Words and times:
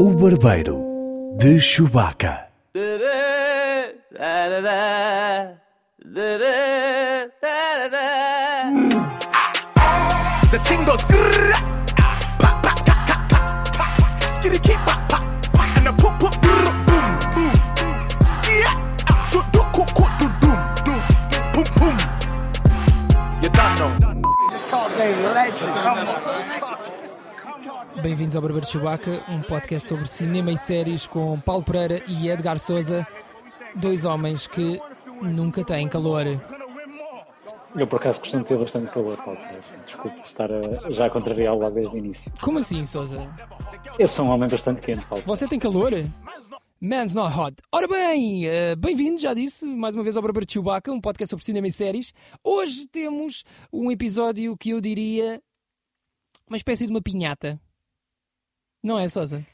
O 0.00 0.10
Barbeiro 0.14 0.78
de 1.38 1.58
Chewbacca. 1.60 2.46
The 10.52 10.60
ting 10.62 10.84
goes 10.84 11.04
Bem-vindos 28.08 28.36
ao 28.36 28.40
Barbeiro 28.40 28.66
Chewbacca, 28.66 29.22
um 29.28 29.42
podcast 29.42 29.86
sobre 29.86 30.06
cinema 30.06 30.50
e 30.50 30.56
séries 30.56 31.06
com 31.06 31.38
Paulo 31.38 31.62
Pereira 31.62 32.02
e 32.08 32.30
Edgar 32.30 32.58
Souza, 32.58 33.06
dois 33.76 34.06
homens 34.06 34.46
que 34.46 34.80
nunca 35.20 35.62
têm 35.62 35.86
calor. 35.86 36.24
Eu, 37.76 37.86
por 37.86 37.96
acaso, 38.00 38.20
costumo 38.20 38.44
ter 38.44 38.56
bastante 38.56 38.90
calor, 38.90 39.14
Paulo. 39.18 39.38
Desculpe 39.84 40.22
estar 40.24 40.48
a, 40.50 40.90
já 40.90 41.04
a 41.04 41.10
contrariá-lo 41.10 41.60
lá 41.60 41.68
desde 41.68 41.94
o 41.94 41.98
início. 41.98 42.32
Como 42.40 42.60
assim, 42.60 42.82
Souza? 42.86 43.28
Eu 43.98 44.08
sou 44.08 44.24
um 44.24 44.30
homem 44.30 44.48
bastante 44.48 44.80
quente, 44.80 45.04
Paulo. 45.04 45.22
Você 45.26 45.46
tem 45.46 45.58
calor? 45.58 45.92
Man's 46.80 47.12
not 47.12 47.38
hot. 47.38 47.56
Ora 47.70 47.86
bem, 47.86 48.46
eh, 48.46 48.74
bem-vindo, 48.74 49.20
já 49.20 49.34
disse, 49.34 49.66
mais 49.66 49.94
uma 49.94 50.02
vez 50.02 50.16
ao 50.16 50.22
Barbeiro 50.22 50.46
de 50.46 50.54
Chewbacca, 50.54 50.90
um 50.90 50.98
podcast 50.98 51.28
sobre 51.28 51.44
cinema 51.44 51.66
e 51.66 51.70
séries. 51.70 52.14
Hoje 52.42 52.86
temos 52.88 53.44
um 53.70 53.90
episódio 53.90 54.56
que 54.56 54.70
eu 54.70 54.80
diria 54.80 55.42
uma 56.48 56.56
espécie 56.56 56.86
de 56.86 56.90
uma 56.90 57.02
pinhata. 57.02 57.60
Não 58.82 58.98
é, 58.98 59.08
Souza? 59.08 59.44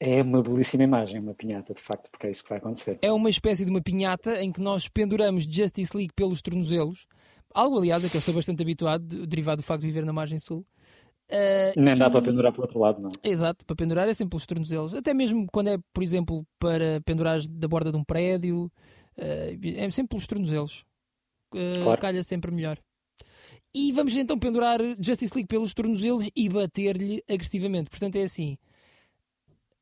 É 0.00 0.20
uma 0.22 0.42
belíssima 0.42 0.84
imagem, 0.84 1.20
uma 1.20 1.32
pinhata, 1.34 1.72
de 1.72 1.80
facto, 1.80 2.10
porque 2.10 2.26
é 2.26 2.30
isso 2.30 2.42
que 2.42 2.50
vai 2.50 2.58
acontecer. 2.58 2.98
É 3.00 3.10
uma 3.12 3.30
espécie 3.30 3.64
de 3.64 3.70
uma 3.70 3.80
pinhata 3.80 4.42
em 4.42 4.52
que 4.52 4.60
nós 4.60 4.88
penduramos 4.88 5.44
Justice 5.44 5.96
League 5.96 6.12
pelos 6.14 6.42
tornozelos. 6.42 7.06
Algo, 7.54 7.78
aliás, 7.78 8.04
a 8.04 8.10
que 8.10 8.16
eu 8.16 8.18
estou 8.18 8.34
bastante 8.34 8.62
habituado, 8.62 9.06
de- 9.06 9.26
derivado 9.26 9.62
do 9.62 9.64
facto 9.64 9.80
de 9.80 9.86
viver 9.86 10.04
na 10.04 10.12
margem 10.12 10.38
sul. 10.38 10.66
Eh, 11.30 11.72
Nem 11.76 11.96
dá 11.96 12.08
e- 12.08 12.10
para 12.10 12.20
pendurar 12.22 12.52
para 12.52 12.60
o 12.60 12.64
outro 12.64 12.78
lado, 12.78 13.00
não. 13.00 13.10
Exato, 13.22 13.64
para 13.64 13.74
pendurar 13.74 14.06
é 14.06 14.12
sempre 14.12 14.30
pelos 14.30 14.44
tornozelos. 14.46 14.92
Até 14.92 15.14
mesmo 15.14 15.46
quando 15.50 15.68
é, 15.68 15.78
por 15.94 16.02
exemplo, 16.02 16.46
para 16.58 17.00
pendurar 17.04 17.40
da 17.50 17.66
borda 17.66 17.90
de 17.90 17.96
um 17.96 18.04
prédio, 18.04 18.70
eh, 19.16 19.56
é 19.76 19.90
sempre 19.90 20.10
pelos 20.10 20.26
tornozelos. 20.26 20.84
Eh, 21.54 21.80
Claro. 21.82 22.00
Calha 22.00 22.22
sempre 22.22 22.50
melhor. 22.52 22.78
E 23.74 23.92
vamos 23.92 24.16
então 24.16 24.38
pendurar 24.38 24.80
Justice 24.98 25.34
League 25.34 25.48
pelos 25.48 25.74
tornozelos 25.74 26.28
e 26.34 26.48
bater-lhe 26.48 27.22
agressivamente. 27.28 27.90
Portanto, 27.90 28.16
é 28.16 28.22
assim: 28.22 28.56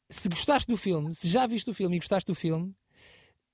se 0.09 0.29
gostaste 0.29 0.69
do 0.69 0.77
filme, 0.77 1.15
se 1.15 1.29
já 1.29 1.47
viste 1.47 1.70
o 1.70 1.75
filme 1.75 1.97
e 1.97 1.98
gostaste 1.98 2.27
do 2.31 2.35
filme, 2.35 2.75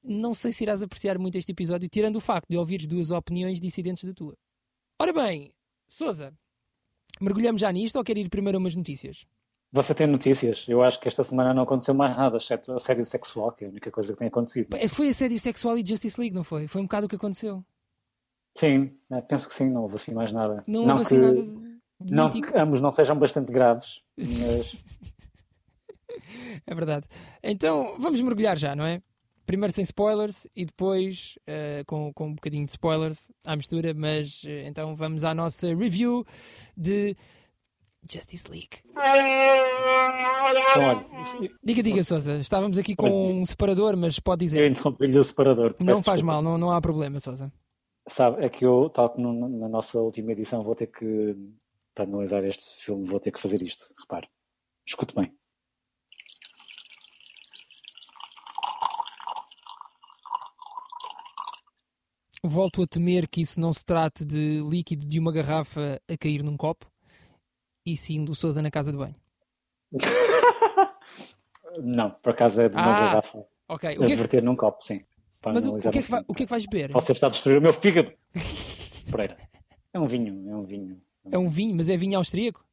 não 0.02 0.34
sei 0.34 0.52
se 0.52 0.64
irás 0.64 0.82
apreciar 0.82 1.18
muito 1.18 1.36
este 1.36 1.52
episódio, 1.52 1.88
tirando 1.88 2.16
o 2.16 2.20
facto 2.20 2.48
de 2.48 2.56
ouvires 2.56 2.86
duas 2.86 3.10
opiniões 3.10 3.60
dissidentes 3.60 4.04
da 4.04 4.14
tua. 4.14 4.34
Ora 4.98 5.12
bem, 5.12 5.52
Souza, 5.88 6.32
mergulhamos 7.20 7.60
já 7.60 7.70
nisto 7.70 7.96
ou 7.96 8.04
quer 8.04 8.16
ir 8.16 8.28
primeiro 8.28 8.58
a 8.58 8.60
umas 8.60 8.74
notícias? 8.74 9.26
Você 9.72 9.94
tem 9.94 10.06
notícias? 10.06 10.66
Eu 10.68 10.82
acho 10.82 10.98
que 10.98 11.06
esta 11.06 11.22
semana 11.22 11.54
não 11.54 11.62
aconteceu 11.62 11.94
mais 11.94 12.16
nada, 12.16 12.38
exceto 12.38 12.72
assédio 12.72 13.04
sexual, 13.04 13.52
que 13.52 13.64
é 13.64 13.68
a 13.68 13.70
única 13.70 13.90
coisa 13.90 14.12
que 14.12 14.18
tem 14.18 14.28
acontecido. 14.28 14.74
É, 14.74 14.88
Foi 14.88 15.08
assédio 15.08 15.38
sexual 15.38 15.78
e 15.78 15.86
Justice 15.86 16.20
League, 16.20 16.34
não 16.34 16.42
foi? 16.42 16.66
Foi 16.66 16.80
um 16.80 16.84
bocado 16.84 17.06
o 17.06 17.08
que 17.08 17.14
aconteceu. 17.14 17.64
Sim, 18.56 18.90
eh, 19.12 19.20
penso 19.22 19.48
que 19.48 19.54
sim, 19.54 19.70
não 19.70 19.82
houve 19.82 19.96
assim 19.96 20.12
mais 20.12 20.32
nada. 20.32 20.62
Não, 20.66 20.80
houve 20.88 21.02
assim 21.02 21.16
que, 21.16 21.22
nada 21.22 21.42
de 21.42 21.80
Não 22.12 22.24
mítico. 22.26 22.52
que 22.52 22.58
ambos 22.58 22.80
não 22.80 22.90
sejam 22.92 23.18
bastante 23.18 23.50
graves, 23.52 24.00
mas 24.16 24.84
É 26.66 26.74
verdade. 26.74 27.06
Então 27.42 27.96
vamos 27.98 28.20
mergulhar 28.20 28.56
já, 28.58 28.74
não 28.76 28.84
é? 28.84 29.00
Primeiro 29.46 29.72
sem 29.72 29.82
spoilers 29.82 30.46
e 30.54 30.64
depois 30.64 31.36
eh, 31.46 31.82
com, 31.86 32.12
com 32.12 32.26
um 32.28 32.34
bocadinho 32.34 32.64
de 32.64 32.70
spoilers 32.72 33.28
à 33.46 33.56
mistura, 33.56 33.92
mas 33.94 34.42
eh, 34.46 34.66
então 34.68 34.94
vamos 34.94 35.24
à 35.24 35.34
nossa 35.34 35.74
review 35.74 36.24
de 36.76 37.16
Justice 38.10 38.48
League. 38.50 38.78
então, 38.90 40.84
olha, 40.88 41.50
Diga, 41.64 41.82
diga, 41.82 42.02
Sousa. 42.02 42.36
Estávamos 42.38 42.78
aqui 42.78 42.94
com 42.94 43.32
um 43.40 43.44
separador, 43.44 43.96
mas 43.96 44.20
pode 44.20 44.44
eu 44.44 44.46
dizer. 44.46 44.70
interrompi-lhe 44.70 45.18
o 45.18 45.24
separador. 45.24 45.74
Não 45.80 46.02
faz 46.02 46.20
desculpa. 46.20 46.34
mal, 46.34 46.42
não, 46.42 46.56
não 46.58 46.70
há 46.70 46.80
problema, 46.80 47.18
Sousa. 47.18 47.52
Sabe, 48.10 48.44
é 48.44 48.48
que 48.48 48.66
eu, 48.66 48.90
tal 48.90 49.10
como 49.10 49.48
na 49.48 49.68
nossa 49.68 50.00
última 50.00 50.32
edição, 50.32 50.64
vou 50.64 50.74
ter 50.74 50.88
que, 50.88 51.36
para 51.94 52.04
analisar 52.04 52.42
este 52.44 52.82
filme, 52.84 53.08
vou 53.08 53.20
ter 53.20 53.30
que 53.30 53.40
fazer 53.40 53.62
isto. 53.62 53.88
Repare, 54.00 54.28
escute 54.84 55.14
bem. 55.14 55.32
Volto 62.42 62.82
a 62.82 62.86
temer 62.86 63.28
que 63.28 63.42
isso 63.42 63.60
não 63.60 63.72
se 63.72 63.84
trate 63.84 64.24
de 64.24 64.60
líquido 64.68 65.06
de 65.06 65.20
uma 65.20 65.30
garrafa 65.30 66.00
a 66.10 66.16
cair 66.16 66.42
num 66.42 66.56
copo, 66.56 66.90
e 67.86 67.96
sim 67.96 68.24
do 68.24 68.34
Sousa 68.34 68.60
na 68.60 68.70
casa 68.72 68.90
de 68.90 68.98
banho. 68.98 69.14
Não, 71.78 72.10
por 72.10 72.30
acaso 72.30 72.62
é 72.62 72.68
de 72.68 72.74
uma 72.76 72.90
Ah, 72.90 73.08
garrafa 73.08 73.46
Ok, 73.68 73.98
o 73.98 74.04
que 74.04 74.12
é 74.14 74.26
que, 74.26 74.40
num 74.40 74.56
copo, 74.56 74.84
sim. 74.84 75.04
Mas 75.44 75.66
o, 75.66 75.76
o 75.76 75.80
que 75.80 75.98
é 75.98 76.02
que, 76.02 76.10
vai- 76.10 76.24
o 76.26 76.34
que 76.34 76.42
é 76.42 76.46
que 76.46 76.50
vais 76.50 76.66
beber? 76.66 76.92
Você 76.92 77.12
está 77.12 77.26
a 77.26 77.30
destruir 77.30 77.58
o 77.58 77.62
meu 77.62 77.72
fígado. 77.72 78.12
Pereira. 79.10 79.36
É 79.92 79.98
um 79.98 80.06
vinho, 80.06 80.50
é 80.50 80.54
um 80.56 80.64
vinho. 80.64 81.00
É 81.30 81.38
um 81.38 81.48
vinho, 81.48 81.76
mas 81.76 81.88
é 81.88 81.96
vinho 81.96 82.16
austríaco? 82.18 82.64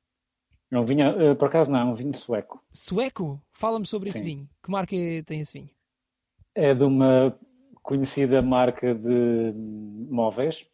É 0.70 0.78
um 0.80 0.84
vinho, 0.86 1.04
eh, 1.22 1.36
por 1.36 1.48
acaso 1.48 1.72
não, 1.72 1.80
é 1.80 1.86
um 1.86 1.94
vinho 1.94 2.14
sueco. 2.14 2.62
Sueco? 2.74 3.42
Fala-me 3.54 3.86
sobre 3.86 4.10
esse 4.10 4.20
Sim. 4.20 4.24
vinho. 4.26 4.50
Que 4.62 4.70
marca 4.70 4.96
é- 4.96 5.22
tem 5.24 5.40
esse 5.40 5.54
vinho? 5.54 5.70
É 6.54 6.74
de 6.76 6.84
uma 6.84 7.38
conhecida 7.82 8.42
marca 8.42 8.94
de 8.94 9.54
móveis, 10.10 10.66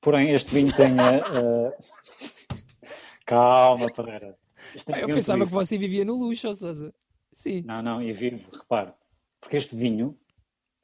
porém 0.00 0.30
este 0.32 0.54
vinho 0.54 0.74
tem 0.74 0.86
a... 0.98 1.68
a- 1.68 1.72
Calma, 3.26 3.86
Pereira. 3.92 4.36
Ah, 4.92 4.98
Eu 5.00 5.08
pensava 5.08 5.44
que 5.46 5.52
você 5.52 5.78
vivia 5.78 6.04
no 6.04 6.14
luxo, 6.14 6.48
ou 6.48 6.54
seja. 6.54 6.92
Sim. 7.32 7.62
Não, 7.66 7.82
não, 7.82 8.02
e 8.02 8.12
vivo, 8.12 8.48
repare, 8.50 8.92
porque 9.40 9.56
este 9.56 9.74
vinho 9.74 10.16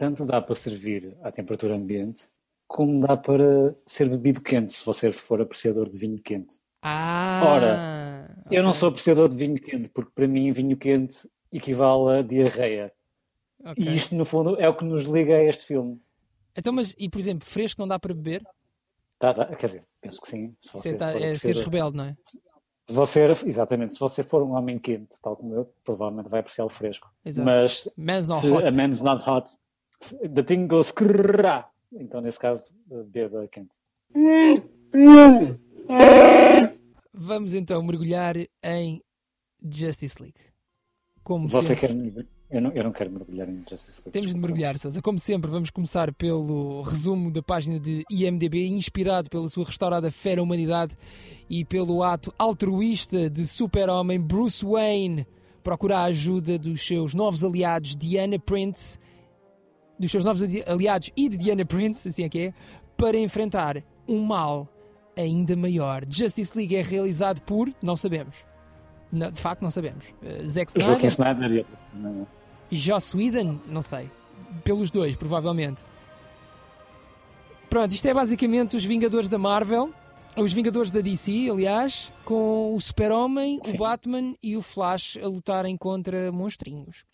tanto 0.01 0.25
dá 0.25 0.41
para 0.41 0.55
servir 0.55 1.15
à 1.23 1.31
temperatura 1.31 1.75
ambiente, 1.75 2.27
como 2.67 3.07
dá 3.07 3.19
para 3.19 3.77
ser 3.85 4.09
bebido 4.09 4.41
quente, 4.41 4.73
se 4.73 4.83
você 4.83 5.13
for 5.13 5.43
apreciador 5.43 5.91
de 5.91 5.99
vinho 5.99 6.19
quente. 6.23 6.59
Ah! 6.81 7.43
Ora, 7.45 8.45
Eu 8.51 8.63
não 8.63 8.73
sou 8.73 8.89
apreciador 8.89 9.29
de 9.29 9.37
vinho 9.37 9.61
quente, 9.61 9.91
porque 9.91 10.11
para 10.15 10.27
mim 10.27 10.51
vinho 10.53 10.75
quente 10.79 11.29
equivale 11.53 12.21
a 12.21 12.23
diarreia. 12.23 12.91
ok. 13.63 13.85
E 13.85 13.95
isto, 13.95 14.15
no 14.15 14.25
fundo, 14.25 14.59
é 14.59 14.67
o 14.71 14.75
que 14.75 14.87
nos 14.87 15.03
liga 15.05 15.37
a 15.37 15.45
este 15.45 15.67
filme. 15.67 16.01
Então, 16.57 16.73
mas, 16.73 16.95
e 16.99 17.07
por 17.11 17.19
exemplo, 17.19 17.47
fresco 17.47 17.83
não 17.83 17.87
dá 17.87 17.99
para 17.99 18.15
beber? 18.15 18.43
Tá, 19.19 19.35
tá, 19.35 19.55
quer 19.55 19.67
dizer, 19.67 19.85
penso 20.01 20.19
que 20.19 20.29
sim. 20.31 20.57
Se 20.63 20.73
você 20.73 20.91
é, 20.93 20.95
tá- 20.95 21.13
é 21.13 21.37
seres 21.37 21.61
rebelde, 21.61 21.99
não 21.99 22.05
é? 22.05 22.17
se 22.89 22.95
você, 22.95 23.27
exatamente, 23.45 23.93
se 23.93 24.01
você 24.01 24.23
for 24.23 24.43
um 24.43 24.53
homem 24.53 24.79
quente, 24.79 25.15
tal 25.21 25.37
como 25.37 25.55
eu, 25.55 25.71
provavelmente 25.85 26.31
vai 26.31 26.41
apreciar 26.41 26.65
o 26.65 26.71
fresco. 26.71 27.13
Exato. 27.23 27.45
Mas 27.45 27.87
Man's 27.99 28.27
not 28.27 28.49
hot. 28.49 28.65
a 28.67 28.71
man's 28.71 29.01
not 29.03 29.23
hot, 29.29 29.51
the 30.35 30.43
thing 30.43 30.67
goes 30.67 30.91
crrrrá. 30.91 31.71
Então, 31.93 32.21
nesse 32.21 32.39
caso, 32.39 32.71
beba 33.07 33.47
quente. 33.49 33.79
Vamos 37.13 37.55
então 37.55 37.83
mergulhar 37.83 38.37
em 38.63 39.03
Justice 39.63 40.21
League. 40.21 40.41
Como 41.23 41.51
Você 41.51 41.75
sempre. 41.77 42.13
quer. 42.13 42.27
Eu 42.51 42.61
não, 42.61 42.73
eu 42.73 42.83
não 42.83 42.93
quero 42.93 43.11
mergulhar 43.11 43.49
em 43.49 43.63
Justice 43.69 44.01
League. 44.01 44.11
Temos 44.11 44.33
de 44.33 44.39
mergulhar, 44.39 44.77
Sousa. 44.79 45.01
Como 45.01 45.19
sempre, 45.19 45.51
vamos 45.51 45.71
começar 45.71 46.13
pelo 46.15 46.83
resumo 46.83 47.31
da 47.31 47.43
página 47.43 47.79
de 47.79 48.05
IMDB, 48.11 48.67
inspirado 48.67 49.29
pela 49.31 49.49
sua 49.49 49.65
restaurada 49.65 50.11
fera 50.11 50.43
humanidade 50.43 50.97
e 51.49 51.65
pelo 51.65 52.03
ato 52.03 52.35
altruísta 52.39 53.31
de 53.31 53.47
super-homem 53.47 54.21
Bruce 54.21 54.65
Wayne 54.65 55.27
procurar 55.63 56.01
a 56.01 56.05
ajuda 56.05 56.59
dos 56.59 56.81
seus 56.81 57.15
novos 57.15 57.45
aliados 57.45 57.95
Diana 57.95 58.39
Prince, 58.39 58.99
dos 60.01 60.11
seus 60.11 60.25
novos 60.25 60.43
aliados 60.67 61.11
e 61.15 61.29
de 61.29 61.37
Diana 61.37 61.65
Prince, 61.65 62.09
assim 62.09 62.25
é 62.25 62.29
que 62.29 62.39
é, 62.39 62.55
para 62.97 63.19
enfrentar 63.19 63.83
um 64.09 64.25
mal 64.25 64.67
ainda 65.17 65.55
maior. 65.55 66.03
Justice 66.09 66.57
League 66.57 66.75
é 66.75 66.83
realizado 66.83 67.41
por, 67.43 67.73
não 67.83 67.95
sabemos. 67.95 68.45
Não, 69.13 69.31
de 69.31 69.41
facto, 69.41 69.61
não 69.61 69.71
sabemos. 69.71 70.15
Uh, 70.23 70.49
Zack 70.49 70.73
Joaquim 70.81 71.07
Snyder, 71.07 71.35
Snyder 71.37 71.53
e- 71.53 71.67
não, 71.97 72.27
Joss 72.71 73.17
Whedon? 73.17 73.59
Não 73.67 73.83
sei. 73.83 74.11
Pelos 74.65 74.91
dois, 74.91 75.17
provavelmente. 75.17 75.85
Pronto, 77.69 77.93
isto 77.93 78.07
é 78.07 78.15
basicamente 78.15 78.77
os 78.77 78.85
Vingadores 78.85 79.29
da 79.29 79.39
Marvel. 79.39 79.93
Os 80.37 80.53
Vingadores 80.53 80.93
da 80.93 81.01
DC, 81.01 81.51
aliás, 81.51 82.13
com 82.25 82.73
o 82.73 82.81
Super-Homem, 82.81 83.61
o. 83.67 83.77
Batman 83.77 84.35
e 84.41 84.57
o 84.57 84.63
Flash 84.63 85.19
a 85.23 85.27
lutarem 85.27 85.77
contra 85.77 86.31
monstrinhos. 86.31 87.05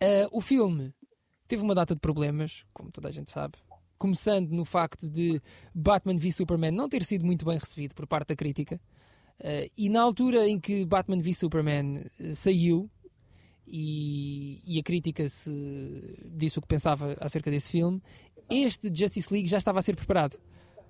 Ah, 0.00 0.28
o 0.32 0.40
filme 0.40 0.94
teve 1.52 1.62
uma 1.62 1.74
data 1.74 1.94
de 1.94 2.00
problemas, 2.00 2.64
como 2.72 2.90
toda 2.90 3.10
a 3.10 3.12
gente 3.12 3.30
sabe. 3.30 3.58
Começando 3.98 4.50
no 4.52 4.64
facto 4.64 5.10
de 5.10 5.38
Batman 5.74 6.16
v 6.16 6.32
Superman 6.32 6.70
não 6.70 6.88
ter 6.88 7.02
sido 7.02 7.26
muito 7.26 7.44
bem 7.44 7.58
recebido 7.58 7.94
por 7.94 8.06
parte 8.06 8.28
da 8.28 8.36
crítica. 8.36 8.80
Ah, 9.38 9.68
e 9.76 9.90
na 9.90 10.00
altura 10.00 10.48
em 10.48 10.58
que 10.58 10.86
Batman 10.86 11.20
v 11.20 11.34
Superman 11.34 12.06
eh, 12.18 12.32
saiu, 12.32 12.90
e, 13.66 14.62
e 14.64 14.80
a 14.80 14.82
crítica 14.82 15.28
se 15.28 15.52
disse 16.34 16.58
o 16.58 16.62
que 16.62 16.68
pensava 16.68 17.18
acerca 17.20 17.50
desse 17.50 17.68
filme, 17.68 18.02
este 18.48 18.90
Justice 18.94 19.30
League 19.30 19.48
já 19.48 19.58
estava 19.58 19.78
a 19.78 19.82
ser 19.82 19.94
preparado. 19.94 20.38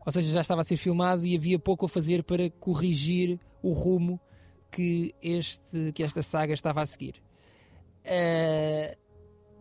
Ou 0.06 0.12
seja, 0.12 0.30
já 0.30 0.42
estava 0.42 0.60
a 0.60 0.64
ser 0.64 0.76
filmado 0.76 1.26
e 1.26 1.36
havia 1.36 1.58
pouco 1.58 1.86
a 1.86 1.88
fazer 1.88 2.22
para 2.22 2.48
corrigir 2.50 3.40
o 3.60 3.72
rumo 3.72 4.20
que, 4.70 5.12
este, 5.20 5.90
que 5.92 6.04
esta 6.04 6.22
saga 6.22 6.54
estava 6.54 6.80
a 6.80 6.86
seguir. 6.86 7.14
Uh, 8.04 9.01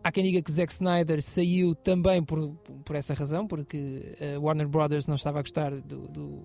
há 0.02 0.10
quem 0.10 0.24
diga 0.24 0.42
que 0.42 0.50
Zack 0.50 0.72
Snyder 0.72 1.22
saiu 1.22 1.74
também 1.74 2.22
por, 2.22 2.54
por 2.84 2.96
essa 2.96 3.14
razão, 3.14 3.46
porque 3.46 4.16
uh, 4.36 4.40
Warner 4.40 4.68
Brothers 4.68 5.06
não 5.06 5.14
estava 5.14 5.38
a 5.38 5.42
gostar 5.42 5.70
do, 5.70 6.08
do, 6.08 6.42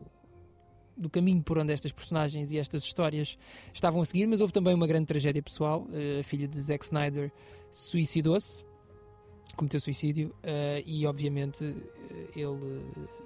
do, 0.95 1.09
caminho 1.09 1.41
por 1.41 1.57
onde 1.57 1.73
estas 1.73 1.91
personagens 1.91 2.51
e 2.51 2.59
estas 2.59 2.83
histórias 2.83 3.37
estavam 3.73 4.01
a 4.01 4.05
seguir, 4.05 4.27
mas 4.27 4.41
houve 4.41 4.53
também 4.53 4.73
uma 4.73 4.87
grande 4.87 5.07
tragédia 5.07 5.41
pessoal. 5.41 5.87
Uh, 5.89 6.19
a 6.19 6.23
filha 6.23 6.47
de 6.47 6.59
Zack 6.59 6.85
Snyder 6.85 7.31
suicidou-se, 7.71 8.63
cometeu 9.55 9.79
suicídio, 9.79 10.35
e 10.85 11.07
obviamente 11.07 11.63
ele 12.35 12.85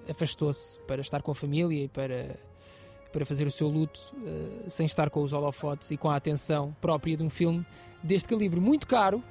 afastou-se 0.09 0.79
para 0.87 1.01
estar 1.01 1.21
com 1.21 1.31
a 1.31 1.35
família 1.35 1.83
e 1.83 1.87
para 1.89 2.39
para 3.11 3.25
fazer 3.25 3.45
o 3.45 3.51
seu 3.51 3.67
luto 3.67 3.99
sem 4.69 4.85
estar 4.85 5.09
com 5.09 5.21
os 5.21 5.33
holofotes 5.33 5.91
e 5.91 5.97
com 5.97 6.09
a 6.09 6.15
atenção 6.15 6.73
própria 6.79 7.17
de 7.17 7.23
um 7.23 7.29
filme 7.29 7.65
deste 8.01 8.29
calibre 8.29 8.61
muito 8.61 8.87
caro 8.87 9.21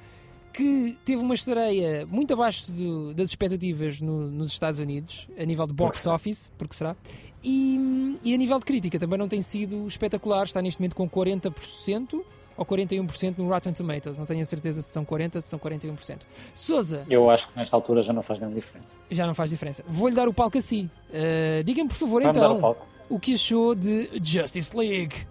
que 0.51 0.97
teve 1.05 1.21
uma 1.21 1.33
estreia 1.33 2.05
muito 2.05 2.33
abaixo 2.33 2.71
do, 2.71 3.13
das 3.13 3.29
expectativas 3.29 4.01
no, 4.01 4.27
nos 4.27 4.51
Estados 4.51 4.79
Unidos, 4.79 5.27
a 5.37 5.43
nível 5.45 5.65
de 5.65 5.73
box 5.73 6.05
office, 6.07 6.51
porque 6.57 6.75
será, 6.75 6.95
e, 7.43 8.19
e, 8.23 8.33
a 8.33 8.37
nível 8.37 8.59
de 8.59 8.65
crítica 8.65 8.99
também 8.99 9.17
não 9.17 9.27
tem 9.27 9.41
sido 9.41 9.87
espetacular, 9.87 10.43
está 10.43 10.61
neste 10.61 10.79
momento 10.79 10.95
com 10.95 11.09
40% 11.09 12.21
ou 12.57 12.65
41% 12.65 13.37
no 13.37 13.47
Rotten 13.47 13.73
Tomatoes, 13.73 14.19
não 14.19 14.25
tenho 14.25 14.41
a 14.41 14.45
certeza 14.45 14.81
se 14.81 14.89
são 14.89 15.03
40% 15.03 15.41
se 15.41 15.47
são 15.47 15.57
41%. 15.57 16.19
Souza. 16.53 17.05
Eu 17.09 17.29
acho 17.29 17.47
que 17.47 17.57
nesta 17.57 17.75
altura 17.75 18.01
já 18.01 18.13
não 18.13 18.21
faz 18.21 18.39
grande 18.39 18.55
diferença. 18.55 18.87
Já 19.09 19.25
não 19.25 19.33
faz 19.33 19.49
diferença. 19.49 19.83
Vou-lhe 19.87 20.15
dar 20.15 20.27
o 20.27 20.33
palco 20.33 20.57
assim. 20.57 20.89
Uh, 21.09 21.63
Diga-me, 21.63 21.89
por 21.89 21.95
favor, 21.95 22.21
Vamos 22.21 22.37
então 22.37 22.75
o 23.09 23.19
que 23.19 23.33
achou 23.33 23.75
de 23.75 24.09
Justice 24.23 24.75
League. 24.75 25.27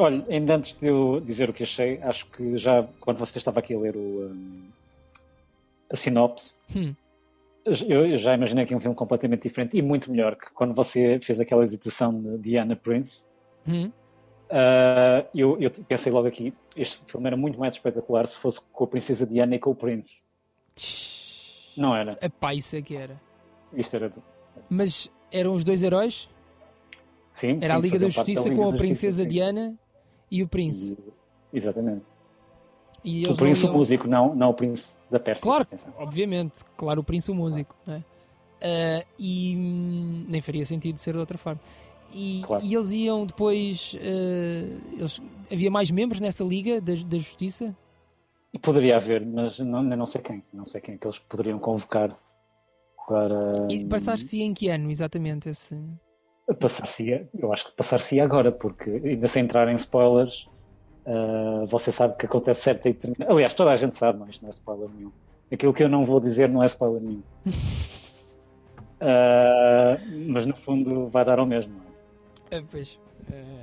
Olha, 0.00 0.24
ainda 0.30 0.56
antes 0.56 0.72
de 0.72 0.86
eu 0.86 1.20
dizer 1.20 1.50
o 1.50 1.52
que 1.52 1.62
achei, 1.62 2.00
acho 2.02 2.24
que 2.30 2.56
já 2.56 2.88
quando 3.00 3.18
você 3.18 3.36
estava 3.36 3.58
aqui 3.58 3.74
a 3.74 3.78
ler 3.78 3.94
o, 3.94 4.30
um, 4.30 4.62
a 5.92 5.96
sinopse, 5.96 6.54
hum. 6.74 6.94
eu 7.86 8.16
já 8.16 8.32
imaginei 8.32 8.64
que 8.64 8.74
um 8.74 8.80
filme 8.80 8.96
completamente 8.96 9.42
diferente 9.42 9.76
e 9.76 9.82
muito 9.82 10.10
melhor 10.10 10.36
que 10.36 10.50
quando 10.54 10.72
você 10.72 11.20
fez 11.20 11.38
aquela 11.38 11.62
hesitação 11.62 12.18
de 12.18 12.38
Diana 12.38 12.74
Prince. 12.74 13.26
Hum. 13.68 13.92
Uh, 14.48 15.28
eu, 15.34 15.60
eu, 15.60 15.70
pensei 15.70 16.10
logo 16.10 16.26
aqui, 16.26 16.54
este 16.74 16.98
filme 17.04 17.26
era 17.26 17.36
muito 17.36 17.60
mais 17.60 17.74
espetacular 17.74 18.26
se 18.26 18.36
fosse 18.36 18.58
com 18.72 18.84
a 18.84 18.86
princesa 18.86 19.26
Diana 19.26 19.56
e 19.56 19.58
com 19.58 19.70
o 19.70 19.74
Prince. 19.74 20.24
Não 21.76 21.94
era? 21.94 22.18
Epá, 22.22 22.54
isso 22.54 22.74
é 22.74 22.80
que 22.80 22.96
era. 22.96 23.20
Isto 23.74 23.96
era. 23.96 24.10
Mas 24.66 25.12
eram 25.30 25.52
os 25.52 25.62
dois 25.62 25.84
heróis? 25.84 26.26
Sim, 27.34 27.58
Era 27.60 27.74
sim, 27.74 27.78
a 27.78 27.78
Liga 27.78 27.98
da 27.98 28.08
Justiça 28.08 28.50
com 28.50 28.70
a 28.70 28.72
Princesa 28.72 29.26
Diana 29.26 29.78
e 30.30 30.42
o 30.42 30.48
Príncipe. 30.48 31.02
Exatamente. 31.52 32.02
E 33.04 33.26
o 33.26 33.34
Príncipe 33.34 33.66
iam... 33.66 33.74
o 33.74 33.78
músico, 33.78 34.06
não, 34.06 34.34
não 34.34 34.50
o 34.50 34.54
Príncipe 34.54 34.96
da 35.10 35.18
Pérsia. 35.18 35.42
Claro, 35.42 35.66
obviamente, 35.98 36.60
claro, 36.76 37.00
o 37.00 37.04
Príncipe 37.04 37.32
o 37.32 37.34
músico. 37.34 37.74
Claro. 37.84 38.04
Uh, 38.60 39.06
e 39.18 39.56
hum, 39.56 40.26
nem 40.28 40.40
faria 40.40 40.64
sentido 40.66 40.98
ser 40.98 41.14
de 41.14 41.18
outra 41.18 41.38
forma. 41.38 41.60
E, 42.12 42.42
claro. 42.44 42.64
e 42.64 42.74
eles 42.74 42.92
iam 42.92 43.24
depois. 43.24 43.94
Uh, 43.94 44.98
eles, 44.98 45.22
havia 45.50 45.70
mais 45.70 45.90
membros 45.90 46.20
nessa 46.20 46.44
Liga 46.44 46.80
da, 46.80 46.92
da 46.92 47.18
Justiça? 47.18 47.74
Poderia 48.60 48.96
haver, 48.96 49.24
mas 49.24 49.58
não, 49.60 49.82
não 49.82 50.06
sei 50.06 50.20
quem. 50.20 50.42
Não 50.52 50.66
sei 50.66 50.80
quem 50.80 50.94
é 50.96 50.98
que 50.98 51.06
eles 51.06 51.18
poderiam 51.18 51.58
convocar 51.58 52.16
para. 53.08 53.66
E 53.70 53.84
passar-se 53.86 54.42
em 54.42 54.52
que 54.52 54.68
ano 54.68 54.90
exatamente 54.90 55.48
esse. 55.48 55.76
Passar-se, 56.58 57.26
eu 57.38 57.52
acho 57.52 57.66
que 57.66 57.72
passar-se 57.72 58.18
agora, 58.18 58.50
porque 58.50 58.90
ainda 59.04 59.28
sem 59.28 59.44
entrar 59.44 59.68
em 59.68 59.76
spoilers, 59.76 60.48
uh, 61.06 61.64
você 61.66 61.92
sabe 61.92 62.16
que 62.16 62.26
acontece 62.26 62.62
certa 62.62 62.88
e 62.88 62.96
Aliás, 63.28 63.54
toda 63.54 63.70
a 63.70 63.76
gente 63.76 63.96
sabe, 63.96 64.18
mas 64.18 64.30
isto 64.30 64.42
não 64.42 64.48
é 64.48 64.50
spoiler 64.50 64.88
nenhum. 64.90 65.12
Aquilo 65.52 65.72
que 65.72 65.82
eu 65.82 65.88
não 65.88 66.04
vou 66.04 66.20
dizer 66.20 66.48
não 66.48 66.62
é 66.62 66.66
spoiler 66.66 67.00
nenhum. 67.00 67.22
uh, 69.00 69.96
mas 70.28 70.46
no 70.46 70.56
fundo 70.56 71.08
vai 71.08 71.24
dar 71.24 71.38
ao 71.38 71.46
mesmo. 71.46 71.80
É? 72.50 72.58
Uh, 72.58 72.64
pois, 72.70 72.98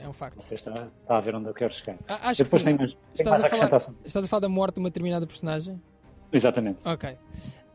é 0.01 0.07
um 0.07 0.13
facto. 0.13 0.42
Você 0.42 0.56
está, 0.56 0.88
está, 1.01 1.18
a 1.18 1.22
ver 1.22 1.36
onde 1.36 1.50
eu 1.50 1.54
quero 1.54 1.74
chegar. 1.74 1.98
Ah, 2.07 2.30
acho 2.30 2.44
Depois 2.44 2.63
que 2.63 2.69
sim. 2.69 2.78
Tem, 2.78 2.88
tem 2.88 2.98
estás, 3.16 3.42
a 3.42 3.50
falar, 3.50 3.78
estás 4.06 4.25
a 4.25 4.28
falar 4.30 4.39
da 4.42 4.50
morte 4.50 4.75
de 4.75 4.80
uma 4.80 4.89
determinada 4.89 5.28
personagem? 5.28 5.81
Exatamente. 6.31 6.80
Ok. 6.88 7.18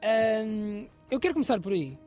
Um, 0.05 0.87
eu 1.11 1.20
quero 1.20 1.35
começar 1.35 1.61
por 1.61 1.73
aí 1.73 1.99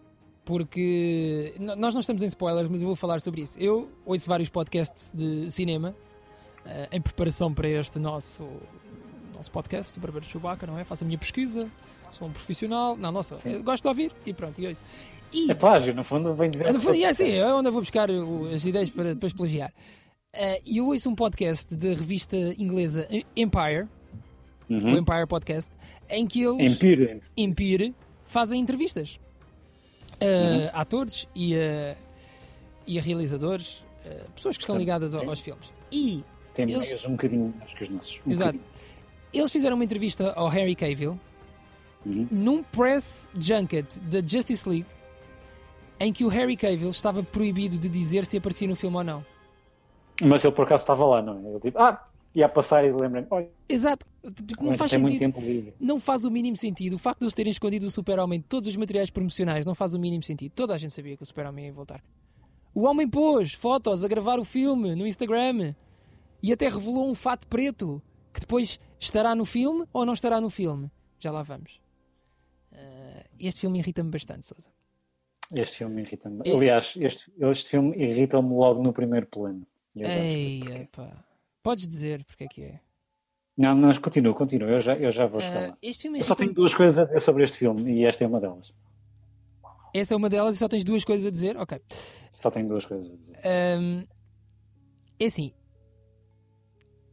porque 0.45 1.55
nós 1.59 1.93
não 1.95 2.01
estamos 2.01 2.21
em 2.21 2.27
spoilers, 2.27 2.69
mas 2.69 2.81
eu 2.81 2.87
vou 2.87 2.95
falar 2.95 3.19
sobre 3.19 3.41
isso. 3.41 3.59
Eu 3.59 3.91
ouço 4.05 4.29
vários 4.29 4.47
podcasts 4.47 5.11
de 5.13 5.49
cinema 5.49 5.95
uh, 6.65 6.87
em 6.91 7.01
preparação 7.01 7.51
para 7.51 7.67
este 7.67 7.97
nosso, 7.97 8.47
nosso 9.33 9.51
podcast, 9.51 9.93
do 9.93 10.01
Barbeiro 10.01 10.25
Chewbacca, 10.25 10.67
não 10.67 10.77
é? 10.77 10.83
Faço 10.83 11.03
a 11.03 11.07
minha 11.07 11.17
pesquisa, 11.17 11.67
sou 12.07 12.27
um 12.27 12.31
profissional. 12.31 12.95
Não, 12.95 13.11
nossa, 13.11 13.37
gosto 13.63 13.81
de 13.81 13.89
ouvir 13.89 14.11
e 14.23 14.33
pronto, 14.35 14.61
e 14.61 14.67
ouço. 14.67 14.83
E, 15.33 15.49
é 15.49 15.55
plágio, 15.55 15.95
no 15.95 16.03
fundo, 16.03 16.31
vem 16.33 16.49
dizer. 16.49 16.71
No 16.71 16.79
fundo, 16.79 16.95
é 16.95 17.07
assim, 17.07 17.31
é 17.31 17.51
onde 17.51 17.67
eu 17.67 17.71
vou 17.71 17.81
buscar 17.81 18.07
as 18.53 18.65
ideias 18.65 18.91
para 18.91 19.15
depois 19.15 19.33
plagiar. 19.33 19.73
Uh, 20.35 20.61
e 20.63 20.77
eu 20.77 20.85
ouço 20.85 21.09
um 21.09 21.15
podcast 21.15 21.75
da 21.75 21.87
revista 21.87 22.37
inglesa 22.59 23.07
Empire, 23.35 23.87
uhum. 24.69 24.93
o 24.93 24.97
Empire 24.97 25.25
Podcast, 25.27 25.71
em 26.07 26.27
que 26.27 26.43
eles. 26.43 26.75
Empire. 26.75 27.21
Empire 27.35 27.95
fazem 28.25 28.61
entrevistas 28.61 29.19
uhum. 30.21 30.69
atores 30.73 31.27
e 31.35 31.55
a, 31.55 31.95
e 32.87 32.99
a 32.99 33.01
realizadores, 33.01 33.85
uh, 34.05 34.31
pessoas 34.35 34.57
que 34.57 34.63
estão 34.63 34.77
ligadas 34.77 35.15
ao, 35.15 35.27
aos 35.27 35.39
filmes. 35.39 35.73
E 35.91 36.23
tem 36.53 36.71
eles... 36.71 37.05
um 37.05 37.11
bocadinho 37.11 37.53
mais 37.57 37.73
que 37.73 37.83
os 37.83 37.89
nossos. 37.89 38.21
Um 38.25 38.31
Exato. 38.31 38.53
Bocadinho. 38.53 38.85
Eles 39.33 39.51
fizeram 39.51 39.75
uma 39.75 39.83
entrevista 39.83 40.31
ao 40.33 40.47
Harry 40.47 40.75
Cavill 40.75 41.19
uhum. 42.05 42.27
num 42.31 42.63
press 42.63 43.29
junket 43.37 43.99
da 44.01 44.19
Justice 44.25 44.67
League 44.67 44.87
em 45.99 46.11
que 46.11 46.23
o 46.23 46.27
Harry 46.27 46.55
Cavill 46.55 46.89
estava 46.89 47.23
proibido 47.23 47.77
de 47.77 47.89
dizer 47.89 48.25
se 48.25 48.37
aparecia 48.37 48.67
no 48.67 48.75
filme 48.75 48.97
ou 48.97 49.03
não. 49.03 49.25
Mas 50.21 50.43
ele 50.43 50.53
por 50.53 50.65
acaso 50.65 50.83
estava 50.83 51.05
lá, 51.05 51.21
não 51.21 51.37
é? 51.45 51.49
Ele 51.49 51.59
tipo, 51.59 51.79
ah, 51.79 52.07
ia 52.35 52.49
passar 52.49 52.83
e 52.83 52.91
lembrem 52.91 53.25
olha. 53.31 53.49
Exato, 53.67 54.05
tipo, 54.45 54.63
não 54.63 54.75
faz 54.75 54.91
sentido. 54.91 55.33
Não 55.79 55.99
faz 55.99 56.25
o 56.25 56.31
mínimo 56.31 56.57
sentido. 56.57 56.93
O 56.93 56.99
facto 56.99 57.19
de 57.19 57.25
eles 57.25 57.33
terem 57.33 57.49
escondido 57.49 57.85
o 57.85 57.89
Super-Homem 57.89 58.41
de 58.41 58.45
todos 58.45 58.67
os 58.67 58.75
materiais 58.75 59.09
promocionais 59.09 59.65
não 59.65 59.73
faz 59.73 59.93
o 59.93 59.99
mínimo 59.99 60.21
sentido. 60.21 60.51
Toda 60.51 60.73
a 60.73 60.77
gente 60.77 60.93
sabia 60.93 61.15
que 61.15 61.23
o 61.23 61.25
Super-Homem 61.25 61.67
ia 61.67 61.73
voltar. 61.73 62.03
O 62.73 62.85
homem 62.85 63.09
pôs 63.09 63.53
fotos 63.53 64.03
a 64.03 64.07
gravar 64.07 64.37
o 64.37 64.43
filme 64.43 64.95
no 64.95 65.07
Instagram 65.07 65.73
e 66.43 66.51
até 66.51 66.67
revelou 66.67 67.09
um 67.09 67.15
fato 67.15 67.47
preto 67.47 68.01
que 68.33 68.41
depois 68.41 68.79
estará 68.99 69.33
no 69.33 69.45
filme 69.45 69.87
ou 69.93 70.05
não 70.05 70.13
estará 70.13 70.41
no 70.41 70.49
filme. 70.49 70.91
Já 71.17 71.31
lá 71.31 71.41
vamos. 71.41 71.79
Uh, 72.73 73.23
este 73.39 73.61
filme 73.61 73.79
irrita-me 73.79 74.11
bastante, 74.11 74.45
Sousa. 74.45 74.69
Este 75.55 75.77
filme 75.77 76.01
irrita-me. 76.01 76.41
É... 76.45 76.53
Aliás, 76.53 76.95
este, 76.99 77.31
este 77.39 77.69
filme 77.69 77.95
irrita-me 77.95 78.53
logo 78.53 78.83
no 78.83 78.91
primeiro 78.91 79.27
plano. 79.27 79.65
Ei, 79.95 80.61
epá. 80.81 81.23
Podes 81.65 81.87
dizer 81.87 82.23
porque 82.25 82.43
é 82.43 82.47
que 82.47 82.61
é. 82.61 82.79
Não, 83.57 83.75
mas 83.75 83.97
continua, 83.97 84.35
continua, 84.35 84.69
eu 84.69 84.81
já, 84.83 84.95
eu 84.97 85.09
já 85.09 85.25
vou 85.25 85.41
chegar 85.41 85.63
uh, 85.63 85.69
lá. 85.71 85.77
Eu 85.81 86.23
só 86.23 86.35
tenho 86.35 86.53
duas 86.53 86.75
coisas 86.75 86.99
a 86.99 87.05
dizer 87.05 87.19
sobre 87.19 87.43
este 87.43 87.57
filme 87.57 87.91
e 87.91 88.05
esta 88.05 88.23
é 88.23 88.27
uma 88.27 88.39
delas. 88.39 88.71
Essa 89.91 90.13
é 90.13 90.17
uma 90.17 90.29
delas 90.29 90.57
e 90.57 90.59
só 90.59 90.67
tens 90.67 90.83
duas 90.83 91.03
coisas 91.03 91.25
a 91.25 91.31
dizer? 91.31 91.57
Ok. 91.57 91.81
Só 92.31 92.51
tenho 92.51 92.67
duas 92.67 92.85
coisas 92.85 93.11
a 93.11 93.15
dizer. 93.15 93.39
Um, 93.79 94.05
é 95.19 95.25
assim. 95.25 95.53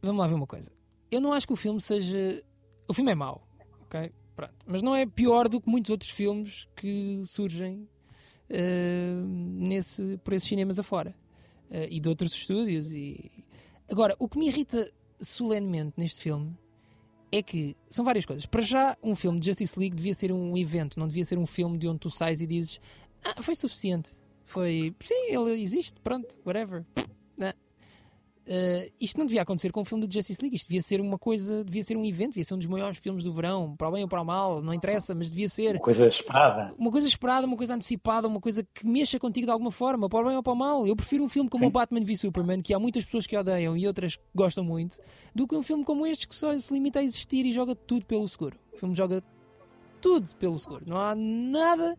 Vamos 0.03 0.19
lá 0.21 0.27
ver 0.27 0.35
uma 0.35 0.45
coisa. 0.45 0.71
Eu 1.09 1.19
não 1.19 1.33
acho 1.33 1.47
que 1.47 1.53
o 1.53 1.55
filme 1.55 1.81
seja. 1.81 2.43
O 2.87 2.93
filme 2.93 3.11
é 3.11 3.15
mau, 3.15 3.47
ok? 3.81 4.11
Pronto. 4.35 4.53
Mas 4.67 4.83
não 4.83 4.95
é 4.95 5.07
pior 5.07 5.49
do 5.49 5.59
que 5.59 5.67
muitos 5.67 5.89
outros 5.89 6.11
filmes 6.11 6.67
que 6.75 7.23
surgem 7.25 7.89
uh, 8.51 9.25
nesse, 9.25 10.19
por 10.23 10.35
esses 10.35 10.47
cinemas 10.47 10.77
afora. 10.77 11.15
Uh, 11.71 11.87
e 11.89 11.99
de 11.99 12.07
outros 12.07 12.35
estúdios 12.35 12.93
e, 12.93 13.31
Agora, 13.89 14.15
o 14.19 14.27
que 14.27 14.37
me 14.37 14.47
irrita 14.47 14.89
solenemente 15.19 15.93
neste 15.97 16.19
filme 16.21 16.57
é 17.31 17.41
que 17.41 17.75
são 17.89 18.05
várias 18.05 18.25
coisas. 18.25 18.45
Para 18.45 18.61
já, 18.61 18.97
um 19.01 19.15
filme 19.15 19.39
de 19.39 19.47
Justice 19.47 19.77
League 19.79 19.95
devia 19.95 20.13
ser 20.13 20.31
um 20.31 20.55
evento, 20.57 20.99
não 20.99 21.07
devia 21.07 21.25
ser 21.25 21.37
um 21.37 21.45
filme 21.45 21.77
de 21.77 21.87
onde 21.87 21.99
tu 21.99 22.09
sais 22.09 22.41
e 22.41 22.47
dizes 22.47 22.79
ah, 23.23 23.41
foi 23.41 23.55
suficiente. 23.55 24.21
Foi, 24.45 24.93
sim, 24.99 25.29
ele 25.29 25.61
existe, 25.61 25.99
pronto, 26.01 26.37
whatever. 26.45 26.85
Uh, 28.45 28.91
isto 28.99 29.17
não 29.17 29.25
devia 29.25 29.41
acontecer 29.41 29.71
com 29.71 29.79
o 29.81 29.85
filme 29.85 30.05
do 30.05 30.13
Justice 30.13 30.41
League. 30.41 30.55
Isto 30.57 30.67
devia 30.67 30.81
ser 30.81 30.99
uma 30.99 31.17
coisa, 31.17 31.63
devia 31.63 31.81
ser 31.81 31.95
um 31.95 32.03
evento, 32.03 32.31
devia 32.31 32.43
ser 32.43 32.53
um 32.53 32.57
dos 32.57 32.67
maiores 32.67 32.97
filmes 32.97 33.23
do 33.23 33.31
verão, 33.31 33.73
para 33.77 33.87
o 33.87 33.91
bem 33.93 34.03
ou 34.03 34.09
para 34.09 34.21
o 34.21 34.25
mal, 34.25 34.61
não 34.61 34.73
interessa, 34.73 35.15
mas 35.15 35.29
devia 35.29 35.47
ser 35.47 35.75
Uma 35.75 35.79
coisa 35.81 36.07
esperada. 36.07 36.73
uma 36.77 36.91
coisa 36.91 37.07
esperada, 37.07 37.47
uma 37.47 37.55
coisa 37.55 37.73
antecipada, 37.75 38.27
uma 38.27 38.41
coisa 38.41 38.61
que 38.73 38.85
mexa 38.85 39.17
contigo 39.17 39.45
de 39.45 39.51
alguma 39.51 39.71
forma, 39.71 40.09
para 40.09 40.19
o 40.19 40.23
bem 40.27 40.35
ou 40.35 40.43
para 40.43 40.51
o 40.51 40.55
mal. 40.57 40.85
Eu 40.85 40.93
prefiro 40.95 41.23
um 41.23 41.29
filme 41.29 41.49
como 41.49 41.63
Sim. 41.63 41.67
o 41.69 41.71
Batman 41.71 42.03
v 42.03 42.17
Superman, 42.17 42.61
que 42.61 42.73
há 42.73 42.79
muitas 42.79 43.05
pessoas 43.05 43.25
que 43.25 43.37
odeiam 43.37 43.77
e 43.77 43.87
outras 43.87 44.17
que 44.17 44.23
gostam 44.35 44.63
muito, 44.65 44.99
do 45.33 45.47
que 45.47 45.55
um 45.55 45.63
filme 45.63 45.85
como 45.85 46.05
este 46.05 46.27
que 46.27 46.35
só 46.35 46.57
se 46.57 46.73
limita 46.73 46.99
a 46.99 47.03
existir 47.03 47.45
e 47.45 47.51
joga 47.53 47.73
tudo 47.73 48.05
pelo 48.05 48.27
seguro. 48.27 48.57
O 48.73 48.77
filme 48.77 48.93
joga 48.93 49.23
tudo 50.01 50.35
pelo 50.35 50.59
seguro. 50.59 50.83
Não 50.85 50.97
há 50.97 51.15
nada 51.15 51.97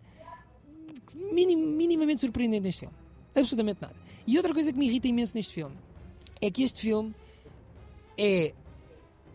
minim- 1.32 1.56
minimamente 1.56 2.20
surpreendente 2.20 2.64
neste 2.64 2.80
filme. 2.80 2.94
Absolutamente 3.34 3.80
nada. 3.80 3.94
E 4.26 4.36
outra 4.36 4.52
coisa 4.52 4.72
que 4.72 4.78
me 4.78 4.86
irrita 4.86 5.08
imenso 5.08 5.34
neste 5.34 5.54
filme 5.54 5.74
é 6.46 6.50
que 6.50 6.62
este 6.62 6.80
filme 6.80 7.14
é 8.18 8.52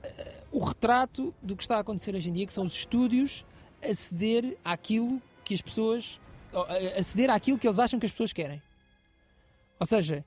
eh, 0.03 0.43
o 0.51 0.59
retrato 0.59 1.33
do 1.41 1.55
que 1.55 1.63
está 1.63 1.77
a 1.77 1.79
acontecer 1.79 2.15
hoje 2.15 2.29
em 2.29 2.33
dia, 2.33 2.45
que 2.45 2.53
são 2.53 2.63
os 2.65 2.73
estúdios 2.73 3.45
a 3.83 3.93
ceder 3.93 4.57
àquilo 4.63 5.21
que 5.43 5.53
as 5.53 5.61
pessoas. 5.61 6.19
ou, 6.51 6.63
a- 6.63 6.99
a 6.99 7.03
ceder 7.03 7.29
àquilo 7.29 7.57
que 7.59 7.67
eles 7.67 7.77
acham 7.79 7.99
que 7.99 8.05
as 8.05 8.11
pessoas 8.11 8.33
querem. 8.33 8.61
Ou 9.79 9.85
seja, 9.85 10.25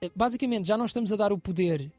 eh, 0.00 0.10
basicamente 0.16 0.66
já 0.66 0.76
não 0.76 0.86
estamos 0.86 1.12
a 1.12 1.16
dar 1.16 1.32
o 1.32 1.38
poder 1.38 1.90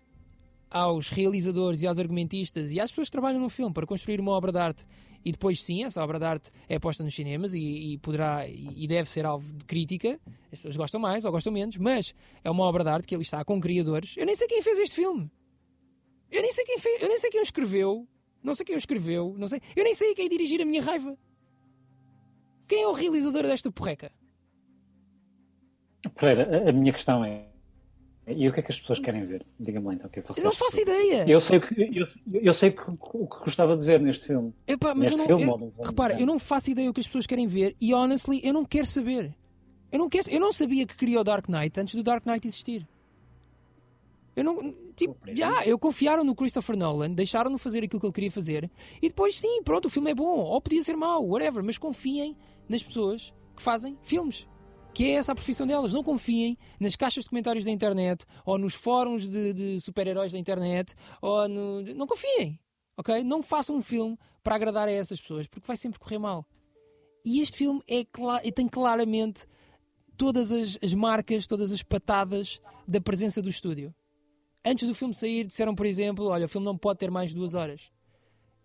aos 0.70 1.10
realizadores 1.10 1.82
e 1.82 1.88
aos 1.88 2.00
argumentistas 2.00 2.72
e 2.72 2.80
às 2.80 2.92
pessoas 2.92 3.08
que 3.08 3.12
trabalham 3.12 3.40
no 3.40 3.50
filme 3.50 3.74
para 3.74 3.88
construir 3.88 4.20
uma 4.20 4.32
obra 4.32 4.52
de 4.52 4.60
arte 4.60 4.86
e 5.24 5.32
depois 5.32 5.64
sim, 5.64 5.84
essa 5.84 6.02
obra 6.04 6.20
de 6.20 6.26
arte 6.26 6.52
é 6.68 6.80
posta 6.80 7.04
nos 7.04 7.14
cinemas 7.14 7.54
e, 7.54 7.94
e 7.94 7.98
poderá 7.98 8.48
e 8.48 8.88
deve 8.88 9.10
ser 9.10 9.26
alvo 9.26 9.54
de 9.54 9.66
crítica. 9.66 10.20
As 10.52 10.60
pessoas 10.60 10.78
gostam 10.78 11.00
mais 11.00 11.26
ou 11.26 11.32
gostam 11.32 11.52
menos, 11.52 11.78
mas 11.78 12.16
é 12.44 12.50
uma 12.50 12.64
obra 12.64 12.84
de 12.84 12.90
arte 12.90 13.08
que 13.08 13.16
ali 13.16 13.24
está 13.24 13.44
com 13.44 13.60
criadores. 13.60 14.16
Eu 14.18 14.26
nem 14.26 14.36
sei 14.36 14.48
quem 14.48 14.62
fez 14.62 14.80
este 14.80 14.96
filme. 14.96 15.30
Eu 16.32 16.42
nem 16.42 16.52
sei 16.52 16.64
quem 16.64 16.78
fez, 16.78 17.02
eu 17.02 17.08
nem 17.08 17.18
sei 17.18 17.30
quem 17.30 17.42
o 17.42 17.44
escreveu. 17.44 18.08
Não 18.42 18.56
sei 18.56 18.66
quem 18.66 18.76
o 18.76 18.78
escreveu, 18.78 19.36
não 19.38 19.48
sei. 19.48 19.62
Eu 19.76 19.84
nem 19.84 19.94
sei 19.94 20.16
quem 20.16 20.30
dirigir 20.30 20.62
a 20.62 20.66
minha 20.66 20.82
raiva. 20.82 21.18
Quem 22.68 22.84
é 22.84 22.88
o 22.88 22.94
realizador 22.94 23.44
desta 23.44 23.72
porreca? 23.72 24.12
Pereira, 26.16 26.70
a 26.70 26.72
minha 26.72 26.94
questão 26.94 27.26
é. 27.26 27.46
E 28.32 28.48
o 28.48 28.54
que 28.54 28.60
é 28.60 28.64
que 28.64 28.72
as 28.72 28.80
pessoas 28.80 29.00
querem 29.00 29.26
ver? 29.26 29.46
Diga-me 29.60 29.88
lá 29.88 29.94
então 29.94 30.10
que 30.10 30.20
eu 30.20 30.24
faço. 30.24 30.40
Eu 30.40 30.44
não 30.46 30.52
faço 30.54 30.82
ideia. 30.82 31.26
Eu 31.30 31.42
sei 31.42 31.58
o 31.58 31.62
que, 31.62 31.82
eu, 31.82 32.06
eu 32.42 32.54
sei 32.54 32.72
que, 32.72 32.82
o 32.90 33.28
que 33.28 33.40
gostava 33.44 33.76
de 33.78 33.86
ver 33.86 34.00
neste 34.00 34.26
filme. 34.28 34.54
Epá, 34.68 34.94
mas 34.96 35.10
Neste 35.10 35.14
eu 35.14 35.18
não, 35.18 35.26
filme, 35.28 35.44
eu- 35.44 35.52
ou 35.52 35.58
no- 35.60 35.74
no- 35.78 35.84
repara, 35.84 36.20
eu 36.20 36.26
não 36.28 36.38
faço 36.40 36.70
ideia 36.72 36.90
o 36.90 36.94
que 36.94 37.00
as 37.02 37.08
pessoas 37.08 37.26
querem 37.26 37.48
ver 37.48 37.76
e 37.80 37.94
honestly 37.94 38.42
eu 38.44 38.54
não 38.54 38.64
quero 38.66 38.86
saber. 38.86 39.36
Eu 39.92 39.98
não, 40.00 40.08
quero, 40.10 40.30
eu 40.30 40.40
não 40.40 40.54
sabia 40.54 40.86
que 40.86 40.96
queria 40.96 41.20
o 41.20 41.24
Dark 41.24 41.48
Knight 41.50 41.80
antes 41.80 41.96
do 41.96 42.04
Dark 42.04 42.26
Knight 42.26 42.46
existir. 42.48 42.88
Eu 44.36 44.44
não. 44.44 44.74
Tipo, 44.96 45.16
já, 45.34 45.66
eu 45.66 45.80
confiaram 45.80 46.24
no 46.24 46.36
Christopher 46.36 46.78
Nolan, 46.78 47.12
deixaram-no 47.12 47.58
fazer 47.58 47.84
aquilo 47.84 48.00
que 48.00 48.06
ele 48.06 48.14
queria 48.14 48.32
fazer 48.32 48.70
e 49.02 49.08
depois, 49.08 49.40
sim, 49.40 49.64
pronto, 49.64 49.86
o 49.86 49.90
filme 49.90 50.12
é 50.12 50.14
bom, 50.16 50.26
ou 50.40 50.60
podia 50.62 50.82
ser 50.84 50.96
mau, 50.98 51.26
whatever, 51.26 51.64
mas 51.64 51.78
confiem 51.78 52.36
nas 52.68 52.84
pessoas 52.84 53.34
que 53.56 53.62
fazem 53.64 53.98
filmes. 54.04 54.46
Que 54.94 55.06
é 55.06 55.12
essa 55.14 55.32
a 55.32 55.36
profissão 55.36 55.66
delas. 55.66 55.94
Não 55.94 56.04
confiem 56.04 56.58
nas 56.80 56.96
caixas 56.96 57.24
de 57.24 57.30
comentários 57.30 57.64
da 57.66 57.72
internet 57.72 58.26
ou 58.46 58.58
nos 58.58 58.74
fóruns 58.74 59.30
de, 59.30 59.54
de 59.54 59.80
super-heróis 59.80 60.34
da 60.34 60.40
internet. 60.40 60.94
Ou 61.22 61.48
no... 61.48 61.82
Não 61.96 62.06
confiem. 62.08 62.60
Ok? 62.98 63.24
Não 63.24 63.42
façam 63.42 63.78
um 63.78 63.82
filme 63.82 64.18
para 64.44 64.56
agradar 64.56 64.88
a 64.88 64.92
essas 64.92 65.22
pessoas 65.22 65.48
porque 65.48 65.66
vai 65.68 65.78
sempre 65.78 66.00
correr 66.00 66.18
mal. 66.18 66.46
E 67.26 67.40
este 67.42 67.58
filme 67.58 67.82
é 67.88 68.04
tem 68.52 68.68
claramente 68.68 69.46
todas 70.18 70.52
as, 70.52 70.78
as 70.82 70.94
marcas, 70.94 71.48
todas 71.48 71.72
as 71.72 71.82
patadas 71.82 72.60
da 72.88 73.00
presença 73.00 73.42
do 73.42 73.48
estúdio. 73.50 73.94
Antes 74.66 74.86
do 74.88 74.94
filme 74.94 75.14
sair, 75.16 75.48
disseram, 75.48 75.74
por 75.74 75.86
exemplo, 75.86 76.26
olha, 76.26 76.46
o 76.46 76.50
filme 76.50 76.66
não 76.66 76.78
pode 76.78 77.00
ter 77.00 77.10
mais 77.10 77.30
de 77.30 77.36
duas 77.38 77.54
horas. 77.54 77.90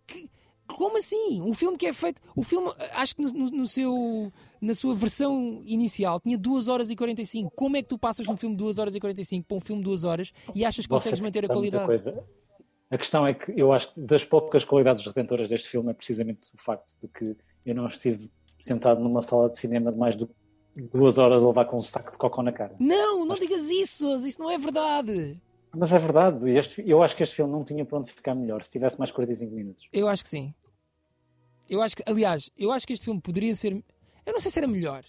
Que- 0.06 0.28
como 0.66 0.96
assim? 0.96 1.40
Um 1.42 1.54
filme 1.54 1.76
que 1.76 1.86
é 1.86 1.92
feito. 1.92 2.20
O 2.34 2.42
filme, 2.42 2.72
acho 2.92 3.14
que 3.14 3.22
no, 3.22 3.28
no- 3.32 3.50
no 3.58 3.66
seu, 3.68 4.32
na 4.64 4.74
sua 4.74 4.94
versão 4.94 5.62
inicial 5.66 6.20
tinha 6.20 6.38
2 6.38 6.68
horas 6.68 6.90
e 6.90 6.96
45. 6.96 7.50
Como 7.54 7.76
é 7.76 7.82
que 7.82 7.88
tu 7.88 7.98
passas 7.98 8.26
de 8.26 8.32
um 8.32 8.36
filme 8.36 8.56
de 8.56 8.62
2 8.62 8.78
horas 8.78 8.94
e 8.94 9.00
45 9.00 9.46
para 9.46 9.56
um 9.56 9.60
filme 9.60 9.82
de 9.82 9.88
2 9.88 10.04
horas 10.04 10.32
e 10.54 10.64
achas 10.64 10.86
que 10.86 10.90
consegues 10.90 11.18
Você 11.18 11.24
manter 11.24 11.44
a 11.44 11.48
qualidade? 11.48 12.14
A 12.90 12.98
questão 12.98 13.26
é 13.26 13.34
que 13.34 13.52
eu 13.56 13.72
acho 13.72 13.92
que 13.92 14.00
das 14.00 14.24
poucas 14.24 14.64
qualidades 14.64 15.04
redentoras 15.06 15.48
deste 15.48 15.68
filme 15.68 15.90
é 15.90 15.94
precisamente 15.94 16.48
o 16.54 16.58
facto 16.58 16.92
de 17.00 17.08
que 17.08 17.36
eu 17.66 17.74
não 17.74 17.86
estive 17.86 18.30
sentado 18.58 19.00
numa 19.00 19.22
sala 19.22 19.50
de 19.50 19.58
cinema 19.58 19.90
de 19.90 19.98
mais 19.98 20.16
de 20.16 20.28
duas 20.92 21.18
horas 21.18 21.42
a 21.42 21.46
levar 21.46 21.64
com 21.66 21.78
um 21.78 21.82
saco 21.82 22.12
de 22.12 22.18
cocó 22.18 22.42
na 22.42 22.52
cara. 22.52 22.74
Não, 22.78 23.24
não 23.24 23.36
digas 23.36 23.68
isso! 23.70 24.14
Isso 24.26 24.40
não 24.40 24.50
é 24.50 24.58
verdade! 24.58 25.40
Mas 25.76 25.92
é 25.92 25.98
verdade, 25.98 26.50
este, 26.50 26.88
eu 26.88 27.02
acho 27.02 27.16
que 27.16 27.22
este 27.24 27.34
filme 27.34 27.52
não 27.52 27.64
tinha 27.64 27.84
para 27.84 27.98
onde 27.98 28.12
ficar 28.12 28.34
melhor 28.34 28.62
se 28.62 28.70
tivesse 28.70 28.96
mais 28.96 29.10
45 29.10 29.52
minutos. 29.52 29.88
Eu 29.92 30.06
acho 30.06 30.22
que 30.22 30.28
sim. 30.28 30.54
Eu 31.68 31.82
acho 31.82 31.96
que, 31.96 32.02
aliás, 32.06 32.50
eu 32.56 32.70
acho 32.70 32.86
que 32.86 32.92
este 32.92 33.04
filme 33.04 33.20
poderia 33.20 33.54
ser. 33.54 33.82
Eu 34.26 34.32
não 34.32 34.40
sei 34.40 34.50
se 34.50 34.58
era 34.58 34.66
melhor. 34.68 35.04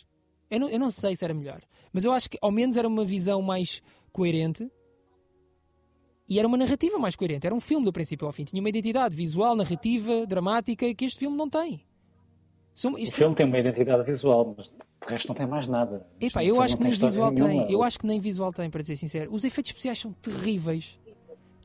Eu 0.49 0.59
não, 0.59 0.69
eu 0.69 0.79
não 0.79 0.91
sei 0.91 1.15
se 1.15 1.23
era 1.23 1.33
melhor. 1.33 1.61
Mas 1.91 2.05
eu 2.05 2.11
acho 2.11 2.29
que 2.29 2.37
ao 2.41 2.51
menos 2.51 2.77
era 2.77 2.87
uma 2.87 3.05
visão 3.05 3.41
mais 3.41 3.81
coerente 4.11 4.69
e 6.27 6.39
era 6.39 6.47
uma 6.47 6.57
narrativa 6.57 6.97
mais 6.97 7.15
coerente. 7.15 7.45
Era 7.45 7.55
um 7.55 7.59
filme 7.61 7.85
do 7.85 7.93
princípio 7.93 8.25
ao 8.25 8.33
fim. 8.33 8.43
Tinha 8.43 8.59
uma 8.61 8.69
identidade 8.69 9.15
visual, 9.15 9.55
narrativa, 9.55 10.25
dramática 10.25 10.93
que 10.93 11.05
este 11.05 11.19
filme 11.19 11.37
não 11.37 11.49
tem. 11.49 11.85
São, 12.73 12.93
O 12.93 12.97
este 12.97 13.15
filme 13.15 13.33
tem 13.35 13.45
uma 13.45 13.57
identidade 13.57 14.03
visual, 14.03 14.53
mas 14.57 14.67
de 14.67 14.73
resto 15.07 15.27
não 15.29 15.35
tem 15.35 15.47
mais 15.47 15.67
nada. 15.67 16.05
Epá, 16.19 16.43
Este 16.43 16.49
eu 16.49 16.61
acho 16.61 16.75
que 16.75 16.83
nem 16.83 16.91
visual 16.91 17.31
nenhuma. 17.31 17.65
tem. 17.65 17.71
Eu 17.71 17.83
acho 17.83 17.99
que 17.99 18.05
nem 18.05 18.19
visual 18.19 18.51
tem, 18.51 18.69
para 18.69 18.83
ser 18.83 18.95
sincero. 18.97 19.33
Os 19.33 19.45
efeitos 19.45 19.69
especiais 19.69 19.99
são 19.99 20.11
terríveis. 20.13 20.99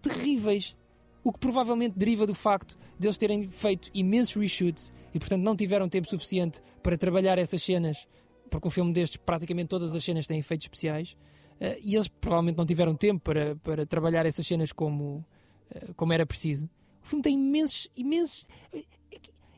Terríveis. 0.02 0.76
O 1.22 1.32
que 1.32 1.38
provavelmente 1.38 1.98
deriva 1.98 2.26
do 2.26 2.34
facto 2.34 2.76
de 2.98 3.06
eles 3.06 3.18
terem 3.18 3.48
feito 3.48 3.90
imensos 3.92 4.34
reshoots 4.34 4.92
e, 5.12 5.18
portanto, 5.18 5.42
não 5.42 5.54
tiveram 5.54 5.88
tempo 5.88 6.08
suficiente 6.08 6.62
para 6.82 6.96
trabalhar 6.96 7.38
essas 7.38 7.62
cenas, 7.62 8.08
porque 8.48 8.66
um 8.66 8.70
filme 8.70 8.92
destes, 8.92 9.16
praticamente 9.18 9.68
todas 9.68 9.94
as 9.94 10.02
cenas 10.02 10.26
têm 10.26 10.38
efeitos 10.38 10.64
especiais, 10.66 11.16
eh, 11.60 11.78
e 11.82 11.94
eles 11.94 12.08
provavelmente 12.08 12.56
não 12.56 12.64
tiveram 12.64 12.94
tempo 12.94 13.20
para, 13.22 13.54
para 13.56 13.84
trabalhar 13.84 14.24
essas 14.24 14.46
cenas 14.46 14.72
como, 14.72 15.24
eh, 15.70 15.92
como 15.94 16.12
era 16.12 16.24
preciso. 16.24 16.68
O 17.02 17.08
filme 17.08 17.22
tem 17.22 17.34
imensos, 17.34 17.88
imensos. 17.96 18.48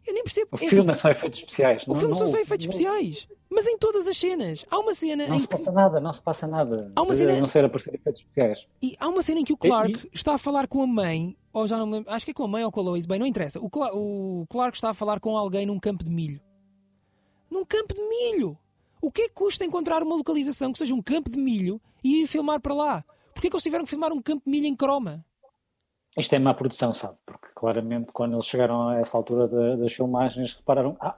Eu 0.07 0.15
nem 0.15 0.23
percebo. 0.25 0.49
O 0.53 0.57
É 0.57 0.59
filme 0.59 0.79
assim, 0.81 0.91
é 0.91 0.95
só 0.95 1.11
efeitos 1.11 1.39
especiais. 1.41 1.83
o 1.85 1.91
não- 1.91 1.97
filme 1.97 2.15
são 2.17 2.27
não- 2.27 2.33
só 2.33 2.39
efeitos 2.41 2.67
não- 2.67 2.73
especiais. 2.73 3.29
Mas 3.55 3.67
em 3.67 3.77
todas 3.79 4.09
as 4.09 4.17
cenas. 4.17 4.65
Há 4.71 4.79
uma 4.79 4.95
cena 4.95 5.27
Não 5.29 5.37
em 5.37 5.41
se 5.41 5.47
que. 5.47 5.57
passa 5.59 5.71
nada, 5.73 6.01
não 6.01 6.13
se 6.13 6.23
passa 6.23 6.47
nada. 6.47 6.91
Há 6.97 7.03
uma 7.03 7.13
cena- 7.15 7.39
não 7.41 7.47
ser 7.49 7.65
aparecer 7.65 7.95
efeitos 7.95 8.23
especiais. 8.23 8.67
E 8.83 8.97
há 8.99 9.09
uma 9.09 9.23
cena 9.23 9.41
em 9.41 9.45
que 9.45 9.53
o 9.53 9.55
E- 9.55 9.59
Clark 9.59 10.11
está 10.13 10.35
a 10.35 10.39
falar 10.39 10.67
com 10.67 10.83
a 10.83 10.87
mãe, 10.87 11.37
ou 11.53 11.69
já 11.69 11.77
não 11.77 11.87
me 11.87 11.93
lembro, 11.93 12.11
acho 12.11 12.25
que 12.25 12.31
é 12.31 12.35
com 12.35 12.45
a 12.45 12.49
mãe 12.49 12.65
ou 12.65 12.73
com 12.73 12.81
a 12.81 12.83
Lois, 12.83 13.05
bem, 13.05 13.19
não 13.19 13.27
interessa. 13.27 13.61
O, 13.61 13.69
Cla- 13.69 13.91
o 13.93 14.47
Clark 14.49 14.77
está 14.77 14.91
a 14.91 14.95
falar 14.95 15.21
com 15.21 15.37
alguém 15.37 15.67
num 15.67 15.79
campo 15.79 16.03
de 16.03 16.11
milho. 16.11 16.41
Num 17.51 17.65
campo 17.65 17.95
de 17.95 18.01
milho! 18.01 18.57
O 19.03 19.13
que 19.13 19.23
é 19.23 19.29
que 19.29 19.35
custa 19.35 19.65
encontrar 19.65 20.03
uma 20.03 20.15
localização 20.17 20.73
que 20.73 20.79
seja 20.79 20.95
um 20.95 21.03
campo 21.03 21.31
de 21.31 21.37
milho 21.39 21.81
e 22.03 22.23
ir 22.23 22.27
filmar 22.27 22.61
para 22.61 22.73
lá? 22.73 23.05
Porquê 23.35 23.51
que 23.51 23.55
eles 23.55 23.63
tiveram 23.63 23.85
que 23.85 23.91
filmar 23.91 24.13
um 24.13 24.23
campo 24.23 24.43
de 24.47 24.51
milho 24.51 24.67
em 24.67 24.75
croma? 24.77 25.25
Isto 26.17 26.35
é 26.35 26.39
má 26.39 26.53
produção, 26.55 26.93
sabe? 26.93 27.17
Porque 27.25 27.49
claramente 27.55 28.13
quando 28.13 28.35
eles 28.35 28.45
chegaram 28.47 28.89
a 28.89 28.99
essa 29.01 29.17
altura 29.17 29.49
da- 29.49 29.77
das 29.77 29.93
filmagens 29.93 30.55
repararam, 30.55 30.97
ah, 31.01 31.17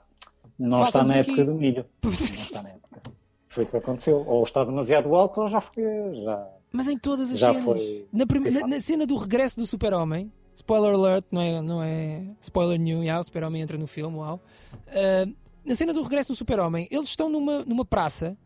não 0.57 0.83
está 0.83 1.03
na 1.03 1.15
aqui- 1.19 1.31
época 1.31 1.45
do 1.45 1.55
milho. 1.55 1.85
Não 2.03 2.11
está 2.11 2.61
na 2.63 2.69
época. 2.69 3.01
Foi 3.49 3.63
o 3.63 3.67
que 3.67 3.77
aconteceu. 3.77 4.23
Ou 4.27 4.43
está 4.43 4.63
demasiado 4.63 5.13
alto 5.15 5.41
ou 5.41 5.49
já 5.49 5.59
foi. 5.61 5.83
Já... 6.23 6.47
Mas 6.71 6.87
em 6.87 6.97
todas 6.97 7.31
as 7.31 7.39
cenas. 7.39 7.63
foi- 7.63 8.07
Na, 8.11 8.25
foi 8.29 8.49
na- 8.51 8.67
na 8.67 8.79
cena 8.79 9.05
do 9.05 9.15
regresso 9.17 9.57
do 9.59 9.65
Super-Homem, 9.67 10.31
spoiler 10.55 10.93
alert, 10.93 11.25
não 11.31 11.41
é, 11.41 11.61
não 11.61 11.83
é 11.83 12.23
spoiler 12.41 12.79
new, 12.79 12.99
yeah, 13.03 13.19
o 13.19 13.23
Super-Homem 13.23 13.61
entra 13.61 13.77
no 13.77 13.87
filme, 13.87 14.15
uau. 14.17 14.41
Ah, 14.87 15.25
na 15.65 15.75
cena 15.75 15.93
do 15.93 16.01
regresso 16.03 16.31
do 16.31 16.35
Super-Homem, 16.35 16.87
eles 16.91 17.05
estão 17.05 17.27
numa, 17.29 17.65
numa 17.65 17.83
praça, 17.83 18.37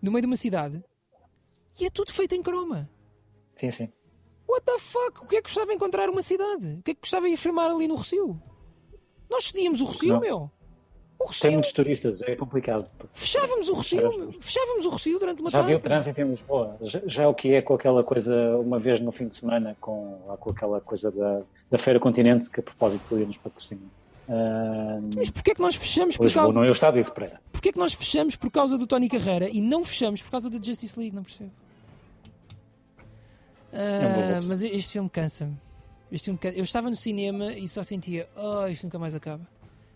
no 0.00 0.10
meio 0.12 0.22
de 0.22 0.26
uma 0.26 0.36
cidade, 0.36 0.82
e 1.80 1.86
é 1.86 1.90
tudo 1.90 2.12
feito 2.12 2.34
em 2.36 2.42
croma. 2.42 2.88
Sim, 3.56 3.70
sim. 3.70 3.88
What 4.52 4.66
the 4.66 4.78
fuck? 4.78 5.24
O 5.24 5.26
que 5.28 5.36
é 5.36 5.38
que 5.40 5.44
gostava 5.48 5.66
de 5.68 5.72
encontrar 5.74 6.10
uma 6.10 6.20
cidade? 6.20 6.66
O 6.78 6.82
que 6.82 6.90
é 6.90 6.94
que 6.94 7.00
gostava 7.00 7.26
de 7.26 7.32
ir 7.32 7.36
filmar 7.38 7.70
ali 7.70 7.88
no 7.88 7.94
Recio? 7.94 8.38
Nós 9.30 9.44
cedíamos 9.44 9.80
o 9.80 9.86
Recio, 9.86 10.12
Não. 10.14 10.20
meu. 10.20 10.50
O 11.18 11.24
Tem 11.24 11.28
Recio. 11.32 11.52
muitos 11.52 11.72
turistas, 11.72 12.20
é 12.22 12.36
complicado. 12.36 12.86
Fechávamos 13.14 13.68
o 13.70 13.74
Recio, 13.74 14.18
meu. 14.18 14.32
Fechávamos 14.40 14.84
o 14.84 14.90
Recio 14.90 15.18
durante 15.18 15.40
uma 15.40 15.50
Já 15.50 15.62
viu 15.62 15.76
o 15.78 15.80
tarde. 15.80 16.02
trânsito 16.04 16.20
em 16.20 16.30
Lisboa? 16.32 16.76
Já, 16.82 17.00
já 17.06 17.22
é 17.22 17.26
o 17.26 17.34
que 17.34 17.54
é 17.54 17.62
com 17.62 17.74
aquela 17.74 18.04
coisa, 18.04 18.34
uma 18.58 18.78
vez 18.78 19.00
no 19.00 19.10
fim 19.10 19.26
de 19.28 19.36
semana, 19.36 19.74
com, 19.80 20.18
com 20.38 20.50
aquela 20.50 20.80
coisa 20.82 21.10
da, 21.10 21.42
da 21.70 21.78
Feira 21.78 21.98
Continente, 21.98 22.50
que 22.50 22.60
a 22.60 22.62
propósito 22.62 23.02
podia 23.08 23.24
nos 23.24 23.38
patrocinar. 23.38 23.84
Ah, 24.28 25.00
Mas 25.16 25.30
porquê 25.30 25.52
é 25.52 25.54
que 25.54 25.60
nós 25.62 25.74
fechamos 25.76 26.16
por 26.16 26.24
Lisboa 26.24 26.42
causa... 26.44 26.58
não 26.58 26.66
é 26.66 26.68
o 26.68 26.72
estádio 26.72 27.02
de 27.02 27.10
Pereira. 27.10 27.40
Porquê 27.52 27.70
é 27.70 27.72
que 27.72 27.78
nós 27.78 27.94
fechamos 27.94 28.36
por 28.36 28.50
causa 28.50 28.76
do 28.76 28.86
Tony 28.86 29.08
Carreira 29.08 29.48
e 29.48 29.60
não 29.60 29.82
fechamos 29.84 30.20
por 30.20 30.30
causa 30.30 30.50
do 30.50 30.62
Justice 30.64 30.98
League? 30.98 31.14
Não 31.16 31.22
percebo. 31.22 31.50
É 33.72 34.34
um 34.34 34.38
Ah, 34.38 34.42
mas 34.46 34.62
este 34.62 34.92
filme 34.92 35.08
cansa-me. 35.08 35.56
Este 36.10 36.26
filme 36.26 36.38
cansa- 36.38 36.56
Eu 36.56 36.64
estava 36.64 36.90
no 36.90 36.96
cinema 36.96 37.52
e 37.52 37.66
só 37.68 37.82
sentia, 37.82 38.28
oh, 38.36 38.66
isto 38.66 38.84
nunca 38.84 38.98
mais 38.98 39.14
acaba. 39.14 39.46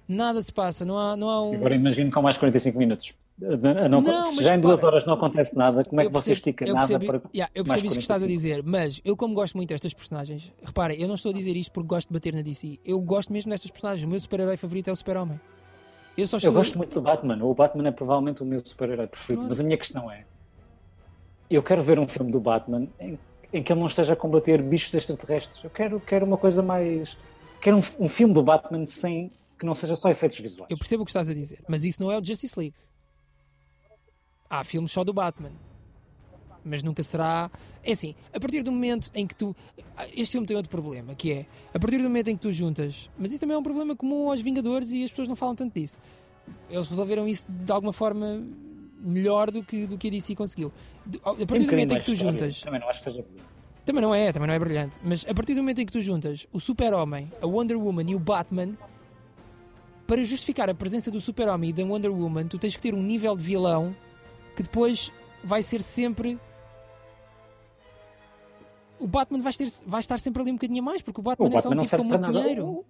Nada 0.08 0.40
se 0.40 0.52
passa, 0.52 0.84
não 0.84 0.96
há, 0.96 1.16
não 1.16 1.28
há 1.28 1.42
um. 1.42 1.54
Agora 1.56 1.74
imagino 1.74 2.10
com 2.12 2.22
mais 2.22 2.38
45 2.38 2.78
minutos. 2.78 3.12
Não, 3.38 4.00
Não, 4.00 4.32
se 4.32 4.42
já 4.42 4.54
em 4.54 4.60
duas 4.60 4.82
horas 4.82 5.04
não 5.04 5.12
acontece 5.12 5.54
nada, 5.54 5.82
como 5.84 6.00
é 6.00 6.06
que 6.06 6.10
você 6.12 6.32
estica 6.32 6.64
nada 6.64 6.78
percebo, 6.78 7.04
para. 7.06 7.20
yeah, 7.34 7.50
eu 7.54 7.64
percebo 7.64 7.86
isso 7.86 7.96
que 7.96 8.00
estás 8.02 8.22
a 8.22 8.26
45? 8.26 8.28
dizer, 8.28 8.62
mas 8.64 9.02
eu, 9.04 9.14
como 9.14 9.34
gosto 9.34 9.56
muito 9.58 9.68
destas 9.68 9.92
personagens, 9.92 10.50
repara, 10.64 10.94
eu 10.94 11.06
não 11.06 11.16
estou 11.16 11.30
a 11.30 11.34
dizer 11.34 11.54
isto 11.54 11.70
porque 11.70 11.86
gosto 11.86 12.08
de 12.08 12.14
bater 12.14 12.32
na 12.34 12.40
DC. 12.40 12.78
Eu 12.82 12.98
gosto 13.00 13.30
mesmo 13.30 13.50
destas 13.50 13.70
personagens. 13.70 14.06
O 14.06 14.08
meu 14.10 14.18
super-herói 14.18 14.56
favorito 14.56 14.88
é 14.88 14.92
o 14.92 14.96
Super-Homem. 14.96 15.38
Eu 16.16 16.26
só 16.26 16.36
Eu 16.36 16.38
estou. 16.38 16.52
gosto 16.54 16.78
muito 16.78 16.94
do 16.94 17.02
Batman. 17.02 17.44
O 17.44 17.52
Batman 17.52 17.88
é 17.88 17.90
provavelmente 17.90 18.42
o 18.42 18.46
meu 18.46 18.62
super-herói 18.64 19.06
preferido. 19.06 19.44
Mas 19.46 19.60
a 19.60 19.62
minha 19.64 19.76
questão 19.76 20.10
é: 20.10 20.24
eu 21.50 21.62
quero 21.62 21.82
ver 21.82 21.98
um 21.98 22.08
filme 22.08 22.32
do 22.32 22.40
Batman 22.40 22.88
em, 22.98 23.18
em 23.52 23.62
que 23.62 23.72
ele 23.72 23.80
não 23.80 23.86
esteja 23.86 24.12
a 24.12 24.16
combater 24.16 24.62
bichos 24.62 24.92
extraterrestres. 24.92 25.62
Eu 25.62 25.70
quero, 25.70 26.00
quero 26.00 26.26
uma 26.26 26.36
coisa 26.36 26.62
mais. 26.62 27.16
Quero 27.60 27.78
um, 27.78 28.04
um 28.04 28.08
filme 28.08 28.34
do 28.34 28.42
Batman 28.42 28.86
sem 28.86 29.30
que 29.58 29.64
não 29.64 29.74
seja 29.74 29.96
só 29.96 30.10
efeitos 30.10 30.38
visuais. 30.38 30.70
Eu 30.70 30.76
percebo 30.76 31.02
o 31.02 31.06
que 31.06 31.10
estás 31.10 31.28
a 31.28 31.34
dizer, 31.34 31.60
mas 31.68 31.84
isso 31.84 32.00
não 32.02 32.12
é 32.12 32.18
o 32.18 32.24
Justice 32.24 32.58
League. 32.58 32.76
Há 34.48 34.62
filmes 34.62 34.92
só 34.92 35.02
do 35.02 35.12
Batman. 35.12 35.52
Mas 36.64 36.82
nunca 36.82 37.02
será. 37.02 37.50
É 37.82 37.92
assim, 37.92 38.14
a 38.34 38.40
partir 38.40 38.62
do 38.62 38.72
momento 38.72 39.10
em 39.14 39.26
que 39.26 39.36
tu. 39.36 39.54
Este 40.14 40.32
filme 40.32 40.46
tem 40.46 40.56
outro 40.56 40.70
problema, 40.70 41.14
que 41.14 41.32
é 41.32 41.46
a 41.72 41.78
partir 41.78 41.98
do 41.98 42.04
momento 42.04 42.28
em 42.28 42.34
que 42.34 42.42
tu 42.42 42.52
juntas. 42.52 43.08
Mas 43.16 43.30
isso 43.30 43.40
também 43.40 43.54
é 43.54 43.58
um 43.58 43.62
problema 43.62 43.94
comum 43.94 44.30
aos 44.30 44.40
Vingadores 44.40 44.90
e 44.90 45.04
as 45.04 45.10
pessoas 45.10 45.28
não 45.28 45.36
falam 45.36 45.54
tanto 45.54 45.72
disso. 45.72 45.98
Eles 46.68 46.88
resolveram 46.88 47.28
isso 47.28 47.46
de 47.48 47.72
alguma 47.72 47.92
forma 47.92 48.44
melhor 48.98 49.50
do 49.50 49.62
que, 49.62 49.86
do 49.86 49.98
que 49.98 50.08
a 50.08 50.10
DC 50.10 50.34
conseguiu. 50.34 50.72
A 51.24 51.34
Tem 51.34 51.44
um 51.44 51.46
partir 51.46 51.64
do 51.64 51.70
momento 51.72 51.90
em 51.90 51.94
mais 51.94 52.04
que 52.04 52.10
tu 52.10 52.14
juntas. 52.14 52.60
Também 52.60 52.80
não 52.80 52.88
acho 52.88 52.98
que 53.00 53.10
seja 53.10 53.22
brilhante. 53.22 53.46
Também 53.84 54.02
não 54.02 54.14
é, 54.14 54.32
também 54.32 54.48
não 54.48 54.54
é 54.54 54.58
brilhante. 54.58 54.98
Mas 55.02 55.24
a 55.28 55.34
partir 55.34 55.54
do 55.54 55.60
momento 55.60 55.80
em 55.80 55.86
que 55.86 55.92
tu 55.92 56.00
juntas 56.00 56.46
o 56.52 56.58
Super-Homem, 56.58 57.32
a 57.40 57.46
Wonder 57.46 57.78
Woman 57.78 58.04
e 58.08 58.14
o 58.14 58.18
Batman, 58.18 58.76
para 60.06 60.22
justificar 60.24 60.68
a 60.68 60.74
presença 60.74 61.10
do 61.10 61.20
Super-Homem 61.20 61.70
e 61.70 61.72
da 61.72 61.84
Wonder 61.84 62.12
Woman, 62.12 62.46
tu 62.48 62.58
tens 62.58 62.74
que 62.76 62.82
ter 62.82 62.94
um 62.94 63.02
nível 63.02 63.36
de 63.36 63.44
vilão 63.44 63.94
que 64.56 64.62
depois 64.62 65.12
vai 65.44 65.62
ser 65.62 65.82
sempre. 65.82 66.38
O 68.98 69.06
Batman 69.06 69.42
vai, 69.42 69.52
ter, 69.52 69.68
vai 69.86 70.00
estar 70.00 70.18
sempre 70.18 70.42
ali 70.42 70.50
um 70.50 70.54
bocadinho 70.54 70.80
a 70.80 70.84
mais, 70.84 71.02
porque 71.02 71.20
o 71.20 71.22
Batman, 71.22 71.48
O 71.48 71.54
é 71.54 71.58
só 71.58 71.68
um 71.68 71.76
Batman 71.76 71.84
tipo 71.84 71.96
com 71.98 72.04
muito 72.04 72.32
dinheiro. 72.32 72.84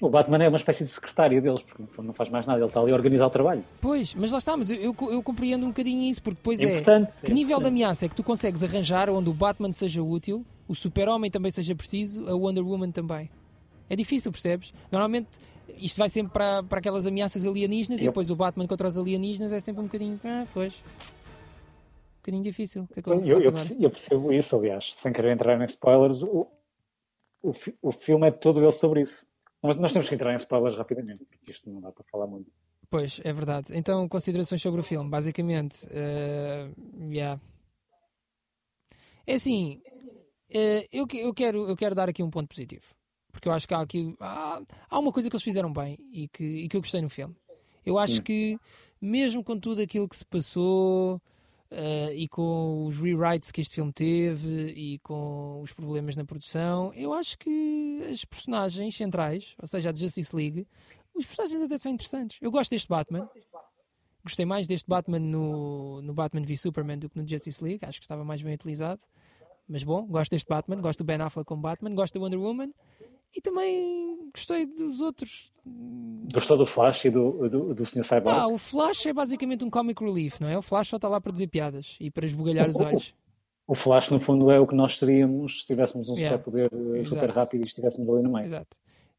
O 0.00 0.08
Batman 0.08 0.42
é 0.42 0.48
uma 0.48 0.56
espécie 0.56 0.84
de 0.84 0.90
secretário 0.90 1.42
deles, 1.42 1.62
porque 1.62 1.82
não 2.02 2.14
faz 2.14 2.28
mais 2.30 2.46
nada, 2.46 2.58
ele 2.58 2.66
está 2.68 2.80
ali 2.80 2.90
a 2.90 2.94
organizar 2.94 3.26
o 3.26 3.30
trabalho. 3.30 3.62
Pois, 3.80 4.14
mas 4.14 4.32
lá 4.32 4.38
está, 4.38 4.56
mas 4.56 4.70
eu, 4.70 4.78
eu, 4.80 4.94
eu 5.12 5.22
compreendo 5.22 5.64
um 5.64 5.68
bocadinho 5.68 6.02
isso, 6.10 6.22
porque 6.22 6.36
depois 6.36 6.60
é. 6.60 6.72
Importante, 6.72 7.20
Que 7.22 7.30
é 7.30 7.34
nível 7.34 7.58
de 7.58 7.64
importante. 7.64 7.82
ameaça 7.82 8.06
é 8.06 8.08
que 8.08 8.14
tu 8.14 8.22
consegues 8.24 8.64
arranjar 8.64 9.10
onde 9.10 9.28
o 9.28 9.34
Batman 9.34 9.72
seja 9.72 10.02
útil, 10.02 10.44
o 10.66 10.74
Super-Homem 10.74 11.30
também 11.30 11.50
seja 11.50 11.74
preciso, 11.74 12.26
a 12.28 12.34
Wonder 12.34 12.64
Woman 12.66 12.90
também? 12.90 13.28
É 13.90 13.96
difícil, 13.96 14.32
percebes? 14.32 14.72
Normalmente 14.90 15.38
isto 15.78 15.98
vai 15.98 16.08
sempre 16.08 16.32
para, 16.32 16.62
para 16.62 16.78
aquelas 16.78 17.06
ameaças 17.06 17.44
alienígenas 17.44 18.00
e 18.00 18.04
Eu- 18.04 18.08
depois 18.10 18.30
o 18.30 18.36
Batman 18.36 18.66
contra 18.66 18.86
os 18.88 18.96
alienígenas 18.96 19.52
é 19.52 19.60
sempre 19.60 19.80
um 19.82 19.84
bocadinho. 19.84 20.18
Ah, 20.24 20.46
pois. 20.54 20.82
Um 20.82 22.20
bocadinho 22.22 22.42
difícil. 22.44 22.82
O 22.84 22.88
que 22.88 23.00
é 23.00 23.02
que 23.02 23.08
eu, 23.10 23.14
Eu, 23.20 23.26
eu 23.26 23.36
agora? 23.48 23.52
perce- 23.52 23.76
eu 23.80 23.90
percebo 23.90 24.32
isso, 24.32 24.56
aliás, 24.56 24.94
sem 24.98 25.12
querer 25.12 25.32
entrar 25.32 25.60
em 25.60 25.64
spoilers, 25.64 26.22
o, 26.22 26.46
o, 27.42 27.52
o 27.82 27.92
filme 27.92 28.26
é 28.28 28.30
todo 28.30 28.62
ele 28.62 28.72
sobre 28.72 29.00
isso. 29.02 29.24
Nós, 29.62 29.76
nós 29.76 29.92
temos 29.92 30.08
que 30.08 30.14
entrar 30.14 30.32
em 30.32 30.36
spoilers 30.36 30.76
rapidamente, 30.76 31.24
porque 31.24 31.52
isto 31.52 31.68
não 31.70 31.80
dá 31.80 31.92
para 31.92 32.04
falar 32.04 32.26
muito. 32.26 32.50
Pois, 32.88 33.20
é 33.22 33.32
verdade. 33.32 33.68
Então, 33.76 34.08
considerações 34.08 34.60
sobre 34.60 34.80
o 34.80 34.82
filme. 34.82 35.08
Basicamente, 35.08 35.86
eh, 35.90 36.70
yeah. 37.08 37.40
é 39.26 39.34
assim, 39.34 39.80
eh, 40.50 40.88
eu, 40.92 41.06
eu, 41.12 41.32
quero, 41.32 41.68
eu 41.68 41.76
quero 41.76 41.94
dar 41.94 42.08
aqui 42.08 42.22
um 42.22 42.30
ponto 42.30 42.48
positivo. 42.48 42.84
Porque 43.30 43.48
eu 43.48 43.52
acho 43.52 43.68
que 43.68 43.74
há 43.74 43.80
aqui 43.80 44.16
há, 44.18 44.60
há 44.88 44.98
uma 44.98 45.12
coisa 45.12 45.30
que 45.30 45.36
eles 45.36 45.44
fizeram 45.44 45.72
bem 45.72 45.96
e 46.12 46.26
que, 46.26 46.42
e 46.42 46.68
que 46.68 46.76
eu 46.76 46.80
gostei 46.80 47.00
no 47.00 47.08
filme. 47.08 47.36
Eu 47.84 47.98
acho 47.98 48.22
que, 48.22 48.58
mesmo 49.00 49.42
com 49.42 49.58
tudo 49.58 49.80
aquilo 49.80 50.08
que 50.08 50.16
se 50.16 50.26
passou 50.26 51.20
eh, 51.70 52.14
e 52.14 52.28
com 52.28 52.84
os 52.86 52.98
rewrites 52.98 53.52
que 53.52 53.60
este 53.60 53.76
filme 53.76 53.92
teve 53.92 54.72
e 54.72 54.98
com 54.98 55.60
os 55.60 55.72
problemas 55.72 56.16
na 56.16 56.24
produção, 56.24 56.92
eu 56.94 57.12
acho 57.12 57.38
que 57.38 58.02
as 58.10 58.24
personagens 58.24 58.96
centrais, 58.96 59.54
ou 59.60 59.68
seja, 59.68 59.90
a 59.90 59.94
Justice 59.94 60.34
League, 60.34 60.66
os 61.14 61.24
personagens 61.26 61.62
até 61.62 61.78
são 61.78 61.92
interessantes. 61.92 62.38
Eu 62.40 62.50
gosto 62.50 62.70
deste 62.70 62.88
Batman. 62.88 63.28
Gostei 64.24 64.44
mais 64.44 64.66
deste 64.66 64.88
Batman 64.88 65.20
no, 65.20 66.02
no 66.02 66.12
Batman 66.12 66.42
v 66.42 66.56
Superman 66.56 66.98
do 66.98 67.08
que 67.08 67.18
no 67.18 67.26
Justice 67.26 67.62
League. 67.62 67.84
Acho 67.84 68.00
que 68.00 68.04
estava 68.04 68.24
mais 68.24 68.42
bem 68.42 68.54
utilizado. 68.54 69.02
Mas 69.68 69.84
bom, 69.84 70.04
gosto 70.06 70.32
deste 70.32 70.48
Batman. 70.48 70.80
Gosto 70.80 70.98
do 70.98 71.04
Ben 71.04 71.20
Affleck 71.20 71.46
como 71.46 71.62
Batman. 71.62 71.94
Gosto 71.94 72.14
da 72.14 72.20
Wonder 72.20 72.38
Woman. 72.38 72.74
E 73.34 73.40
também 73.40 74.28
gostei 74.34 74.66
dos 74.66 75.00
outros. 75.00 75.52
Gostou 76.32 76.56
do 76.56 76.66
Flash 76.66 77.04
e 77.04 77.10
do, 77.10 77.48
do, 77.48 77.74
do 77.74 77.86
Sr. 77.86 78.04
Cyborg? 78.04 78.28
Ah, 78.38 78.48
o 78.48 78.58
Flash 78.58 79.06
é 79.06 79.12
basicamente 79.12 79.64
um 79.64 79.70
comic 79.70 80.02
relief, 80.02 80.40
não 80.40 80.48
é? 80.48 80.58
O 80.58 80.62
Flash 80.62 80.88
só 80.88 80.96
está 80.96 81.08
lá 81.08 81.20
para 81.20 81.32
dizer 81.32 81.46
piadas 81.46 81.96
e 82.00 82.10
para 82.10 82.24
esbugalhar 82.24 82.68
os 82.68 82.80
olhos. 82.80 83.14
O 83.66 83.74
Flash, 83.74 84.08
no 84.10 84.18
fundo, 84.18 84.50
é 84.50 84.58
o 84.58 84.66
que 84.66 84.74
nós 84.74 84.98
seríamos 84.98 85.60
se 85.60 85.66
tivéssemos 85.66 86.08
um 86.08 86.16
Yeah. 86.16 86.36
superpoder 86.38 86.70
eh, 86.96 87.04
super 87.04 87.30
rápido 87.30 87.62
e 87.62 87.66
estivéssemos 87.66 88.08
ali 88.10 88.22
no 88.22 88.32
meio. 88.32 88.46
Exato. 88.46 88.76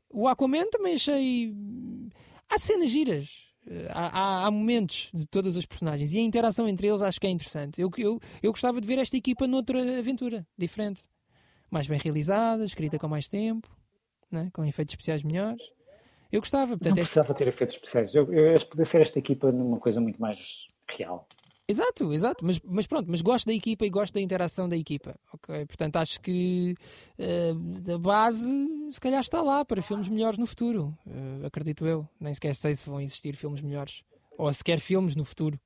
O 0.10 0.28
Aquaman 0.28 0.70
também 0.70 0.96
achei. 0.96 1.56
Há 2.50 2.58
cenas 2.58 2.90
giras. 2.90 3.48
Eh, 3.66 3.88
Há, 3.92 4.08
há- 4.42 4.46
há 4.48 4.52
momentos 4.52 5.10
de 5.14 5.26
todas 5.26 5.56
as 5.56 5.66
personagens 5.66 6.14
e 6.14 6.20
a 6.20 6.22
interação 6.22 6.68
entre 6.68 6.88
eles 6.88 7.02
acho 7.02 7.18
que 7.22 7.28
é 7.28 7.30
interessante. 7.30 7.80
Eu, 7.82 7.90
eu, 7.98 8.20
eu 8.44 8.52
gostava 8.52 8.82
de 8.82 8.88
ver 8.88 8.98
esta 8.98 9.16
equipa 9.16 9.48
noutra 9.48 10.00
aventura 10.00 10.46
diferente, 10.58 11.04
mais 11.70 11.88
bem 11.88 11.98
realizada, 11.98 12.66
escrita 12.66 13.00
com 13.00 13.08
mais 13.08 13.30
tempo, 13.30 13.70
né? 14.32 14.50
com 14.54 14.64
efeitos 14.66 14.94
especiais 14.94 15.24
melhores. 15.24 15.62
Eu 16.32 16.40
gostava, 16.40 16.72
Não 16.72 16.78
portanto, 16.78 16.98
esta- 17.00 17.02
precisava 17.14 17.34
ter 17.34 17.48
efeitos 17.48 17.76
especiais. 17.76 18.16
Eu, 18.16 18.32
eu 18.34 18.56
acho 18.56 18.66
que 18.66 18.72
podia 18.72 18.86
ser 18.86 19.02
esta 19.02 19.20
equipa 19.20 19.52
numa 19.52 19.78
coisa 19.80 20.00
muito 20.00 20.20
mais 20.22 20.66
real. 20.90 21.28
Exato, 21.68 22.12
exato, 22.14 22.44
mas, 22.46 22.60
mas 22.66 22.86
pronto, 22.88 23.10
mas 23.10 23.22
gosto 23.22 23.46
da 23.48 23.54
equipa 23.54 23.86
e 23.86 23.90
gosto 23.90 24.14
da 24.14 24.20
interação 24.20 24.68
da 24.68 24.76
equipa, 24.76 25.16
ok? 25.34 25.66
Portanto, 25.66 25.96
acho 25.98 26.20
que 26.20 26.76
eh, 27.18 27.54
a 27.94 27.98
base 27.98 28.68
se 28.92 29.00
calhar 29.00 29.22
está 29.22 29.42
lá 29.42 29.64
para 29.64 29.82
filmes 29.82 30.10
melhores 30.10 30.38
no 30.38 30.46
futuro, 30.46 30.98
eh, 31.08 31.46
acredito 31.46 31.86
eu. 31.88 32.06
Nem 32.20 32.34
sequer 32.34 32.56
sei 32.56 32.76
se 32.76 32.90
vão 32.90 33.00
existir 33.00 33.36
filmes 33.38 33.62
melhores, 33.62 34.04
ou 34.38 34.52
sequer 34.52 34.80
filmes 34.80 35.16
no 35.16 35.24
futuro, 35.24 35.58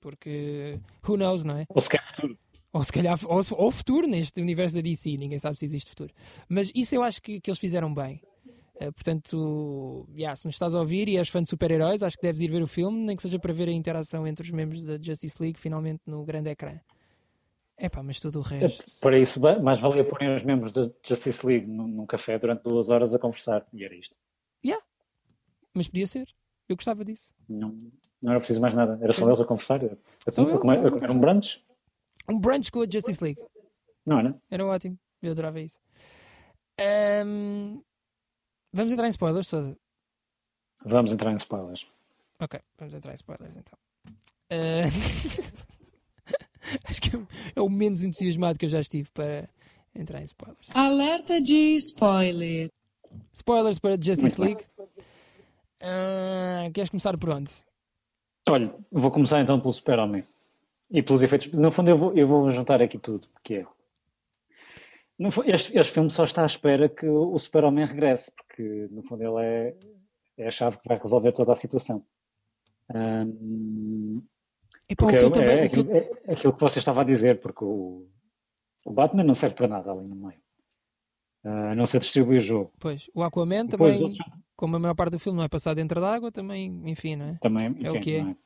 porque 0.00 0.80
who 1.06 1.16
knows, 1.16 1.44
não 1.44 1.58
é? 1.58 1.66
Ou 1.68 1.80
sequer 1.80 2.02
futuro. 2.02 2.36
Ou 2.72 2.84
se 2.84 2.92
calhar, 2.92 3.18
ou, 3.26 3.40
ou 3.56 3.70
futuro 3.70 4.06
neste 4.06 4.40
universo 4.40 4.76
da 4.76 4.80
DC, 4.80 5.16
ninguém 5.16 5.38
sabe 5.38 5.58
se 5.58 5.64
existe 5.64 5.90
futuro. 5.90 6.14
Mas 6.48 6.70
isso 6.74 6.94
eu 6.94 7.02
acho 7.02 7.20
que, 7.20 7.40
que 7.40 7.50
eles 7.50 7.58
fizeram 7.58 7.92
bem. 7.92 8.20
Eh, 8.80 8.90
portanto, 8.92 10.08
yeah, 10.14 10.34
se 10.36 10.46
nos 10.46 10.54
estás 10.54 10.74
a 10.74 10.78
ouvir 10.78 11.08
e 11.08 11.18
és 11.18 11.28
fã 11.28 11.42
de 11.42 11.48
super-heróis, 11.48 12.02
acho 12.02 12.16
que 12.16 12.22
deves 12.22 12.40
ir 12.40 12.48
ver 12.48 12.62
o 12.62 12.66
filme, 12.66 12.98
nem 13.04 13.16
que 13.16 13.22
seja 13.22 13.38
para 13.38 13.52
ver 13.52 13.68
a 13.68 13.72
interação 13.72 14.26
entre 14.26 14.44
os 14.44 14.50
membros 14.50 14.82
da 14.84 14.98
Justice 15.00 15.42
League 15.42 15.58
finalmente 15.58 16.00
no 16.06 16.24
grande 16.24 16.50
ecrã. 16.50 16.80
Epá, 17.76 18.02
mas 18.02 18.20
tudo 18.20 18.38
o 18.38 18.42
resto. 18.42 19.00
Para 19.00 19.18
isso, 19.18 19.40
mais 19.40 19.80
valia 19.80 20.04
porem 20.04 20.32
os 20.32 20.44
membros 20.44 20.70
da 20.70 20.90
Justice 21.06 21.44
League 21.46 21.66
num, 21.66 21.88
num 21.88 22.06
café 22.06 22.38
durante 22.38 22.62
duas 22.62 22.88
horas 22.88 23.14
a 23.14 23.18
conversar. 23.18 23.66
E 23.72 23.84
era 23.84 23.94
isto. 23.94 24.14
Yeah. 24.64 24.82
Mas 25.74 25.88
podia 25.88 26.06
ser. 26.06 26.28
Eu 26.68 26.76
gostava 26.76 27.04
disso. 27.04 27.32
Não, 27.48 27.90
não 28.22 28.32
era 28.32 28.38
preciso 28.38 28.60
mais 28.60 28.74
nada. 28.74 28.98
Era 29.02 29.12
só 29.12 29.26
eles 29.26 29.40
a 29.40 29.44
conversar. 29.44 29.80
A, 29.82 30.30
Só 30.30 30.42
a, 30.42 30.48
eles, 30.48 30.60
comer, 30.60 30.76
só 30.76 30.84
a 30.84 30.88
a 30.88 30.90
comer 30.90 31.10
um 31.10 31.18
brunch. 31.18 31.60
Um 32.30 32.38
brunch 32.38 32.70
com 32.70 32.82
a 32.82 32.86
Justice 32.90 33.22
League. 33.22 33.40
Não 34.06 34.18
era? 34.18 34.40
Era 34.50 34.66
ótimo. 34.66 34.98
Eu 35.22 35.32
adorava 35.32 35.60
isso. 35.60 35.78
Ahm, 36.80 37.80
Vamos 38.72 38.92
entrar 38.92 39.06
em 39.06 39.10
spoilers, 39.10 39.48
Sousa? 39.48 39.76
Vamos 40.84 41.12
entrar 41.12 41.32
em 41.32 41.36
spoilers. 41.36 41.86
Ok, 42.40 42.58
vamos 42.78 42.94
entrar 42.94 43.10
em 43.10 43.14
spoilers 43.14 43.56
então. 43.56 43.78
Eh, 44.48 44.84
Acho 46.84 47.00
que 47.02 47.16
é 47.16 47.18
o- 47.18 47.26
é 47.56 47.60
o 47.60 47.68
menos 47.68 48.04
entusiasmado 48.04 48.58
que 48.58 48.64
eu 48.64 48.68
já 48.70 48.80
estive 48.80 49.10
para 49.12 49.48
entrar 49.94 50.20
em 50.20 50.24
spoilers. 50.24 50.74
Alerta 50.74 51.40
de 51.40 51.56
spoiler. 51.76 52.70
Spoilers 53.32 53.78
para 53.80 54.00
Justice. 54.00 54.40
League. 54.40 54.64
Ah, 55.82 56.70
queres 56.72 56.90
começar 56.90 57.16
por 57.18 57.30
onde? 57.30 57.50
Olha, 58.48 58.72
vou 58.90 59.10
começar 59.10 59.40
então 59.40 59.60
pelo 59.60 59.72
Super-Homem. 59.72 60.24
E 60.90 61.02
pelos 61.02 61.22
efeitos. 61.22 61.48
No 61.52 61.70
fundo, 61.70 61.90
eu 61.90 61.96
vou, 61.96 62.12
eu 62.16 62.26
vou 62.26 62.50
juntar 62.50 62.82
aqui 62.82 62.98
tudo. 62.98 63.28
Que 63.42 63.56
é. 63.56 63.66
Este, 65.46 65.76
este 65.76 65.92
filme 65.92 66.10
só 66.10 66.24
está 66.24 66.42
à 66.42 66.46
espera 66.46 66.88
que 66.88 67.06
o 67.06 67.38
Super-Homem 67.38 67.84
regresse, 67.84 68.30
porque 68.32 68.88
no 68.90 69.02
fundo 69.02 69.22
ele 69.22 69.44
é, 69.46 69.76
é 70.38 70.46
a 70.46 70.50
chave 70.50 70.78
que 70.78 70.88
vai 70.88 70.96
resolver 70.98 71.32
toda 71.32 71.52
a 71.52 71.54
situação. 71.56 72.02
O 72.90 74.22
porque 74.96 75.16
que 75.16 75.24
é, 75.24 75.30
também. 75.30 75.58
é 75.58 75.62
aquilo, 75.64 75.92
é 75.92 76.32
aquilo 76.32 76.52
que 76.54 76.60
você 76.60 76.78
estava 76.80 77.02
a 77.02 77.04
dizer, 77.04 77.38
porque 77.40 77.64
o, 77.64 78.06
o 78.84 78.90
Batman 78.92 79.22
não 79.24 79.34
serve 79.34 79.54
para 79.54 79.68
nada 79.68 79.92
ali 79.92 80.06
no 80.06 80.16
meio. 80.16 80.40
A 81.44 81.74
não 81.74 81.86
ser 81.86 82.00
distribuir 82.00 82.38
o 82.38 82.42
jogo. 82.42 82.72
Pois, 82.80 83.08
o 83.14 83.22
Aquaman 83.22 83.66
Depois 83.66 83.94
também, 83.94 84.10
outros- 84.10 84.30
como 84.56 84.76
a 84.76 84.78
maior 84.78 84.94
parte 84.94 85.12
do 85.12 85.18
filme 85.18 85.38
não 85.38 85.44
é 85.44 85.48
passado 85.48 85.76
dentro 85.76 86.00
d'água, 86.00 86.30
também, 86.32 86.82
enfim, 86.84 87.16
não 87.16 87.26
é? 87.26 87.38
Também, 87.40 87.66
É 87.82 87.90
o 87.90 87.96
enfim, 87.96 88.00
que 88.00 88.16
é. 88.16 88.36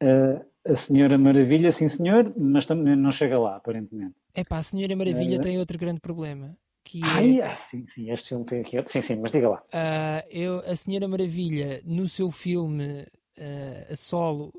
é? 0.00 0.40
Ah, 0.40 0.46
a 0.66 0.74
Senhora 0.74 1.16
Maravilha, 1.18 1.70
sim 1.72 1.88
senhor, 1.88 2.32
mas 2.36 2.66
também 2.66 2.96
não 2.96 3.10
chega 3.10 3.38
lá, 3.38 3.56
aparentemente. 3.56 4.14
Epá, 4.34 4.58
a 4.58 4.62
Senhora 4.62 4.94
Maravilha 4.96 5.36
É. 5.36 5.40
tem 5.40 5.58
outro 5.58 5.78
grande 5.78 6.00
problema. 6.00 6.56
Que 6.84 7.02
é, 7.02 7.06
Ai, 7.08 7.40
ah, 7.40 7.56
sim, 7.56 7.84
sim, 7.88 8.10
este 8.10 8.28
filme 8.28 8.44
tem 8.44 8.60
aqui. 8.60 8.76
Sim, 8.86 9.02
sim, 9.02 9.16
mas 9.16 9.32
diga 9.32 9.48
lá. 9.48 9.62
ah, 9.72 10.24
eu, 10.30 10.60
a 10.66 10.74
Senhora 10.76 11.08
Maravilha, 11.08 11.80
no 11.84 12.06
seu 12.06 12.30
filme 12.30 13.06
eh, 13.36 13.86
a 13.90 13.96
solo, 13.96 14.52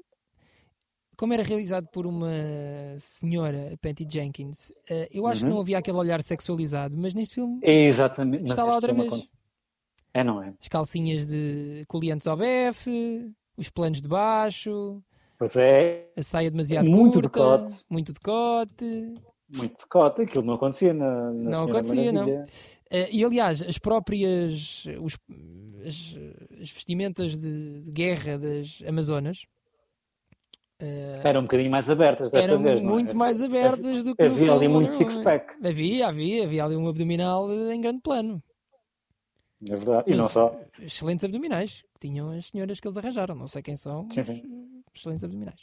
como 1.17 1.33
era 1.33 1.41
realizado 1.43 1.87
por 1.87 2.05
uma 2.05 2.29
senhora, 2.99 3.77
Patty 3.81 4.05
Jenkins, 4.09 4.71
eh, 4.89 5.07
eu 5.11 5.25
acho 5.25 5.43
que 5.43 5.49
não 5.49 5.59
havia 5.59 5.77
aquele 5.77 5.97
olhar 5.97 6.21
sexualizado, 6.21 6.95
mas 6.97 7.13
neste 7.13 7.35
filme 7.35 7.59
É 7.63 7.85
exatamente. 7.87 8.41
mas 8.41 8.51
está 8.51 8.63
lá 8.65 8.75
outra 8.75 8.93
vez. 8.93 9.29
É, 10.13 10.23
não 10.23 10.41
é? 10.43 10.53
As 10.59 10.67
calcinhas 10.67 11.27
de 11.27 11.85
coliantes 11.87 12.27
ao 12.27 12.35
befe, 12.37 13.31
os 13.55 13.69
planos 13.69 14.01
de 14.01 14.07
baixo, 14.07 15.01
Pois 15.37 15.55
é, 15.55 16.09
a 16.17 16.21
saia 16.23 16.49
demasiado 16.49 16.89
Muito 16.89 17.13
curta, 17.21 17.29
decote. 17.29 17.83
muito 17.89 18.13
decote. 18.13 19.13
muito 19.55 19.77
decote. 19.77 20.21
Aquilo 20.23 20.45
não 20.45 20.55
acontecia 20.55 20.93
na, 20.93 21.31
na 21.31 21.49
Não 21.51 21.63
acontecia, 21.65 22.11
não. 22.11 22.21
Maravilha. 22.25 22.45
Eh, 22.89 23.09
e 23.11 23.23
aliás, 23.23 23.61
as 23.61 23.77
próprias 23.77 24.85
os- 24.99 25.17
as, 25.85 26.17
as 26.61 26.71
vestimentas 26.71 27.37
de, 27.37 27.81
de 27.81 27.91
guerra 27.91 28.37
das 28.39 28.81
Amazonas 28.87 29.45
eh, 30.79 31.19
Eram 31.23 31.41
um 31.41 31.43
bocadinho 31.43 31.69
mais 31.71 31.89
abertas 31.89 32.31
desta 32.31 32.47
eram 32.51 32.61
vez. 32.63 32.81
não 32.81 32.89
é? 32.89 32.93
muito 32.93 33.15
mais 33.15 33.41
abertas 33.41 34.03
do 34.05 34.15
que 34.15 34.27
no 34.27 34.33
Havia 34.35 34.53
ali 34.53 34.67
muito 34.67 34.91
Woman. 34.93 34.97
six-pack. 35.11 35.55
Havia, 35.65 36.07
havia, 36.07 36.43
havia 36.45 36.63
ali 36.65 36.75
um 36.75 36.87
abdominal 36.87 37.51
em 37.51 37.79
grande 37.81 38.01
plano. 38.01 38.41
É 39.67 39.75
verdade. 39.75 40.03
E 40.07 40.11
Mas- 40.11 40.17
não 40.19 40.27
só. 40.29 40.59
Excelentes 40.79 41.25
abdominais 41.25 41.83
que 41.93 42.07
tinham 42.07 42.29
as 42.31 42.45
senhoras 42.47 42.79
que 42.79 42.87
eles 42.87 42.97
arranjaram. 42.97 43.35
Não 43.35 43.47
sei 43.47 43.61
quem 43.63 43.75
são, 43.75 44.07
Sim, 44.11 44.23
sim. 44.23 44.43
Excelentes 44.99 45.23
abdominais. 45.23 45.59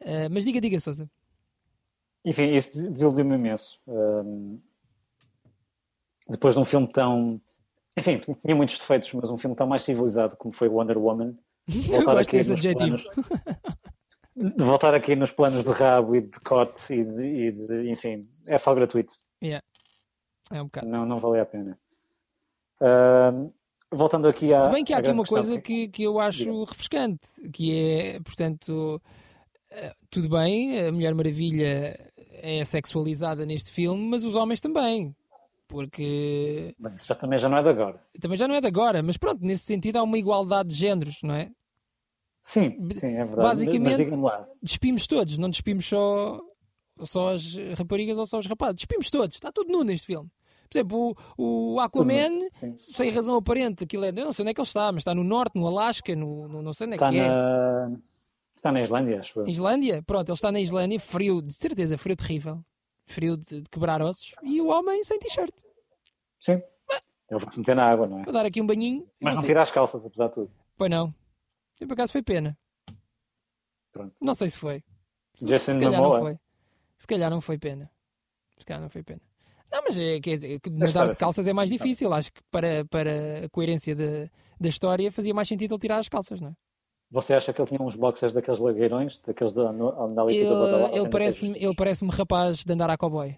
Eh, 0.00 0.28
mas 0.28 0.44
diga, 0.44 0.60
diga, 0.60 0.78
Sousa. 0.80 1.10
Enfim, 2.24 2.50
isso 2.54 2.72
des- 2.72 2.90
desiludiu-me 2.92 3.34
imenso. 3.36 3.78
Ahm, 3.88 4.58
depois 6.28 6.54
de 6.54 6.60
um 6.60 6.64
filme 6.64 6.86
tão. 6.92 7.40
Enfim, 7.96 8.18
tinha 8.18 8.54
muitos 8.54 8.78
defeitos, 8.78 9.12
mas 9.14 9.30
um 9.30 9.38
filme 9.38 9.56
tão 9.56 9.66
mais 9.66 9.82
civilizado 9.82 10.36
como 10.36 10.52
foi 10.52 10.68
Wonder 10.68 10.98
Woman. 10.98 11.36
Eu 11.68 11.82
voltar 11.98 12.14
gosto 12.14 12.28
aqui 12.28 12.36
desse 12.36 12.50
nos 12.50 12.58
adjetivo. 12.64 12.98
planos- 12.98 14.54
voltar 14.56 14.94
aqui 14.94 15.16
nos 15.16 15.32
planos 15.32 15.64
de 15.64 15.70
rabo 15.70 16.14
e 16.16 16.20
de 16.20 16.28
decote 16.28 16.94
e 16.94 17.04
de, 17.04 17.22
e 17.24 17.52
de- 17.52 17.90
enfim, 17.90 18.28
é 18.46 18.56
só 18.58 18.74
gratuito. 18.74 19.12
Yeah. 19.42 19.64
É 20.50 20.60
um 20.62 20.66
bocado. 20.66 20.86
Não, 20.86 21.04
não 21.04 21.18
valia 21.18 21.42
a 21.42 21.46
pena. 21.46 21.78
Ahm, 22.80 23.48
voltando 23.90 24.28
aqui 24.28 24.52
à. 24.52 24.56
Se 24.56 24.70
bem 24.70 24.84
que 24.84 24.92
há 24.92 24.98
aqui 24.98 25.10
uma 25.10 25.22
questão 25.22 25.36
coisa 25.42 25.60
que, 25.60 25.88
que 25.88 26.02
eu 26.02 26.18
acho 26.20 26.44
Diga. 26.44 26.60
refrescante, 26.60 27.50
que 27.52 27.74
é, 27.74 28.20
portanto, 28.20 29.00
eh, 29.70 29.94
tudo 30.10 30.28
bem, 30.28 30.86
a 30.86 30.92
Mulher 30.92 31.14
Maravilha 31.14 32.12
é 32.42 32.64
sexualizada 32.64 33.44
neste 33.46 33.72
filme, 33.72 34.08
mas 34.08 34.24
os 34.24 34.34
homens 34.34 34.60
também. 34.60 35.14
Porque 35.66 36.74
isso 36.96 37.06
já 37.06 37.14
também 37.14 37.38
já 37.38 37.46
não 37.48 37.58
é 37.58 37.62
de 37.62 37.68
agora. 37.68 38.00
também 38.20 38.38
já 38.38 38.48
não 38.48 38.54
é 38.54 38.60
de 38.60 38.66
agora, 38.66 39.02
mas 39.02 39.18
pronto, 39.18 39.44
nesse 39.44 39.64
sentido 39.64 39.98
há 39.98 40.02
uma 40.02 40.16
igualdade 40.16 40.70
de 40.70 40.76
géneros, 40.76 41.18
não 41.22 41.34
é? 41.34 41.50
Sim, 42.40 42.88
sim, 42.98 43.08
é 43.08 43.24
verdade. 43.26 43.42
Basicamente- 43.42 44.06
Mas. 44.16 44.46
Despimos 44.62 45.06
todos, 45.06 45.36
não 45.36 45.50
despimos 45.50 45.84
só, 45.84 46.40
só 47.02 47.34
as 47.34 47.54
raparigas 47.76 48.16
ou 48.16 48.24
só 48.24 48.38
os 48.38 48.46
rapazes, 48.46 48.76
despimos 48.76 49.10
todos, 49.10 49.34
está 49.34 49.52
tudo 49.52 49.70
nu 49.70 49.84
neste 49.84 50.06
filme. 50.06 50.30
Por 50.70 50.78
exemplo, 50.78 51.16
o, 51.36 51.74
o 51.74 51.80
Aquaman, 51.80 52.48
Sim. 52.52 52.76
sem 52.76 53.10
razão 53.10 53.36
aparente, 53.36 53.84
aquilo 53.84 54.04
é, 54.04 54.10
eu 54.10 54.24
não 54.26 54.32
sei 54.32 54.42
onde 54.42 54.50
é 54.50 54.54
que 54.54 54.60
ele 54.60 54.66
está, 54.66 54.92
mas 54.92 55.00
está 55.00 55.14
no 55.14 55.24
norte, 55.24 55.58
no 55.58 55.66
Alasca, 55.66 56.14
no, 56.14 56.46
no- 56.46 56.60
não 56.62 56.72
sei 56.74 56.86
onde 56.86 56.94
é 56.94 56.96
Está 56.96 57.10
que 57.10 57.16
é. 57.18 57.28
na. 57.28 57.98
Está 58.54 58.72
na 58.72 58.80
Islândia, 58.82 59.20
acho 59.20 59.40
eu. 59.40 59.46
Islândia? 59.46 60.02
Pronto, 60.02 60.28
ele 60.28 60.34
está 60.34 60.50
na 60.52 60.60
Islândia, 60.60 60.98
frio, 61.00 61.40
de 61.40 61.52
certeza, 61.54 61.96
frio 61.96 62.16
terrível. 62.16 62.62
Frio 63.06 63.36
de, 63.36 63.62
de 63.62 63.70
quebrar 63.70 64.02
ossos. 64.02 64.34
E 64.42 64.60
o 64.60 64.66
homem 64.68 65.02
sem 65.04 65.18
t-shirt. 65.18 65.54
Sim. 66.40 66.60
Ele 67.30 67.40
vai 67.40 67.50
se 67.50 67.58
meter 67.58 67.76
na 67.76 67.86
água, 67.86 68.06
não 68.06 68.20
é? 68.20 68.24
Vou 68.24 68.32
dar 68.32 68.44
aqui 68.44 68.60
um 68.60 68.66
banhinho. 68.66 69.08
Mas 69.20 69.34
não 69.36 69.40
você- 69.40 69.46
tira 69.46 69.62
as 69.62 69.70
calças, 69.70 70.04
apesar 70.04 70.26
de 70.28 70.34
tudo. 70.34 70.50
Pois 70.76 70.90
não. 70.90 71.14
E 71.80 71.86
por 71.86 71.92
acaso 71.94 72.12
foi 72.12 72.22
pena. 72.22 72.58
Pronto. 73.92 74.14
Não 74.20 74.34
sei 74.34 74.48
se 74.48 74.58
foi. 74.58 74.82
Se, 75.32 75.58
se 75.58 75.78
calhar 75.78 76.02
não 76.02 76.18
foi. 76.18 76.38
Se 76.98 77.06
calhar 77.06 77.30
não 77.30 77.40
foi 77.40 77.58
pena. 77.58 77.90
Se 78.58 78.64
calhar 78.64 78.82
não 78.82 78.88
foi 78.90 79.02
pena. 79.02 79.20
Não, 79.70 79.82
mas 79.84 79.98
é, 79.98 80.20
quer 80.20 80.34
dizer, 80.36 80.60
nadar 80.70 81.08
de 81.10 81.16
calças 81.16 81.46
é 81.46 81.52
mais 81.52 81.68
difícil. 81.70 82.12
Acho 82.12 82.32
que 82.32 82.40
para, 82.50 82.84
para 82.86 83.44
a 83.44 83.48
coerência 83.50 83.94
da, 83.94 84.28
da 84.60 84.68
história 84.68 85.10
fazia 85.12 85.34
mais 85.34 85.46
sentido 85.48 85.74
ele 85.74 85.80
tirar 85.80 85.98
as 85.98 86.08
calças, 86.08 86.40
não 86.40 86.48
é? 86.48 86.52
Você 87.10 87.32
acha 87.32 87.52
que 87.52 87.60
ele 87.60 87.68
tinha 87.68 87.80
uns 87.82 87.94
boxers 87.94 88.32
daqueles 88.34 88.60
lagueirões? 88.60 89.18
Daqueles 89.26 89.52
da 89.52 89.72
na 89.72 89.84
equipa 90.30 90.54
da 90.68 90.88
Ele, 90.88 90.98
ele 90.98 91.08
parece-me 91.08 91.56
ele 91.58 91.74
parece 91.74 92.04
rapaz 92.06 92.58
de 92.64 92.72
andar 92.72 92.90
a 92.90 92.96
cowboy. 92.98 93.34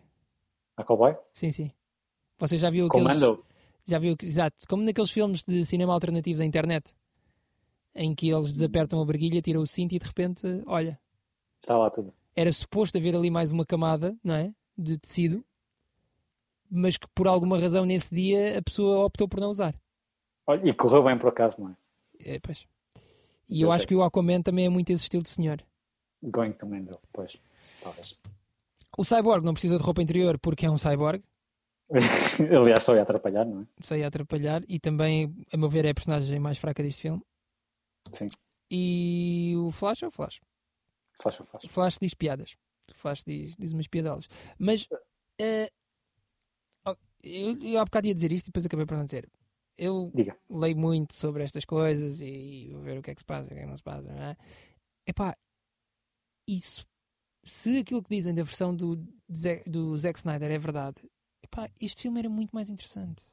A 0.76 0.82
cowboy? 0.84 1.16
Sim, 1.34 1.50
sim. 1.52 1.70
Você 2.38 2.58
já 2.58 2.68
viu 2.70 2.86
aqueles. 2.86 3.06
Comando? 3.06 3.44
Já 3.86 3.98
viu, 3.98 4.16
que- 4.16 4.26
exato, 4.26 4.56
como 4.68 4.82
naqueles 4.82 5.10
filmes 5.10 5.44
de 5.44 5.64
cinema 5.64 5.92
alternativo 5.92 6.38
da 6.38 6.44
internet, 6.44 6.94
em 7.94 8.14
que 8.14 8.28
eles 8.28 8.52
desapertam 8.52 9.00
a 9.00 9.04
barguilha, 9.04 9.40
tiram 9.40 9.62
o 9.62 9.66
cinto 9.66 9.94
e 9.94 9.98
de 9.98 10.06
repente, 10.06 10.42
olha, 10.66 10.98
Está 11.62 11.76
lá 11.76 11.90
tudo. 11.90 12.12
era 12.36 12.52
suposto 12.52 12.98
haver 12.98 13.14
ali 13.14 13.30
mais 13.30 13.50
uma 13.52 13.64
camada, 13.64 14.16
não 14.22 14.34
é? 14.34 14.52
De 14.76 14.98
tecido, 14.98 15.44
mas 16.70 16.96
que 16.96 17.06
por 17.14 17.26
alguma 17.26 17.59
razão 17.59 17.85
nesse 17.85 18.14
dia 18.14 18.59
a 18.59 18.62
pessoa 18.62 19.04
optou 19.04 19.28
por 19.28 19.40
não 19.40 19.50
usar. 19.50 19.74
Olha, 20.46 20.68
e 20.68 20.72
correu 20.72 21.02
bem 21.04 21.18
por 21.18 21.28
acaso, 21.28 21.61
não 21.61 21.70
é? 21.70 21.76
É, 22.35 22.38
pois. 22.38 22.66
E 23.48 23.62
eu, 23.62 23.68
Eu 23.68 23.72
acho 23.72 23.83
sei. 23.83 23.88
que 23.88 23.94
o 23.94 24.02
Aquaman 24.02 24.42
também 24.42 24.66
é 24.66 24.68
muito 24.68 24.90
esse 24.90 25.02
estilo 25.02 25.22
de 25.22 25.28
senhor. 25.28 25.62
Going 26.22 26.52
to 26.52 26.66
Mendo, 26.66 26.98
pois. 27.12 27.37
Talvez. 27.83 28.14
O 28.96 29.04
Cyborg 29.04 29.44
não 29.44 29.52
precisa 29.52 29.76
de 29.76 29.83
roupa 29.83 30.02
interior 30.02 30.38
porque 30.38 30.66
é 30.66 30.70
um 30.70 30.76
cyborg, 30.76 31.22
Aliás, 32.56 32.85
só 32.85 32.94
ia 32.94 33.02
atrapalhar, 33.02 33.44
não 33.44 33.62
é? 33.62 33.66
só 33.83 33.96
ia 33.96 34.06
atrapalhar, 34.06 34.62
e 34.68 34.78
também, 34.78 35.35
a 35.52 35.56
meu 35.56 35.68
ver, 35.68 35.85
é 35.85 35.90
a 35.90 35.94
personagem 35.94 36.38
mais 36.38 36.56
fraca 36.56 36.83
deste 36.83 37.02
filme. 37.02 37.20
Sim. 38.12 38.28
E 38.70 39.54
o 39.56 39.72
Flash 39.72 40.04
é 40.04 40.06
o 40.06 40.11
Flash. 40.11 40.40
Faz, 41.20 41.37
faz. 41.37 41.64
O 41.64 41.68
Flash 41.68 41.98
diz 42.00 42.14
piadas. 42.14 42.56
O 42.90 42.94
Flash 42.94 43.24
diz, 43.26 43.56
diz 43.56 43.72
umas 43.72 43.88
piadolas. 43.88 44.28
Mas 44.59 44.87
oh, 44.90 44.96
eu, 47.22 47.59
eu 47.62 47.80
há 47.80 47.85
bocado 47.85 48.06
ia 48.09 48.14
dizer 48.14 48.33
isto 48.33 48.46
e 48.46 48.50
depois 48.50 48.66
acabei 48.66 48.87
por 48.87 48.96
não 48.96 49.04
dizer. 49.04 49.28
Eu 49.76 50.11
Diga. 50.14 50.37
leio 50.48 50.76
muito 50.76 51.14
sobre 51.14 51.42
estas 51.42 51.64
coisas 51.64 52.20
e 52.20 52.68
vou 52.72 52.83
ver 52.83 52.98
o 52.98 53.02
que 53.02 53.11
é 53.11 53.14
que 53.14 53.20
se 53.20 53.24
passa, 53.24 53.48
o 53.48 53.52
que 53.52 53.59
é 53.59 53.62
que 53.62 53.68
não 53.68 53.76
se 53.76 53.83
passa. 53.83 54.12
Não 54.12 54.22
é? 54.22 54.37
Epá, 55.06 55.35
isso, 56.46 56.87
se 57.44 57.78
aquilo 57.78 58.02
que 58.02 58.14
dizem 58.14 58.35
da 58.35 58.42
versão 58.42 58.74
do, 58.74 58.96
do 59.66 59.96
Zack 59.96 60.18
Snyder 60.18 60.50
é 60.50 60.59
verdade, 60.59 60.96
epá, 61.42 61.70
este 61.80 62.02
filme 62.02 62.18
era 62.20 62.28
muito 62.28 62.50
mais 62.52 62.68
interessante. 62.68 63.24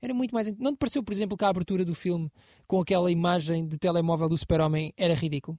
Era 0.00 0.12
muito 0.14 0.34
mais. 0.34 0.52
Não 0.58 0.72
te 0.72 0.78
pareceu, 0.78 1.02
por 1.02 1.12
exemplo, 1.12 1.36
que 1.36 1.44
a 1.44 1.48
abertura 1.48 1.84
do 1.84 1.94
filme 1.94 2.30
com 2.66 2.80
aquela 2.80 3.10
imagem 3.10 3.66
de 3.66 3.78
telemóvel 3.78 4.28
do 4.28 4.36
Super-Homem 4.36 4.92
era 4.96 5.14
ridículo? 5.14 5.56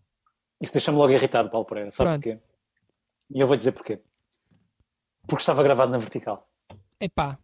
Isso 0.62 0.74
deixa-me 0.74 0.98
logo 0.98 1.14
irritado, 1.14 1.50
Paulo 1.50 1.66
Pereira. 1.66 1.92
Sabe 1.92 2.10
Pronto. 2.10 2.24
porquê? 2.24 2.54
E 3.34 3.40
eu 3.40 3.48
vou 3.48 3.56
dizer 3.56 3.72
porquê. 3.72 4.02
Porque 5.28 5.42
estava 5.42 5.64
gravado 5.64 5.92
na 5.92 5.98
vertical. 5.98 6.50
Epá, 7.04 7.38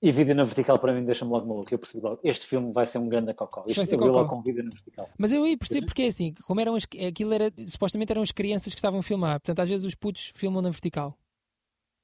E 0.00 0.12
vídeo 0.12 0.34
na 0.34 0.44
vertical 0.44 0.78
para 0.78 0.94
mim 0.94 1.04
deixa-me 1.04 1.30
logo 1.32 1.46
maluco. 1.46 1.74
Eu 1.74 1.78
percebi 1.78 2.02
logo, 2.02 2.20
este 2.22 2.46
filme 2.46 2.72
vai 2.72 2.86
ser 2.86 2.98
um 2.98 3.08
grande 3.08 3.34
cocó. 3.34 3.62
Vai 3.62 3.70
Isto 3.70 3.84
ser 3.84 3.96
eu 3.96 3.98
cocó. 3.98 4.12
logo 4.18 4.28
com 4.28 4.42
vídeo 4.42 4.62
na 4.62 4.70
vertical. 4.70 5.08
Mas 5.18 5.32
eu 5.32 5.42
aí 5.44 5.56
percebo 5.56 5.86
porque 5.86 6.02
é 6.02 6.06
assim, 6.06 6.32
como 6.46 6.60
eram 6.60 6.74
as, 6.76 6.84
aquilo 7.08 7.32
era, 7.32 7.50
supostamente 7.66 8.12
eram 8.12 8.22
as 8.22 8.30
crianças 8.30 8.72
que 8.72 8.78
estavam 8.78 9.00
a 9.00 9.02
filmar, 9.02 9.40
portanto 9.40 9.60
às 9.60 9.68
vezes 9.68 9.84
os 9.84 9.94
putos 9.94 10.30
filmam 10.34 10.62
na 10.62 10.70
vertical. 10.70 11.18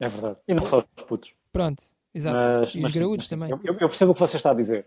É 0.01 0.09
verdade. 0.09 0.39
E 0.49 0.53
não 0.55 0.67
só 0.67 0.79
os 0.79 1.05
putos. 1.05 1.33
Pronto, 1.53 1.83
exato. 2.13 2.37
Mas, 2.37 2.75
e 2.75 2.77
os 2.79 2.83
mas 2.83 2.91
graúdos 2.93 3.29
também. 3.29 3.51
Eu, 3.51 3.61
eu- 3.65 3.89
percebo 3.89 4.11
o 4.11 4.15
que 4.15 4.21
você 4.21 4.37
está 4.37 4.51
a 4.51 4.55
dizer. 4.55 4.87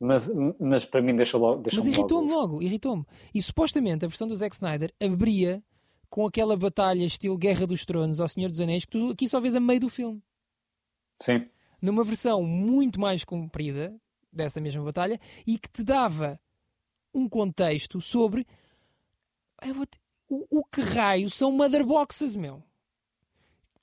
Mas, 0.00 0.30
mas 0.58 0.82
para 0.86 1.02
mim 1.02 1.14
deixa 1.14 1.36
logo. 1.36 1.60
Deixa 1.60 1.76
Mas 1.76 1.86
irritou-me 1.86 2.30
logo, 2.32 2.62
irritou-me. 2.62 3.04
E 3.34 3.42
supostamente 3.42 4.06
a 4.06 4.08
versão 4.08 4.26
do 4.26 4.34
Zack 4.34 4.54
Snyder 4.54 4.94
abria 4.98 5.62
com 6.08 6.26
aquela 6.26 6.56
batalha 6.56 7.04
estilo 7.04 7.36
Guerra 7.36 7.66
dos 7.66 7.84
Tronos 7.84 8.18
ao 8.18 8.26
Senhor 8.26 8.48
dos 8.50 8.60
Anéis 8.62 8.86
que 8.86 8.92
tu 8.92 9.10
aqui 9.10 9.28
só 9.28 9.38
vês 9.40 9.54
a 9.54 9.60
meio 9.60 9.78
do 9.78 9.90
filme. 9.90 10.22
Sim. 11.20 11.48
Numa 11.80 12.04
versão 12.04 12.42
muito 12.42 13.00
mais 13.00 13.24
comprida 13.24 13.94
dessa 14.32 14.60
mesma 14.60 14.82
batalha 14.84 15.18
e 15.46 15.58
que 15.58 15.68
te 15.70 15.82
dava 15.82 16.38
um 17.12 17.28
contexto 17.28 18.00
sobre 18.00 18.46
vou 19.74 19.84
te- 19.86 19.98
o, 20.28 20.60
o 20.60 20.64
que 20.64 20.80
raio 20.80 21.28
são 21.28 21.50
mother 21.52 21.84
boxes, 21.84 22.36
meu. 22.36 22.62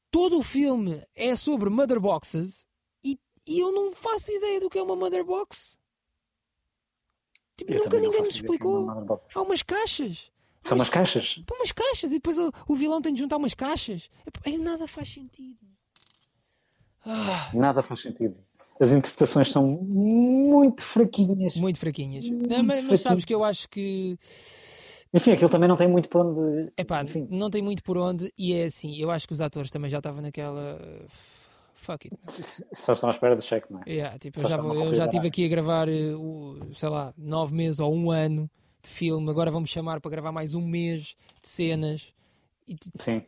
Todo 0.09 0.37
o 0.37 0.41
filme 0.43 1.03
é 1.15 1.35
sobre 1.35 1.69
mother 1.69 1.99
boxes 1.99 2.65
e, 3.03 3.19
e 3.45 3.59
eu 3.59 3.71
não 3.73 3.91
faço 3.93 4.31
ideia 4.31 4.61
do 4.61 4.69
que 4.69 4.79
é 4.79 4.81
uma 4.83 4.95
mother 4.95 5.25
box. 5.25 5.77
Tipo, 7.57 7.73
nunca 7.73 7.99
ninguém 7.99 8.21
que 8.21 8.27
é 8.27 8.29
explicou. 8.29 8.89
Há 9.35 9.41
umas 9.41 9.61
caixas. 9.61 10.31
São 10.63 10.77
umas 10.77 10.89
caixas. 10.89 11.37
Umas 11.51 11.71
caixas 11.71 12.11
e 12.11 12.15
depois 12.15 12.37
o, 12.67 12.75
vilão 12.75 13.01
tem 13.01 13.13
de 13.13 13.19
juntar 13.19 13.37
umas 13.37 13.53
caixas. 13.53 14.09
Aí 14.45 14.57
nada 14.57 14.87
faz 14.87 15.11
sentido. 15.13 15.59
Nada 17.53 17.81
faz 17.83 18.01
sentido. 18.01 18.35
As 18.79 18.91
interpretações 18.91 19.49
são 19.49 19.65
muito 19.65 20.83
fraquinhas. 20.83 21.55
Muito 21.55 21.79
fraquinhas. 21.79 22.29
Não, 22.29 22.63
mas, 22.63 22.83
mas 22.83 23.01
sabes 23.01 23.25
que 23.25 23.33
eu 23.33 23.43
acho 23.43 23.67
que 23.69 24.15
Enfim, 25.11 25.31
aquilo 25.31 25.49
também 25.49 25.67
não 25.67 25.75
tem 25.75 25.87
muito 25.87 26.07
para 26.07 26.21
onde. 26.21 26.71
epá, 26.77 27.03
Enfim, 27.03 27.27
não 27.31 27.49
tem 27.49 27.61
muito 27.61 27.83
por 27.83 27.97
onde 27.97 28.31
e 28.37 28.53
é 28.53 28.65
assim. 28.65 28.95
Eu 28.99 29.09
acho 29.09 29.27
que 29.27 29.33
os 29.33 29.41
atores 29.41 29.71
também 29.71 29.89
já 29.89 29.97
estavam 29.97 30.21
naquela. 30.21 30.79
Fuck 31.73 32.07
it. 32.07 32.17
só 32.73 32.93
estão 32.93 33.07
à 33.07 33.11
espera 33.11 33.35
do 33.35 33.41
cheque, 33.41 33.71
não 33.71 33.81
é? 33.85 33.89
Yeah, 33.89 34.17
tipo, 34.17 34.41
eu 34.41 34.49
já, 34.49 34.57
vou, 34.57 34.73
eu 34.73 34.93
já 34.95 35.05
estive 35.05 35.27
aqui 35.27 35.45
a 35.45 35.47
gravar, 35.47 35.87
eh, 35.87 36.11
sei 36.73 36.89
lá, 36.89 37.13
nove 37.15 37.53
meses 37.53 37.79
ou 37.79 37.93
um 37.93 38.09
ano 38.09 38.49
de 38.81 38.89
filme, 38.89 39.29
agora 39.29 39.51
vamos 39.51 39.69
chamar 39.69 40.01
para 40.01 40.09
gravar 40.09 40.31
mais 40.31 40.55
um 40.55 40.61
mês 40.61 41.15
de 41.41 41.47
cenas. 41.47 42.11
E 42.67 42.75
Sim. 42.99 43.21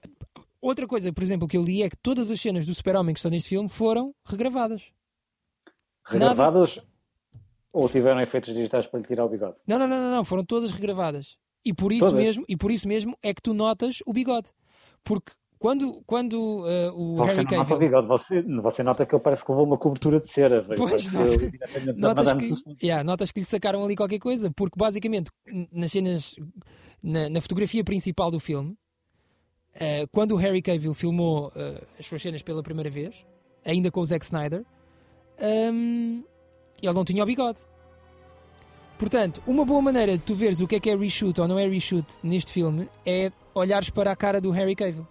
Outra 0.62 0.88
coisa, 0.88 1.12
por 1.14 1.24
exemplo, 1.24 1.48
que 1.48 1.58
eu 1.58 1.64
li 1.64 1.84
é 1.84 1.90
que 1.90 1.98
todas 1.98 2.32
as 2.32 2.40
cenas 2.40 2.66
do 2.66 2.74
Super-Homem 2.74 3.14
que 3.14 3.20
estão 3.20 3.32
neste 3.32 3.50
filme 3.50 3.70
foram 3.70 4.14
regravadas. 4.26 4.92
Regravadas 6.06 6.80
ou 7.72 7.88
tiveram 7.88 8.20
efeitos 8.22 8.54
digitais 8.54 8.88
para 8.88 9.00
lhe 9.00 9.06
tirar 9.06 9.26
o 9.26 9.30
bigode? 9.30 9.56
Não, 9.68 9.78
não, 9.78 9.88
não, 9.88 10.02
não, 10.02 10.12
não, 10.18 10.26
foram 10.26 10.44
todas 10.44 10.72
regravadas. 10.72 11.38
E 11.64 11.74
por 11.74 11.92
isso 11.92 12.08
Todas? 12.08 12.20
mesmo, 12.24 12.46
e 12.48 12.56
por 12.56 12.72
isso 12.72 12.88
mesmo 12.88 13.18
é 13.22 13.34
que 13.34 13.42
tu 13.42 13.54
notas 13.54 14.00
o 14.06 14.14
bigode. 14.14 14.50
Porque 15.04 15.32
quando, 15.60 16.02
quando 16.06 16.66
eh, 16.68 16.90
o 16.94 17.18
Você 17.18 17.34
Harry 17.36 17.38
não 17.44 17.46
Cavill 17.46 17.78
bigode, 17.78 18.08
você, 18.08 18.42
você 18.62 18.82
nota 18.84 19.06
que 19.06 19.14
ele 19.14 19.22
parece 19.22 19.44
que 19.44 19.52
levou 19.52 19.66
uma 19.66 19.78
cobertura 19.78 20.20
de 20.22 20.32
cera. 20.32 20.62
veio, 20.62 20.78
Pois, 20.78 21.12
nota- 21.12 22.24
notas 22.24 22.32
que, 22.34 22.86
yeah, 22.86 23.04
notas 23.04 23.30
que 23.32 23.42
lhe 23.42 23.46
sacaram 23.46 23.84
ali 23.84 23.96
qualquer 23.96 24.20
coisa, 24.20 24.50
porque 24.56 24.78
basicamente 24.80 25.30
nas 25.72 25.92
cenas, 25.92 26.36
na, 27.04 27.30
na 27.30 27.42
fotografia 27.42 27.84
principal 27.84 28.32
do 28.32 28.40
filme, 28.40 28.76
eh, 29.80 30.06
quando 30.12 30.34
o 30.34 30.36
Harry 30.36 30.62
Cavill 30.62 30.94
filmou 30.94 31.52
eh, 31.56 31.82
as 31.98 32.06
suas 32.06 32.22
cenas 32.22 32.44
pela 32.44 32.62
primeira 32.62 32.90
vez, 32.90 33.16
ainda 33.66 33.90
com 33.90 34.02
o 34.02 34.06
Zack 34.06 34.26
Snyder, 34.26 34.66
hum, 35.42 36.24
ele 36.82 36.94
não 36.94 37.06
tinha 37.06 37.24
o 37.24 37.26
bigode. 37.26 37.62
Portanto, 38.98 39.42
uma 39.48 39.64
boa 39.64 39.82
maneira 39.82 40.18
de 40.18 40.24
tu 40.24 40.36
veres 40.36 40.60
o 40.60 40.68
que 40.68 40.76
é 40.76 40.80
que 40.80 40.90
é 40.90 40.96
reshoot 40.96 41.40
ou 41.40 41.48
não 41.48 41.58
é 41.58 41.66
reshoot 41.66 42.06
neste 42.22 42.52
filme 42.52 42.90
é 43.06 43.32
olhares 43.56 43.90
para 43.90 44.12
a 44.12 44.16
cara 44.16 44.42
do 44.42 44.52
Harry 44.52 44.76
Cavill. 44.76 45.08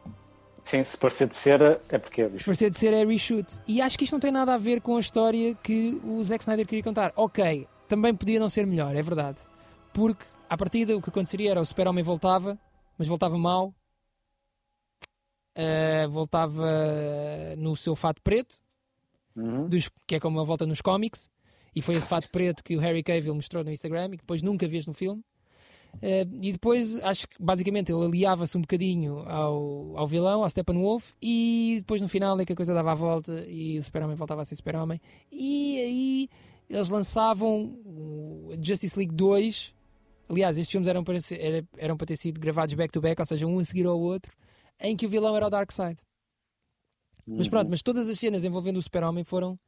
Sim, 0.63 0.85
se 0.85 0.99
parecer 0.99 1.29
de 1.29 1.35
cera 1.35 1.81
é 1.89 1.97
porque 1.97 2.21
é 2.21 2.37
Se 2.37 2.45
parecer 2.45 2.69
de 2.69 2.77
ser 2.77 2.93
é 2.93 3.03
reshoot. 3.03 3.59
E 3.67 3.81
acho 3.81 3.97
que 3.97 4.05
isto 4.05 4.13
não 4.13 4.21
tem 4.21 4.31
nada 4.31 4.53
a 4.53 4.59
ver 4.59 4.83
com 4.83 4.99
a 4.99 5.01
história 5.01 5.55
que 5.55 5.99
o 6.05 6.23
Zack 6.23 6.43
Snyder 6.43 6.67
queria 6.67 6.85
contar. 6.85 7.11
Ok, 7.17 7.67
também 7.89 8.15
podia 8.15 8.39
não 8.39 8.51
ser 8.51 8.67
melhor, 8.67 8.95
é 8.95 9.01
verdade. 9.01 9.41
Porque, 9.95 10.27
à 10.47 10.59
partida, 10.59 10.95
o 10.95 11.01
que 11.01 11.09
aconteceria 11.09 11.53
era 11.53 11.61
o 11.61 11.65
Super-Homem 11.65 12.05
voltava, 12.05 12.59
mas 12.99 13.09
voltava 13.09 13.39
mal. 13.39 13.73
Eh, 15.61 16.07
voltava 16.07 16.65
no 17.57 17.75
seu 17.75 17.97
fato 17.97 18.23
preto, 18.23 18.57
Uhum. 19.35 19.69
dos- 19.69 19.91
que 20.07 20.15
é 20.15 20.21
como 20.21 20.39
ele 20.39 20.47
volta 20.47 20.65
nos 20.65 20.81
cómics. 20.81 21.31
E 21.75 21.83
foi 21.83 21.97
esse 21.97 22.09
fato 22.09 22.31
preto 22.31 22.63
que 22.63 22.77
o 22.77 22.81
Harry 22.81 23.03
Cavill 23.03 23.35
mostrou 23.35 23.65
no 23.65 23.71
Instagram 23.73 24.07
e 24.07 24.11
que 24.13 24.17
depois 24.19 24.41
nunca 24.43 24.69
vês 24.69 24.87
no 24.87 24.93
filme. 24.95 25.23
Eh, 26.03 26.27
e 26.43 26.53
depois, 26.53 27.03
acho 27.03 27.27
que 27.29 27.35
basicamente 27.41 27.91
ele 27.91 28.05
aliava-se 28.05 28.57
um 28.57 28.61
bocadinho 28.61 29.21
ao, 29.29 29.97
ao 29.97 30.07
vilão, 30.07 30.43
ao 30.43 30.51
Steppenwolf, 30.51 31.13
e 31.21 31.77
depois 31.79 32.01
no 32.03 32.09
final 32.09 32.39
é 32.39 32.45
que 32.45 32.53
a 32.53 32.57
coisa 32.57 32.73
dava 32.75 32.93
a 32.93 32.95
volta 32.95 33.45
e 33.49 33.79
o 33.79 33.83
Super-Homem 33.83 34.15
voltava 34.15 34.43
a 34.43 34.45
ser 34.45 34.55
Super-Homem. 34.55 35.01
E 35.33 35.79
aí 35.81 36.29
eles 36.71 36.89
lançavam 36.89 37.81
o 37.85 38.53
Justice 38.63 38.97
League 38.99 39.15
2. 39.15 39.73
Aliás, 40.29 40.57
estes 40.59 40.71
filmes 40.71 40.87
eram 40.89 41.03
para, 41.03 41.19
ser- 41.21 41.41
era- 41.41 41.67
eram 41.79 41.97
para 41.97 42.07
ter 42.07 42.17
sido 42.17 42.39
gravados 42.41 42.75
back-to-back, 42.75 43.21
ou 43.21 43.27
seja, 43.27 43.47
um 43.47 43.59
a 43.59 43.65
seguir 43.65 43.87
ao 43.87 43.99
outro, 43.99 44.31
em 44.81 44.97
que 44.97 45.07
o 45.07 45.09
vilão 45.09 45.37
era 45.37 45.47
o 45.47 45.51
Darkseid. 45.51 46.01
Mas 47.27 47.47
Uhum. 47.47 47.51
pronto, 47.51 47.71
mas 47.71 47.83
todas 47.83 48.09
as 48.09 48.19
cenas 48.19 48.45
envolvendo 48.45 48.79
o 48.79 48.83
Super-Homem 48.83 49.25
foram 49.25 49.59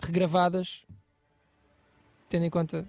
regravadas, 0.00 0.84
tendo 2.28 2.44
em 2.44 2.50
conta 2.50 2.86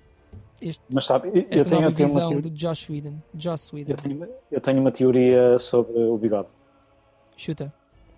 este, 0.62 0.84
Mas 0.94 1.06
sabe, 1.06 1.30
eu 1.30 1.48
esta 1.50 1.70
tenho, 1.70 1.82
nova 1.82 1.92
eu 1.94 1.96
tenho 1.96 2.08
visão 2.08 2.30
teoria, 2.30 2.42
do 2.42 2.50
Josh 2.50 2.90
Whedon. 2.90 3.22
Joss 3.36 3.74
Whedon. 3.76 3.92
eu, 3.92 3.98
tenho, 3.98 4.30
eu 4.52 4.62
tenho 4.62 4.80
uma 4.82 4.92
teoria 4.92 5.58
sobre 5.60 5.98
o 6.00 6.18
bigode. 6.18 6.50
Chuta. 7.36 7.74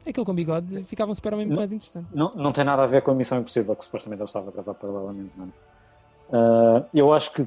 Aquele 0.07 0.25
com 0.25 0.33
bigode 0.33 0.83
ficava 0.85 1.11
um 1.11 1.15
Super-Homem 1.15 1.47
mais 1.47 1.71
interessante. 1.73 2.07
Não, 2.13 2.33
não 2.35 2.51
tem 2.53 2.63
nada 2.63 2.83
a 2.83 2.87
ver 2.87 3.01
com 3.03 3.11
a 3.11 3.15
Missão 3.15 3.39
Impossível, 3.39 3.75
que 3.75 3.83
supostamente 3.83 4.21
ele 4.21 4.27
estava 4.27 4.47
a 4.49 4.51
gravar 4.51 4.73
paralelamente. 4.73 5.31
Não. 5.37 5.51
Ah, 6.31 6.85
eu 6.93 7.11
acho 7.13 7.31
que 7.33 7.45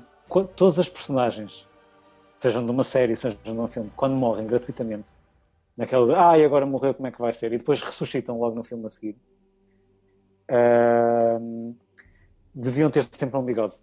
todas 0.57 0.79
as 0.79 0.89
personagens, 0.89 1.67
sejam 2.37 2.65
de 2.65 2.71
uma 2.71 2.85
série, 2.85 3.17
sejam 3.17 3.39
de 3.43 3.51
um 3.51 3.67
filme, 3.67 3.91
quando 3.97 4.15
morrem 4.15 4.47
gratuitamente, 4.47 5.13
naquela 5.77 6.07
de, 6.07 6.15
ah, 6.15 6.39
e 6.39 6.45
agora 6.45 6.65
morreu, 6.67 6.95
como 6.95 7.07
é 7.07 7.11
que 7.13 7.21
vai 7.21 7.33
ser? 7.33 7.53
E 7.53 7.59
depois 7.59 7.81
ressuscitam 7.83 8.39
logo 8.39 8.55
no 8.57 8.63
filme 8.65 8.87
a 8.87 8.91
seguir, 8.91 9.17
ah, 10.49 11.39
deviam 12.55 12.91
ter 12.91 13.05
sempre 13.05 13.37
um 13.39 13.43
bigode. 13.45 13.75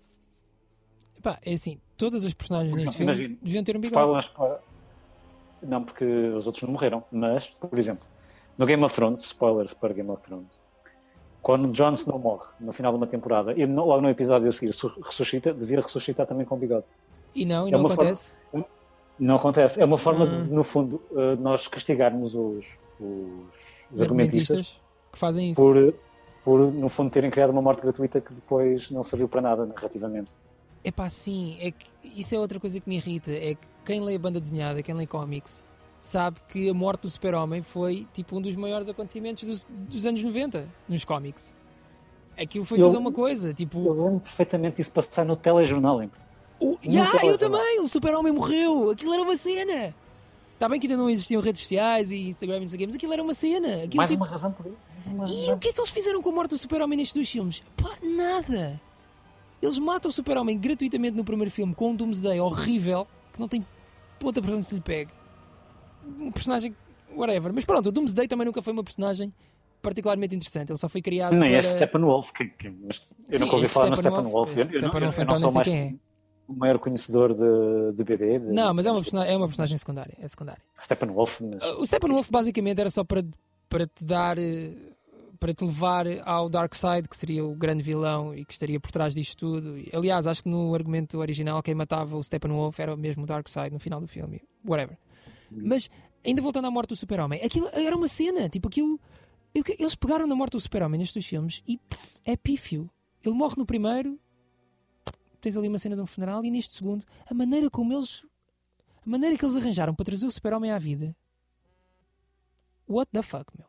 Epá, 1.18 1.38
é 1.46 1.54
assim, 1.54 1.80
todas 1.98 2.26
as 2.26 2.34
personagens 2.34 2.74
neste 2.76 2.98
filme 2.98 3.12
Imagina, 3.14 3.38
deviam 3.42 3.64
ter 3.64 3.76
um 3.78 3.82
bigode. 3.82 4.20
Spoilers 4.20 4.60
Não, 5.62 5.84
porque 5.84 6.06
os 6.06 6.46
outros 6.48 6.64
não 6.64 6.72
morreram, 6.72 7.04
mas, 7.12 7.50
por 7.50 7.78
exemplo, 7.78 8.06
no 8.58 8.66
Game 8.66 8.84
of 8.84 8.96
Thrones, 8.96 9.22
spoilers 9.26 9.74
para 9.74 9.94
Game 9.94 10.10
of 10.10 10.22
Thrones, 10.24 10.60
quando 11.42 11.72
Jon 11.74 11.94
Snow 11.96 12.20
morre 12.20 12.46
no 12.60 12.72
final 12.74 12.92
de 12.94 12.98
uma 12.98 13.08
temporada 13.08 13.54
e 13.54 13.66
logo 13.66 14.02
no 14.02 14.10
episódio 14.10 14.48
a 14.48 14.52
seguir 14.52 14.74
su- 14.74 14.88
ressuscita, 15.02 15.54
devia 15.54 15.82
ressuscitar 15.82 16.26
também 16.28 16.46
com 16.46 16.58
bigode. 16.58 16.86
E 17.36 17.46
não, 17.46 17.66
e 17.66 17.70
É 17.70 17.72
não 17.74 17.80
uma 17.80 17.90
forma- 17.90 18.04
acontece. 18.04 18.36
Não 19.20 19.36
acontece. 19.36 19.82
É 19.82 19.86
uma 19.86 19.98
forma 19.98 20.24
Ah. 20.26 20.28
de, 20.44 20.52
no 20.52 20.64
fundo, 20.64 21.02
eh, 21.16 21.36
nós 21.36 21.68
castigarmos 21.68 22.34
os, 22.36 22.66
os, 23.00 23.06
Os 23.92 24.02
argumentistas 24.02 24.02
argumentistas 24.02 24.82
que 25.12 25.20
fazem 25.20 25.52
isso. 25.52 25.62
por, 25.62 25.94
por, 26.44 26.72
no 26.72 26.88
fundo, 26.90 27.10
terem 27.12 27.30
criado 27.30 27.50
uma 27.50 27.62
morte 27.62 27.82
gratuita 27.82 28.22
que 28.22 28.34
depois 28.34 28.90
não 28.90 29.04
serviu 29.04 29.28
para 29.28 29.42
nada 29.42 29.66
narrativamente. 29.66 30.30
Epá, 30.84 31.10
sim, 31.10 31.58
é 31.60 31.72
que 31.72 31.86
isso 32.04 32.34
é 32.34 32.40
outra 32.40 32.60
coisa 32.60 32.80
que 32.80 32.88
me 32.88 32.96
irrita. 32.96 33.32
É 33.32 33.56
que 33.56 33.68
quem 33.86 34.00
lê 34.02 34.18
banda 34.18 34.40
desenhada, 34.40 34.82
quem 34.82 34.96
lê 34.96 35.06
cómics, 35.06 35.66
sabe 36.00 36.38
que 36.48 36.70
a 36.70 36.74
morte 36.74 37.02
do 37.02 37.10
super-homem 37.10 37.62
foi 37.62 38.08
tipo 38.14 38.38
um 38.38 38.42
dos 38.42 38.56
maiores 38.56 38.88
acontecimentos 38.88 39.44
dos, 39.44 39.66
dos 39.70 40.06
anos 40.06 40.24
90 40.24 40.66
nos 40.88 41.04
cómics. 41.04 41.54
Aquilo 42.42 42.64
foi 42.64 42.80
Eu- 42.80 42.84
toda 42.86 43.00
uma 43.00 43.12
coisa, 43.12 43.54
tipo... 43.54 43.86
Eu 43.86 43.94
lembro 44.06 44.20
perfeitamente 44.22 44.78
disso 44.78 44.92
passar 44.94 45.26
no 45.26 45.36
telejornal. 45.36 46.02
Em... 46.02 46.10
O, 46.60 46.78
vai 46.82 47.30
eu 47.30 47.38
também! 47.38 47.80
O 47.82 47.88
super-homem 47.88 48.34
morreu! 48.34 48.92
Aquilo 48.92 49.14
era 49.14 49.24
uma 49.24 49.36
cena! 49.36 49.96
Está 50.54 50.68
bem 50.68 50.80
que 50.80 50.88
ainda 50.88 50.98
não 50.98 51.10
existiam 51.10 51.42
redes 51.42 51.62
sociais 51.62 52.12
e 52.12 52.28
Instagram 52.28 52.58
e 52.58 52.60
não 52.62 52.68
sei 52.68 52.80
o 52.84 52.86
mas 52.86 52.96
aquilo 52.96 53.14
era 53.14 53.24
uma 53.24 53.34
cena. 53.34 53.76
Aquilo, 53.84 53.96
Mais 53.96 54.12
tipo, 54.12 54.24
uma 54.24 54.30
razão 54.30 54.52
por 54.52 54.66
isso. 54.66 54.78
E 55.48 55.52
o 55.54 55.58
que 55.58 55.70
é 55.70 55.74
que 55.74 55.80
eles 55.80 55.90
fizeram 55.90 56.22
com 56.22 56.30
a 56.30 56.34
morte 56.34 56.50
do 56.50 56.58
super-homem 56.58 56.98
nestes 56.98 57.16
dois 57.16 57.30
filmes? 57.30 57.64
Pá, 57.78 57.96
nada! 58.04 58.80
Eles 59.62 59.80
matam 59.80 60.10
o 60.10 60.14
super-homem 60.14 60.58
gratuitamente 60.58 61.16
no 61.16 61.24
primeiro 61.24 61.50
filme 61.50 61.74
com 61.74 61.92
um 61.92 61.96
Doomsday 61.96 62.40
horrível 62.40 63.08
que 63.32 63.40
não 63.40 63.48
tem 63.48 63.66
ponta 64.20 64.42
para 64.42 64.54
onde 64.54 64.66
se 64.66 64.76
lhe 64.76 64.82
pegue. 64.82 65.12
Um 66.20 66.32
personagem... 66.32 66.76
whatever. 67.16 67.54
Mas 67.54 67.66
pronto, 67.66 67.88
o 67.88 67.92
Doomsday 67.92 68.28
também 68.28 68.46
nunca 68.46 68.62
foi 68.62 68.74
uma 68.74 68.84
personagem 68.84 69.34
particularmente 69.82 70.36
interessante. 70.36 70.72
Ele 70.72 70.80
só 70.80 70.90
foi 70.90 71.02
criado 71.02 71.34
Nem 71.36 71.52
para... 71.52 71.68
é 71.70 71.76
Steppenwolf, 71.76 72.32
que, 72.32 72.46
que, 72.46 72.68
eu 72.68 72.74
Sim, 73.32 73.46
nunca 73.46 73.56
ouvi 73.56 73.70
falar 73.70 73.90
no 73.92 73.98
Steppenwolf- 73.98 74.52
Steppenwolf. 74.52 74.74
Eu, 74.74 74.82
eu, 74.82 74.82
não- 74.82 75.00
eu, 75.00 75.06
eu 75.06 75.24
então, 75.24 75.26
não 75.26 75.40
nem 75.40 75.40
sou 75.40 75.50
sei 75.50 75.56
mais 75.56 75.68
quem 75.68 75.78
é. 75.78 76.09
O 76.50 76.56
maior 76.56 76.78
conhecedor 76.80 77.34
de, 77.34 77.96
de 77.96 78.04
BD. 78.04 78.40
de- 78.40 78.52
Não, 78.52 78.74
mas 78.74 78.86
é 78.86 78.92
uma, 78.92 79.02
personagem, 79.02 79.34
é 79.34 79.38
uma 79.38 79.48
personagem 79.48 79.78
secundária. 79.78 80.16
É 80.20 80.28
secundária. 80.28 80.62
Steppenwolf, 80.84 81.40
Uh, 81.42 81.82
O 81.82 81.86
Steppenwolf 81.86 82.30
basicamente 82.32 82.80
era 82.82 82.90
só 82.90 83.04
para, 83.04 83.24
para 83.70 83.86
te 83.88 84.04
dar 84.04 84.38
eh, 84.38 84.72
para 85.40 85.54
te 85.54 85.64
levar 85.64 86.06
ao 86.26 86.50
Darkseid, 86.50 87.08
que 87.08 87.16
seria 87.16 87.46
o 87.46 87.56
grande 87.56 87.82
vilão 87.82 88.36
e 88.36 88.44
que 88.44 88.52
estaria 88.52 88.78
por 88.80 88.92
trás 88.92 89.14
disto 89.14 89.38
tudo. 89.38 89.76
Aliás, 89.94 90.28
acho 90.28 90.44
que 90.44 90.50
no 90.50 90.76
argumento 90.76 91.18
original 91.20 91.64
quem 91.64 91.74
matava 91.74 92.18
o 92.18 92.24
Steppenwolf 92.24 92.78
era 92.80 92.96
mesmo 92.98 93.24
o 93.24 93.26
Darkseid 93.26 93.72
no 93.74 93.80
final 93.80 94.02
do 94.02 94.08
filme. 94.08 94.42
Whatever. 94.68 94.98
Mas 95.52 95.90
ainda 96.26 96.42
voltando 96.42 96.66
à 96.68 96.72
morte 96.72 96.90
do 96.90 96.96
Super-Homem, 96.98 97.42
aquilo 97.44 97.70
era 97.74 97.96
uma 97.96 98.08
cena, 98.08 98.50
tipo 98.50 98.68
aquilo. 98.68 99.00
Eles 99.54 99.96
pegaram 99.96 100.28
na 100.28 100.36
morte 100.36 100.52
do 100.54 100.60
Super-Homem 100.60 101.00
nestes 101.00 101.26
filmes 101.26 101.64
e 101.68 101.78
pff, 101.78 102.18
é 102.26 102.36
pífio. 102.36 102.90
Ele 103.26 103.34
morre 103.34 103.56
no 103.58 103.66
primeiro, 103.66 104.20
tens 105.40 105.56
ali 105.58 105.68
uma 105.68 105.80
cena 105.80 105.96
de 105.96 106.02
um 106.02 106.06
funeral, 106.06 106.44
e 106.44 106.52
neste 106.52 106.74
segundo, 106.74 107.06
a 107.30 107.34
maneira 107.34 107.70
como 107.70 107.94
eles. 107.94 108.26
A 109.06 109.10
maneira 109.10 109.38
que 109.38 109.44
eles 109.46 109.56
arranjaram 109.58 109.96
para 109.96 110.06
trazer 110.06 110.26
o 110.26 110.32
Super-Homem 110.32 110.72
à 110.72 110.78
vida 110.78 111.16
What 112.88 113.12
the 113.14 113.22
fuck, 113.22 113.46
meu? 113.58 113.68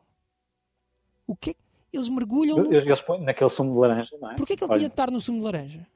O 1.27 1.35
que 1.35 1.51
é 1.51 1.53
que- 1.53 1.59
Eles 1.93 2.09
mergulham 2.09 2.57
no... 2.57 2.73
eles, 2.73 2.85
eles 2.85 3.01
põem 3.01 3.21
naquele 3.21 3.49
sumo 3.49 3.73
de 3.73 3.79
laranja, 3.79 4.17
não 4.19 4.31
é? 4.31 4.35
Porquê 4.35 4.55
que 4.55 4.63
ele 4.63 4.71
Olha, 4.71 4.79
tinha 4.79 4.89
de 4.89 4.93
estar 4.93 5.11
no 5.11 5.19
sumo 5.21 5.37
de 5.39 5.43
laranja? 5.43 5.87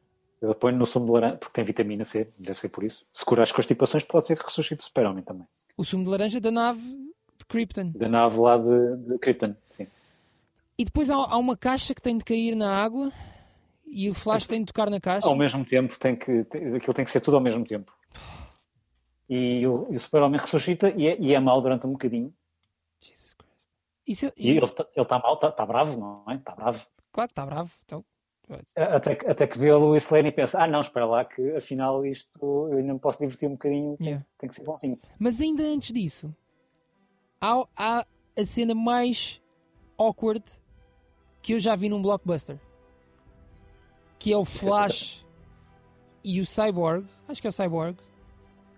Eles 0.42 0.56
põem 0.58 0.76
no 0.76 0.86
sumo 0.86 1.06
de 1.08 1.12
laranja 1.14 1.38
porque 1.38 1.54
tem 1.54 1.64
vitamina 1.66 2.06
C, 2.06 2.28
deve 2.38 2.60
ser 2.60 2.70
por 2.70 2.84
isso. 2.84 3.06
Se 3.14 3.26
curar 3.26 3.44
as 3.44 3.52
constipações, 3.52 4.04
pode 4.04 4.28
ser 4.28 4.38
que 4.38 4.46
ressuscite 4.46 4.82
o 4.82 4.84
super-homem 4.84 5.24
também. 5.24 5.48
O 5.76 5.84
sumo 5.84 6.04
de 6.04 6.10
laranja 6.10 6.40
da 6.40 6.52
nave 6.52 6.82
de 6.82 7.46
Krypton. 7.48 7.92
Da 7.96 8.08
nave 8.08 8.38
lá 8.38 8.58
de, 8.58 8.98
de 8.98 9.18
Krypton, 9.18 9.56
sim. 9.72 9.88
E 10.78 10.86
depois 10.86 11.10
há, 11.10 11.16
há 11.16 11.38
uma 11.38 11.58
caixa 11.58 11.96
que 11.96 12.02
tem 12.02 12.18
de 12.18 12.24
cair 12.24 12.56
na 12.56 12.84
água 12.84 13.12
e 13.88 14.10
o 14.10 14.13
Flash 14.13 14.48
tem 14.48 14.60
de 14.62 14.65
tocar 14.67 14.89
na 14.89 15.00
caixa. 15.00 15.28
Ao 15.28 15.36
mesmo 15.36 15.63
tempo, 15.65 15.98
tem 16.00 16.15
que, 16.15 16.43
tem- 16.45 16.74
aquilo 16.76 16.93
tem 16.93 17.06
que 17.06 17.12
ser 17.12 17.21
tudo 17.21 17.38
ao 17.38 17.41
mesmo 17.43 17.63
tempo. 17.65 17.91
E 19.30 19.65
o, 19.65 19.88
e 19.91 19.95
o 19.95 20.00
super-homem 20.00 20.39
ressuscita 20.39 20.89
e 20.95 21.08
é, 21.08 21.19
e 21.19 21.34
é 21.34 21.39
mau 21.39 21.62
durante 21.62 21.86
um 21.88 21.91
bocadinho. 21.93 22.34
Jesus 23.00 23.34
Christ. 23.34 23.69
Isso, 24.08 24.32
E 24.38 24.50
ele 24.52 24.65
está 24.65 24.84
tá 25.06 25.19
mal, 25.19 25.34
está 25.36 25.52
tá 25.52 25.65
bravo, 25.65 26.00
não 26.00 26.24
é? 26.32 26.36
Está 26.36 26.54
bravo. 26.56 26.86
Claro 27.12 27.28
que 27.28 27.32
está 27.32 27.45
bravo. 27.45 27.71
Então, 27.86 28.06
Até, 28.76 29.15
que- 29.15 29.26
até 29.28 29.48
que 29.48 29.58
vê 29.58 29.71
o 29.71 29.80
Lois 29.80 30.08
Lane 30.10 30.30
e 30.30 30.32
pensa: 30.32 30.60
ah, 30.62 30.67
não, 30.67 30.82
espera 30.82 31.06
lá, 31.08 31.26
que 31.26 31.41
afinal 31.56 32.06
isto 32.06 32.39
eu 32.71 32.78
ainda 32.78 32.93
me 32.93 33.00
posso 33.00 33.17
divertir 33.19 33.48
um 33.50 33.54
bocadinho, 33.54 33.98
tem, 33.98 34.08
Yeah. 34.08 34.26
tem 34.38 34.50
que 34.50 34.56
ser 34.56 34.63
bonzinho. 34.63 35.00
Mas 35.17 35.41
ainda 35.41 35.63
antes 35.63 35.91
disso, 35.91 36.36
há, 37.41 37.65
há 37.76 38.06
a 38.38 38.45
cena 38.45 38.76
mais 38.76 39.41
awkward 39.98 40.43
que 41.41 41.54
eu 41.54 41.60
já 41.60 41.76
vi 41.76 41.89
num 41.89 42.02
blockbuster. 42.02 42.60
Que 44.26 44.34
é 44.34 44.38
o 44.38 44.44
Flash 44.44 45.24
e 46.24 46.42
o 46.42 46.46
Cyborg, 46.48 47.06
acho 47.28 47.40
que 47.40 47.46
é 47.46 47.50
o 47.50 47.54
Cyborg, 47.54 47.96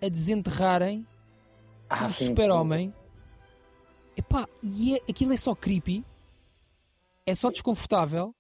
a 0.03 0.09
desenterrarem 0.09 1.07
Ah, 1.89 2.07
o. 2.07 2.11
Super-Homem. 2.11 2.93
Epá, 4.17 4.45
e 4.61 4.95
é, 4.97 5.01
aquilo 5.09 5.31
é 5.31 5.37
só 5.37 5.55
creepy, 5.55 6.05
é 7.25 7.33
só 7.33 7.49
desconfortável. 7.49 8.35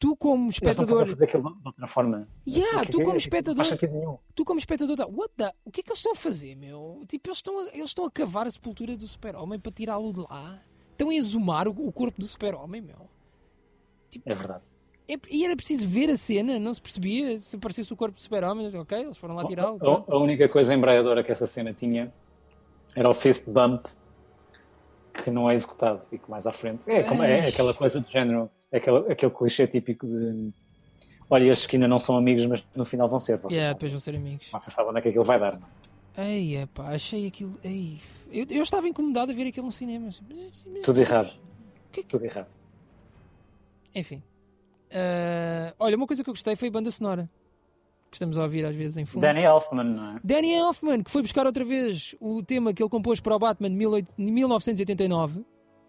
Tu, 0.00 0.16
como 0.16 0.46
Eles 0.46 0.56
espectador, 0.56 0.98
podem 0.98 1.12
fazer 1.14 1.24
aquilo 1.26 1.54
de 1.54 1.66
outra 1.68 1.86
forma. 1.86 2.28
Yeah, 2.44 2.84
tu 2.90 2.98
como 2.98 3.12
é- 3.14 3.16
espectador- 3.18 3.64
sentido 3.64 3.92
nenhum. 3.92 4.18
tu 4.34 4.44
como 4.44 4.58
espectador, 4.58 4.96
tá, 4.96 5.06
what 5.06 5.32
the, 5.36 5.52
o 5.64 5.70
que 5.70 5.82
é 5.82 5.84
que 5.84 5.90
eles 5.90 5.98
estão 6.00 6.10
a 6.12 6.16
fazer, 6.16 6.56
meu? 6.56 7.04
Tipo, 7.06 7.28
eles 7.28 7.38
estão 7.38 7.56
a, 7.60 7.62
eles 7.68 7.90
estão 7.90 8.04
a 8.04 8.10
cavar 8.10 8.44
a 8.48 8.50
sepultura 8.50 8.96
do 8.96 9.06
Super-Homem 9.06 9.60
para 9.60 9.70
tirá-lo 9.70 10.12
de 10.12 10.18
lá. 10.28 10.60
Estão 10.90 11.10
a 11.10 11.14
exumar 11.14 11.68
o, 11.68 11.70
o 11.70 11.92
corpo 11.92 12.18
do 12.20 12.26
Super-Homem, 12.26 12.80
meu. 12.80 13.08
É 14.26 14.34
verdade. 14.34 14.64
É- 15.08 15.16
e 15.30 15.44
era 15.44 15.56
preciso 15.56 15.88
ver 15.88 16.10
a 16.10 16.16
cena, 16.16 16.58
não 16.58 16.72
se 16.74 16.82
percebia 16.82 17.38
se 17.38 17.56
aparecesse 17.56 17.92
o 17.92 17.96
corpo 17.96 18.14
do 18.16 18.20
Super-Homem. 18.20 18.68
Ok, 18.76 18.98
eles 19.00 19.16
foram 19.16 19.34
lá 19.34 19.44
tirá-lo. 19.44 19.78
A, 19.82 20.12
a 20.14 20.18
única 20.18 20.48
coisa 20.48 20.74
embreadora 20.74 21.24
que 21.24 21.32
essa 21.32 21.46
cena 21.46 21.72
tinha 21.72 22.08
era 22.94 23.08
o 23.08 23.14
fist 23.14 23.44
bump 23.48 23.86
que 25.24 25.30
não 25.30 25.50
é 25.50 25.54
executado 25.54 26.02
e 26.12 26.18
que 26.18 26.30
mais 26.30 26.46
à 26.46 26.52
frente 26.52 26.80
é, 26.86 27.02
como, 27.02 27.22
é 27.22 27.48
aquela 27.48 27.74
coisa 27.74 28.00
do 28.00 28.08
género, 28.08 28.48
é 28.70 28.76
aquele, 28.78 29.12
aquele 29.12 29.32
clichê 29.32 29.66
típico 29.66 30.06
de 30.06 30.52
olha, 31.28 31.50
estes 31.52 31.66
que 31.66 31.76
ainda 31.76 31.88
não 31.88 31.98
são 31.98 32.16
amigos, 32.16 32.46
mas 32.46 32.64
no 32.74 32.84
final 32.84 33.08
vão 33.08 33.18
ser. 33.18 33.40
Yeah, 33.50 33.72
depois 33.74 33.90
vão 33.92 34.00
ser 34.00 34.14
amigos. 34.14 34.48
vocês 34.50 34.72
sabem 34.74 34.90
onde 34.90 34.98
é 34.98 35.02
que 35.02 35.08
aquilo 35.08 35.24
vai 35.24 35.38
dar. 35.40 35.58
Não? 35.58 35.68
é? 36.16 36.30
Ei, 36.30 36.56
epá, 36.58 36.88
achei 36.94 37.26
aquilo. 37.26 37.52
Ei, 37.64 37.98
eu, 38.32 38.46
eu 38.50 38.62
estava 38.62 38.88
incomodado 38.88 39.30
a 39.32 39.34
ver 39.34 39.46
aquilo 39.48 39.66
no 39.66 39.72
cinema. 39.72 40.06
Mas, 40.28 40.68
mas 40.72 40.82
Tudo 40.82 41.00
errado. 41.00 41.38
que 41.92 42.00
é 42.00 42.02
que- 42.02 42.08
Tudo 42.08 42.24
errado. 42.24 42.46
Enfim. 43.94 44.22
Ah, 44.92 45.74
olha, 45.78 45.96
uma 45.96 46.06
coisa 46.06 46.22
que 46.24 46.30
eu 46.30 46.34
gostei 46.34 46.56
foi 46.56 46.68
a 46.68 46.70
banda 46.70 46.90
sonora. 46.90 47.28
Que 48.10 48.16
estamos 48.16 48.38
a 48.38 48.42
ouvir 48.42 48.64
às 48.64 48.74
vezes 48.74 48.96
em 48.96 49.04
fundo. 49.04 49.20
Danny 49.20 49.42
Elfman, 49.42 49.84
não 49.84 50.16
é? 50.16 50.20
Danny 50.24 50.54
Elfman, 50.54 51.02
que 51.02 51.10
foi 51.10 51.20
buscar 51.20 51.44
outra 51.46 51.62
vez 51.62 52.14
o 52.18 52.42
tema 52.42 52.72
que 52.72 52.82
ele 52.82 52.88
compôs 52.88 53.20
para 53.20 53.36
o 53.36 53.38
Batman 53.38 53.68
de 53.68 53.76
18 53.76 54.16
de 54.16 54.32
1989 54.32 55.44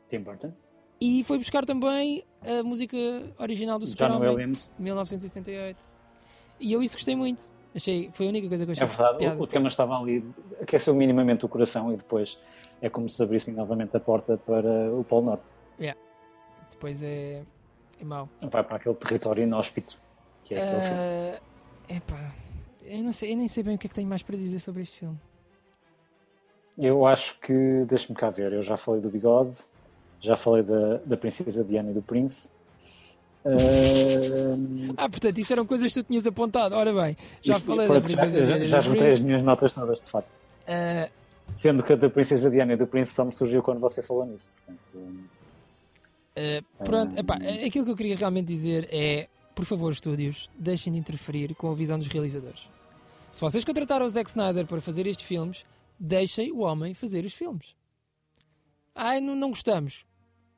Tim 0.10 0.20
Burton. 0.20 0.52
e 1.00 1.24
foi 1.24 1.38
buscar 1.38 1.64
também 1.64 2.22
a 2.42 2.62
música 2.62 2.98
original 3.38 3.80
do 3.80 3.88
Super-Homem 3.88 4.30
Williams. 4.32 4.70
de 4.78 4.84
1978. 4.84 5.78
E 6.60 6.74
eu 6.74 6.84
isso 6.84 6.96
gostei 6.98 7.16
muito. 7.16 7.42
Achei, 7.74 8.10
foi 8.12 8.26
a 8.26 8.30
única 8.30 8.50
coisa 8.50 8.66
que 8.66 8.72
eu 8.72 8.74
achei 8.74 8.84
É 8.84 8.88
verdade, 8.88 9.40
o, 9.40 9.44
o 9.44 9.48
tema 9.48 9.70
estava 9.70 9.96
ali, 9.98 10.22
aqueceu 10.62 10.94
minimamente 10.94 11.46
o 11.46 11.48
coração 11.48 11.94
e 11.94 11.96
depois 11.96 12.38
é 12.82 12.90
como 12.90 13.08
se 13.08 13.24
abrissem 13.24 13.54
novamente 13.54 13.96
a 13.96 14.00
porta 14.00 14.38
para 14.38 14.92
o 14.94 15.06
Polo 15.06 15.28
Norte. 15.28 15.54
Depois 16.70 17.02
é, 17.04 17.44
é 18.00 18.04
mau. 18.06 18.30
Vai 18.42 18.64
para 18.64 18.76
aquele 18.78 18.96
território 18.96 19.44
inóspito 19.44 19.98
que 20.44 20.56
é 20.56 20.58
aquele 20.64 20.82
filme. 20.82 20.98
Ah, 21.00 21.94
epá, 21.96 22.32
eu, 22.84 23.04
não 23.04 23.14
sei, 23.14 23.34
eu 23.34 23.38
nem 23.38 23.48
sei 23.48 23.64
bem 23.64 23.76
o 23.76 23.78
que 23.78 23.88
é 23.88 23.90
que 23.90 23.96
tenho 23.96 24.08
mais 24.08 24.24
para 24.24 24.36
dizer 24.38 24.60
sobre 24.60 24.82
este 24.82 25.00
filme. 25.00 25.18
Eu 26.78 27.06
acho 27.06 27.38
que, 27.42 27.84
deixa-me 27.88 28.16
cá 28.18 28.30
ver, 28.30 28.54
eu 28.54 28.62
já 28.64 28.78
falei 28.78 29.02
do 29.02 29.10
Bigode, 29.10 29.52
já 30.22 30.38
falei 30.38 30.64
da, 30.64 30.98
da 31.06 31.18
Princesa 31.18 31.64
Diana 31.64 31.92
e 31.92 31.94
do 31.94 32.02
Príncipe. 32.02 32.50
Ahm, 33.46 34.94
Ah, 34.98 35.10
portanto, 35.10 35.38
isso 35.38 35.52
eram 35.54 35.66
coisas 35.66 35.94
que 35.94 36.02
tu 36.04 36.08
tinhas 36.08 36.26
apontado. 36.28 36.76
Ora 36.76 36.94
bem, 36.94 37.18
já 37.42 37.58
isto- 37.58 37.66
falei 37.68 37.88
da 37.88 38.02
Princesa 38.02 38.40
já, 38.40 38.46
Diana 38.46 38.64
e 38.64 38.68
já 38.68 38.80
esgotei 38.80 39.12
as 39.12 39.20
minhas 39.20 39.44
notas 39.44 39.74
todas, 39.74 40.00
de 40.00 40.10
facto. 40.10 40.30
Ah, 40.68 41.10
Sendo 41.60 41.84
que 41.84 41.92
a 41.94 41.96
da 41.96 42.10
Princesa 42.10 42.50
Diana 42.50 42.74
e 42.74 42.76
do 42.78 42.86
Príncipe 42.88 43.16
só 43.16 43.26
me 43.26 43.34
surgiu 43.34 43.62
quando 43.64 43.80
você 43.80 44.02
falou 44.02 44.26
nisso. 44.26 44.48
Portanto, 44.66 45.10
ah, 46.40 46.84
pronto, 46.84 47.18
epá, 47.18 47.36
aquilo 47.66 47.86
que 47.86 47.92
eu 47.92 47.96
queria 47.96 48.16
realmente 48.16 48.48
dizer 48.48 48.88
é, 48.92 49.28
por 49.56 49.66
favor, 49.66 49.92
estúdios, 49.92 50.50
deixem 50.58 50.94
de 50.94 51.00
interferir 51.00 51.54
com 51.56 51.70
a 51.72 51.74
visão 51.74 52.00
dos 52.00 52.08
realizadores. 52.08 52.70
Se 53.32 53.42
vocês 53.42 53.64
contrataram 53.64 54.06
o 54.06 54.10
Zack 54.10 54.30
Snyder 54.30 54.66
para 54.66 54.82
fazer 54.82 55.06
estes 55.06 55.28
filmes, 55.28 55.66
deixem 56.00 56.52
o 56.52 56.60
homem 56.60 56.94
fazer 56.94 57.26
os 57.26 57.34
filmes. 57.34 57.76
Ai, 58.96 59.20
não, 59.20 59.36
não 59.36 59.50
gostamos. 59.50 60.06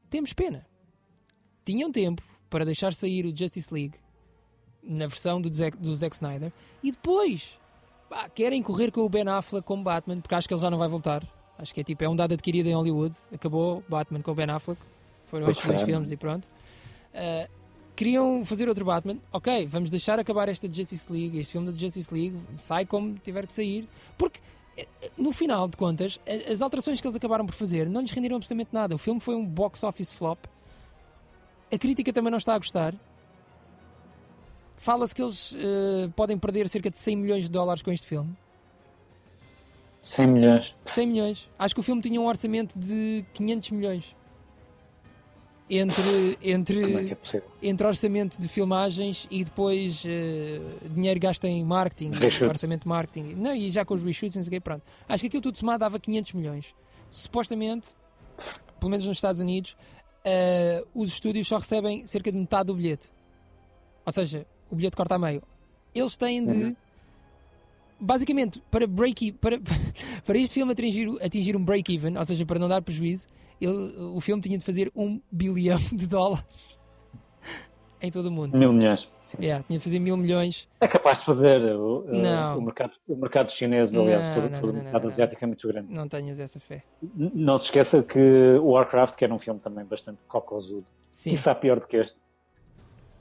Temos 0.10 0.34
pena. 0.34 0.66
Tinham 1.66 1.92
tempo 1.92 2.22
para 2.50 2.66
deixar 2.66 2.94
sair 2.94 3.26
o 3.26 3.36
Justice 3.36 3.74
League 3.74 3.98
na 4.84 5.08
versão 5.08 5.42
do 5.42 5.54
Zack, 5.54 5.78
do 5.78 5.96
Zack 5.96 6.16
Snyder 6.16 6.52
e 6.82 6.92
depois 6.92 7.58
pá, 8.10 8.30
querem 8.30 8.62
correr 8.64 8.92
com 8.92 9.02
o 9.02 9.10
Ben 9.10 9.28
Affleck 9.28 9.66
como 9.66 9.84
Batman, 9.84 10.20
porque 10.20 10.36
acho 10.36 10.48
que 10.48 10.54
ele 10.54 10.62
já 10.62 10.70
não 10.70 10.78
vai 10.78 10.88
voltar. 10.88 11.24
Acho 11.58 11.74
que 11.74 11.82
é 11.82 11.84
tipo, 11.84 12.04
é 12.04 12.10
um 12.10 12.16
dado 12.16 12.34
adquirido 12.34 12.68
em 12.68 12.74
Hollywood. 12.74 13.16
Acabou 13.32 13.84
Batman 13.88 14.22
com 14.22 14.32
o 14.32 14.36
Ben 14.36 14.50
Affleck. 14.50 14.82
Foram 15.32 15.50
estes 15.50 15.66
dois 15.66 15.82
filmes 15.82 16.12
e 16.12 16.18
pronto. 16.18 16.52
Ah, 17.16 17.48
queriam 17.96 18.44
fazer 18.44 18.68
outro 18.68 18.84
Batman. 18.84 19.18
Ok, 19.32 19.66
vamos 19.68 19.90
deixar 19.90 20.20
acabar 20.20 20.50
esta 20.50 20.72
Justice 20.72 21.12
League, 21.12 21.40
este 21.40 21.54
filme 21.54 21.72
da 21.72 21.80
Justice 21.80 22.14
League, 22.14 22.38
sai 22.58 22.86
como 22.86 23.14
tiver 23.20 23.46
que 23.46 23.54
sair. 23.54 23.88
Porque, 24.18 24.42
eh, 24.78 24.88
no 25.18 25.32
final 25.32 25.70
de 25.70 25.78
contas, 25.78 26.20
as 26.52 26.62
alterações 26.62 27.00
que 27.00 27.08
eles 27.08 27.16
acabaram 27.16 27.46
por 27.46 27.56
fazer 27.56 27.90
não 27.90 28.02
lhes 28.02 28.12
renderam 28.12 28.36
absolutamente 28.36 28.74
nada. 28.74 28.94
O 28.94 28.98
filme 28.98 29.22
foi 29.22 29.36
um 29.36 29.46
box 29.46 29.84
office 29.84 30.12
flop. 30.12 30.40
A 31.72 31.78
crítica 31.78 32.12
também 32.12 32.30
não 32.30 32.38
está 32.38 32.56
a 32.56 32.58
gostar. 32.58 32.94
Fala-se 34.76 35.16
que 35.16 35.22
eles 35.22 35.56
eh, 35.58 36.10
podem 36.14 36.38
perder 36.38 36.68
cerca 36.68 36.90
de 36.92 37.00
100 37.00 37.16
milhões 37.16 37.44
de 37.46 37.52
dólares 37.52 37.82
com 37.82 37.92
este 37.92 38.08
filme. 38.08 38.36
100 40.02 40.28
milhões. 40.28 40.76
100 40.88 41.08
milhões. 41.08 41.50
Acho 41.58 41.76
que 41.76 41.80
o 41.80 41.84
filme 41.84 42.02
tinha 42.02 42.20
um 42.20 42.26
orçamento 42.26 42.78
de 42.78 43.24
500 43.34 43.72
milhões. 43.72 44.16
Entre, 45.74 46.04
Como 46.04 46.48
é 46.48 46.52
entre, 46.52 47.44
entre 47.64 47.88
orçamento 47.88 48.38
de 48.38 48.46
filmagens 48.50 49.26
e 49.32 49.42
depois 49.42 50.04
eh, 50.06 50.60
dinheiro 50.94 51.18
gasto 51.18 51.46
em 51.46 51.64
marketing, 51.64 52.12
orçamento 52.46 52.82
de 52.82 52.90
marketing. 52.90 53.36
Não, 53.36 53.56
e 53.56 53.70
já 53.70 53.86
com 53.86 53.94
os 53.94 54.04
reshoots, 54.04 54.36
não 54.36 54.44
sei 54.44 54.50
o 54.50 54.52
quê, 54.52 54.60
pronto. 54.60 54.84
Acho 55.08 55.22
que 55.22 55.28
aquilo 55.28 55.42
tudo 55.42 55.58
somado 55.58 55.80
dava 55.80 55.98
500 55.98 56.34
milhões. 56.34 56.76
Supostamente, 57.10 57.94
pelo 58.82 58.90
menos 58.90 59.06
nos 59.06 59.18
Estados 59.18 59.40
Unidos, 59.40 59.78
eh, 60.26 60.84
os 60.94 61.14
estúdios 61.14 61.48
só 61.48 61.58
recebem 61.58 62.06
cerca 62.06 62.30
de 62.34 62.38
metade 62.38 62.68
do 62.68 62.76
bilhete. 62.76 63.10
Ou 64.06 64.12
seja, 64.12 64.46
o 64.70 64.76
bilhete 64.76 64.98
corta 64.98 65.16
a 65.16 65.20
meio. 65.20 65.42
Eles 65.96 66.18
têm 66.18 66.46
de. 66.46 66.54
Uhum. 66.54 66.76
Basicamente, 68.02 68.62
para, 68.72 68.88
break, 68.88 69.34
para, 69.34 69.60
para 70.26 70.38
este 70.38 70.56
filme 70.56 70.72
atingir, 70.72 71.08
atingir 71.24 71.56
um 71.56 71.64
break-even, 71.64 72.18
ou 72.18 72.26
seja, 72.26 72.46
para 72.46 72.58
não 72.60 72.68
dar 72.68 72.82
prejuízo, 72.82 73.28
ele- 73.60 73.96
o 74.14 74.20
filme 74.20 74.42
tinha 74.42 74.58
de 74.58 74.64
fazer 74.66 74.92
um 74.96 75.22
bilhão 75.32 75.78
de 75.94 76.08
dólares 76.08 76.44
em 78.02 78.10
todo 78.10 78.26
o 78.28 78.32
mundo. 78.32 78.58
Mil 78.58 78.74
milhões. 78.74 79.08
Yeah, 79.40 79.64
tinha 79.66 79.80
de 79.80 79.84
fazer 79.86 80.00
mil 80.00 80.18
milhões. 80.18 80.68
É 80.82 80.88
capaz 80.90 81.20
de 81.20 81.26
fazer. 81.26 81.62
O, 81.74 82.00
uh, 82.00 82.06
Não. 82.12 82.58
o, 82.58 82.62
mercado, 82.62 82.92
o 83.08 83.16
mercado 83.16 83.50
chinês, 83.52 83.96
aliás, 83.96 84.52
não, 84.52 84.60
todo 84.60 84.72
o 84.72 84.74
mercado 84.74 85.08
asiático 85.08 85.42
é 85.44 85.48
muito 85.48 85.68
grande. 85.70 85.94
Não 85.94 86.06
tenhas 86.10 86.38
essa 86.40 86.60
fé. 86.60 86.84
N- 87.16 87.32
Não 87.34 87.58
se 87.58 87.66
esqueça 87.66 88.04
que 88.04 88.20
o 88.20 88.72
Warcraft, 88.72 89.16
que 89.16 89.24
era 89.24 89.34
um 89.34 89.40
filme 89.40 89.60
também 89.62 89.86
bastante 89.86 90.18
cocosudo, 90.28 90.86
Sim, 91.12 91.36
é 91.46 91.54
pior 91.54 91.80
do 91.80 91.88
que 91.88 91.96
este. 91.98 92.18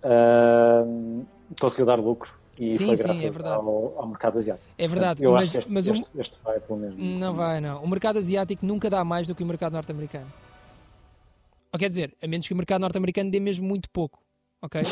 Ahm, 0.02 1.22
conseguiu 1.60 1.84
dar 1.86 1.96
lucro 2.00 2.32
e 2.60 2.68
Sim, 2.68 2.86
foi 2.88 2.96
sim, 2.96 3.24
é 3.24 3.30
verdade. 3.30 3.56
Ao, 3.66 3.98
ao 4.00 4.06
mercado 4.06 4.38
asiático. 4.38 4.66
é 4.76 4.86
verdade. 4.88 5.24
Eu 5.24 5.32
mas 5.32 5.54
este, 5.54 5.70
mas 5.72 5.88
o- 5.88 5.92
este, 5.92 6.10
este 6.20 6.36
vai 6.44 6.60
pelo 6.60 6.78
mesmo. 6.78 7.02
Não 7.02 7.32
vai, 7.34 7.60
não. 7.60 7.82
O 7.82 7.88
mercado 7.88 8.18
asiático 8.18 8.64
nunca 8.66 8.90
dá 8.90 9.02
mais 9.04 9.26
do 9.26 9.34
que 9.34 9.42
o 9.42 9.46
mercado 9.46 9.72
norte-americano. 9.72 10.30
Ou 11.72 11.78
quer 11.78 11.88
dizer, 11.88 12.14
a 12.22 12.26
menos 12.26 12.46
que 12.46 12.52
o 12.52 12.56
mercado 12.56 12.80
norte-americano 12.80 13.30
dê 13.30 13.40
mesmo 13.40 13.66
muito 13.66 13.88
pouco. 13.90 14.22
Ok? 14.60 14.82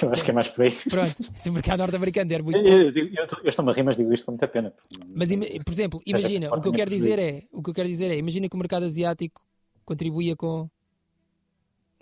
Eu 0.00 0.10
acho 0.10 0.24
que 0.24 0.30
é 0.30 0.34
mais 0.34 0.48
por 0.48 0.62
aí. 0.64 0.70
pronto, 0.88 1.14
se 1.34 1.50
o 1.50 1.52
mercado 1.52 1.78
norte-americano 1.80 2.28
der 2.28 2.42
muito 2.42 2.56
Eu, 2.56 2.64
pouco. 2.64 2.98
eu, 2.98 3.06
eu, 3.06 3.26
eu 3.44 3.48
estou-me 3.48 3.70
a 3.70 3.74
rir, 3.74 3.82
mas 3.82 3.94
digo 3.96 4.10
isto 4.12 4.24
com 4.24 4.32
muita 4.32 4.48
pena. 4.48 4.72
Mas, 5.14 5.28
por 5.64 5.70
exemplo, 5.72 6.02
imagina, 6.06 6.48
o 6.52 6.60
que 6.62 6.68
eu 6.68 6.72
quero 6.72 6.90
dizer 6.90 7.18
é, 7.18 7.42
o 7.52 7.62
que 7.62 7.70
eu 7.70 7.74
quero 7.74 7.88
dizer 7.88 8.10
é, 8.10 8.16
imagina 8.16 8.48
que 8.48 8.56
o 8.56 8.58
mercado 8.58 8.84
asiático 8.86 9.42
contribuía 9.84 10.34
com 10.34 10.68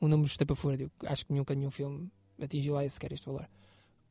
um 0.01 0.07
número 0.09 0.29
estapafúrdio. 0.29 0.91
Acho 1.05 1.27
que 1.27 1.33
nunca 1.35 1.53
nenhum 1.55 1.71
filme 1.71 2.09
atingiu 2.41 2.75
lá 2.75 2.89
sequer 2.89 3.13
este 3.13 3.27
valor. 3.27 3.47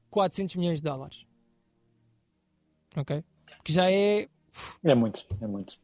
400 0.09 0.55
milhões 0.55 0.79
de 0.81 0.83
dólares. 0.83 1.25
Ok? 2.95 3.23
Que 3.63 3.71
já 3.71 3.91
é 3.91 4.27
É 4.83 4.95
muito, 4.95 5.25
é 5.41 5.47
muito. 5.47 5.77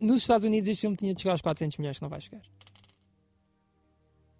Nos 0.00 0.22
Estados 0.22 0.44
Unidos 0.44 0.68
este 0.68 0.80
filme 0.80 0.96
tinha 0.96 1.14
de 1.14 1.20
chegar 1.20 1.32
aos 1.32 1.42
400 1.42 1.78
milhões, 1.78 1.96
que 1.98 2.02
não 2.02 2.08
vai 2.08 2.20
chegar. 2.20 2.42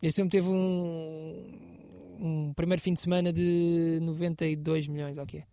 Este 0.03 0.17
filme 0.17 0.31
teve 0.31 0.49
um, 0.49 2.17
um 2.19 2.55
primeiro 2.55 2.81
fim 2.81 2.95
de 2.95 3.01
semana 3.01 3.33
de 3.33 3.99
92 4.03 4.89
milhões, 4.89 5.19
ok. 5.19 5.45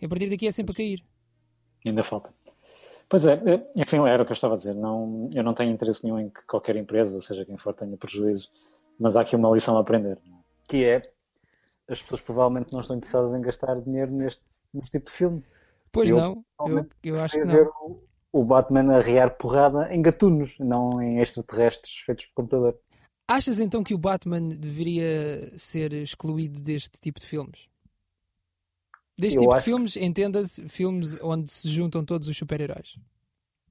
E 0.00 0.04
a 0.04 0.08
partir 0.08 0.28
daqui 0.28 0.46
é 0.46 0.50
sempre 0.52 0.72
a 0.72 0.76
cair. 0.76 1.02
Ainda 1.84 2.04
falta. 2.04 2.32
Pois 3.08 3.24
é, 3.24 3.34
é, 3.34 3.70
enfim, 3.76 3.98
era 4.06 4.22
o 4.22 4.26
que 4.26 4.32
eu 4.32 4.34
estava 4.34 4.54
a 4.54 4.56
dizer. 4.58 4.74
Não, 4.74 5.30
eu 5.32 5.42
não 5.42 5.54
tenho 5.54 5.72
interesse 5.72 6.04
nenhum 6.04 6.18
em 6.18 6.28
que 6.28 6.42
qualquer 6.42 6.76
empresa, 6.76 7.20
seja 7.20 7.44
quem 7.44 7.56
for, 7.56 7.72
tenha 7.72 7.96
prejuízo, 7.96 8.50
mas 8.98 9.16
há 9.16 9.22
aqui 9.22 9.36
uma 9.36 9.50
lição 9.50 9.76
a 9.76 9.80
aprender. 9.80 10.18
é? 10.18 10.30
Que 10.68 10.84
é, 10.84 11.02
as 11.88 12.02
pessoas 12.02 12.20
provavelmente 12.20 12.72
não 12.72 12.80
estão 12.80 12.96
interessadas 12.96 13.38
em 13.38 13.42
gastar 13.44 13.80
dinheiro 13.80 14.12
neste, 14.12 14.40
neste 14.74 14.90
tipo 14.90 15.10
de 15.10 15.16
filme. 15.16 15.44
Pois 15.92 16.10
Eu, 16.10 16.16
não, 16.16 16.44
eu, 16.66 16.88
eu 17.02 17.20
acho 17.22 17.34
que 17.34 17.40
Quer 17.42 17.46
ver 17.52 17.64
não. 17.64 17.72
o, 18.32 18.40
o 18.40 18.44
Batman 18.44 18.96
a 18.96 19.00
rear 19.00 19.36
porrada 19.36 19.94
em 19.94 20.02
gatunos, 20.02 20.58
não 20.58 21.00
em 21.00 21.20
extraterrestres 21.20 21.94
feitos 22.04 22.26
por 22.26 22.34
computador. 22.34 22.78
Achas 23.28 23.58
então 23.60 23.82
que 23.82 23.94
o 23.94 23.98
Batman 23.98 24.40
deveria 24.48 25.52
ser 25.58 25.92
excluído 25.94 26.60
deste 26.60 27.00
tipo 27.00 27.18
de 27.18 27.26
filmes? 27.26 27.68
Deste 29.18 29.36
Eu 29.36 29.40
tipo 29.42 29.52
de 29.54 29.56
acho- 29.56 29.64
filmes, 29.64 29.96
entenda-se, 29.96 30.68
filmes 30.68 31.18
onde 31.22 31.50
se 31.50 31.68
juntam 31.70 32.04
todos 32.04 32.28
os 32.28 32.36
super-heróis. 32.36 32.96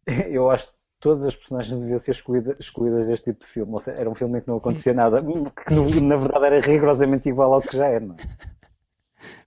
Eu 0.32 0.50
acho 0.50 0.72
todas 1.06 1.24
as 1.24 1.36
personagens 1.36 1.82
deviam 1.82 2.00
ser 2.00 2.12
excluídas, 2.12 2.56
excluídas 2.60 3.06
deste 3.08 3.26
tipo 3.26 3.46
de 3.46 3.52
filme. 3.52 3.72
Ou 3.72 3.80
seja, 3.80 4.02
era 4.02 4.10
um 4.10 4.16
filme 4.16 4.40
em 4.40 4.42
que 4.42 4.48
não 4.48 4.58
acontecia 4.58 4.92
nada, 4.92 5.22
que 5.22 5.74
no- 5.74 6.08
na 6.08 6.16
verdade 6.18 6.46
era 6.46 6.60
rigorosamente 6.60 7.30
igual 7.30 7.54
ao 7.54 7.62
que 7.62 7.78
já 7.78 7.86
é, 7.86 8.00
não 8.00 8.16
é? 8.16 8.18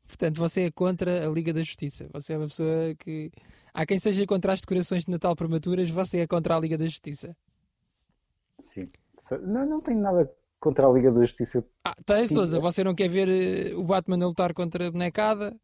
Portanto, 0.06 0.36
você 0.38 0.66
é 0.66 0.70
contra 0.70 1.26
a 1.26 1.30
Liga 1.32 1.52
da 1.52 1.60
Justiça. 1.60 2.06
Você 2.12 2.34
é 2.34 2.36
uma 2.38 2.46
pessoa 2.46 2.94
que. 2.96 3.32
Há 3.74 3.84
quem 3.84 3.98
seja 3.98 4.24
contra 4.26 4.52
as 4.52 4.60
decorações 4.60 5.04
de 5.04 5.10
Natal 5.10 5.34
prematuras, 5.34 5.90
você 5.90 6.18
é 6.20 6.26
contra 6.28 6.56
a 6.56 6.60
Liga 6.60 6.78
da 6.78 6.84
Justiça. 6.84 7.36
Sim. 8.60 8.86
Não, 9.42 9.66
não 9.66 9.80
tenho 9.80 10.00
nada 10.00 10.30
contra 10.60 10.86
a 10.86 10.92
Liga 10.92 11.10
da 11.10 11.20
Justiça. 11.20 11.64
Ah, 11.84 11.94
tem, 12.06 12.26
Sim. 12.26 12.34
Souza, 12.34 12.60
você 12.60 12.82
não 12.84 12.94
quer 12.94 13.08
ver 13.08 13.28
eh, 13.28 13.74
o 13.74 13.82
Batman 13.84 14.22
a 14.24 14.26
lutar 14.28 14.54
contra 14.54 14.86
a 14.86 14.90
bonecada? 14.90 15.54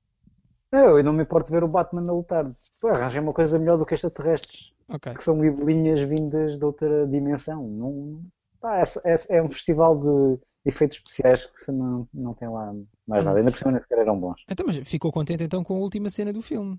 Não, 0.74 0.98
eu 0.98 1.04
não 1.04 1.12
me 1.12 1.22
importo 1.22 1.50
ver 1.52 1.62
o 1.62 1.68
Batman 1.68 2.08
a 2.08 2.12
lutar. 2.12 2.50
Pô, 2.80 2.88
Arranjem 2.88 3.22
uma 3.22 3.32
coisa 3.32 3.58
melhor 3.58 3.78
do 3.78 3.86
que 3.86 3.94
extraterrestres, 3.94 4.72
Ok. 4.88 5.14
que 5.14 5.22
são 5.22 5.40
libelinhas 5.40 6.00
vindas 6.00 6.58
de 6.58 6.64
outra 6.64 7.06
dimensão. 7.06 7.66
Não, 7.68 8.20
pá, 8.60 8.80
é, 8.80 8.84
é- 9.14 9.36
é 9.38 9.42
um 9.42 9.48
festival 9.48 9.96
de 10.00 10.38
efeitos 10.66 10.98
especiais 10.98 11.46
que 11.46 11.64
se 11.64 11.70
não, 11.70 12.08
não 12.12 12.34
tem 12.34 12.48
lá 12.48 12.74
mais 13.06 13.24
nada. 13.24 13.38
Ainda 13.38 13.50
por 13.52 13.58
cima 13.58 13.70
nem 13.70 13.80
sequer 13.80 13.98
eram 13.98 14.18
bons. 14.18 14.42
Então, 14.50 14.66
mas 14.66 14.76
ficou 14.78 15.12
contente 15.12 15.44
então 15.44 15.62
com 15.62 15.74
a 15.76 15.78
última 15.78 16.10
cena 16.10 16.32
do 16.32 16.42
filme. 16.42 16.76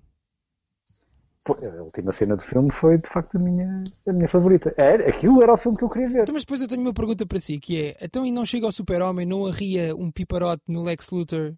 A 1.48 1.82
última 1.82 2.10
cena 2.10 2.36
do 2.36 2.42
filme 2.42 2.68
foi 2.72 2.96
de 2.96 3.08
facto 3.08 3.36
a 3.36 3.38
minha, 3.38 3.84
a 4.08 4.12
minha 4.12 4.26
favorita. 4.28 4.74
Era, 4.76 5.08
aquilo 5.08 5.40
era 5.40 5.52
o 5.52 5.56
filme 5.56 5.78
que 5.78 5.84
eu 5.84 5.88
queria 5.88 6.08
ver. 6.08 6.22
Então, 6.22 6.32
mas 6.34 6.42
depois 6.42 6.60
eu 6.60 6.66
tenho 6.66 6.82
uma 6.82 6.92
pergunta 6.92 7.24
para 7.24 7.38
si, 7.38 7.60
que 7.60 7.80
é, 7.80 7.96
então 8.04 8.26
e 8.26 8.32
não 8.32 8.44
chega 8.44 8.66
ao 8.66 8.72
super-homem, 8.72 9.24
não 9.24 9.46
arria 9.46 9.94
um 9.94 10.10
piparote 10.10 10.64
no 10.66 10.82
Lex 10.82 11.08
Luthor 11.10 11.54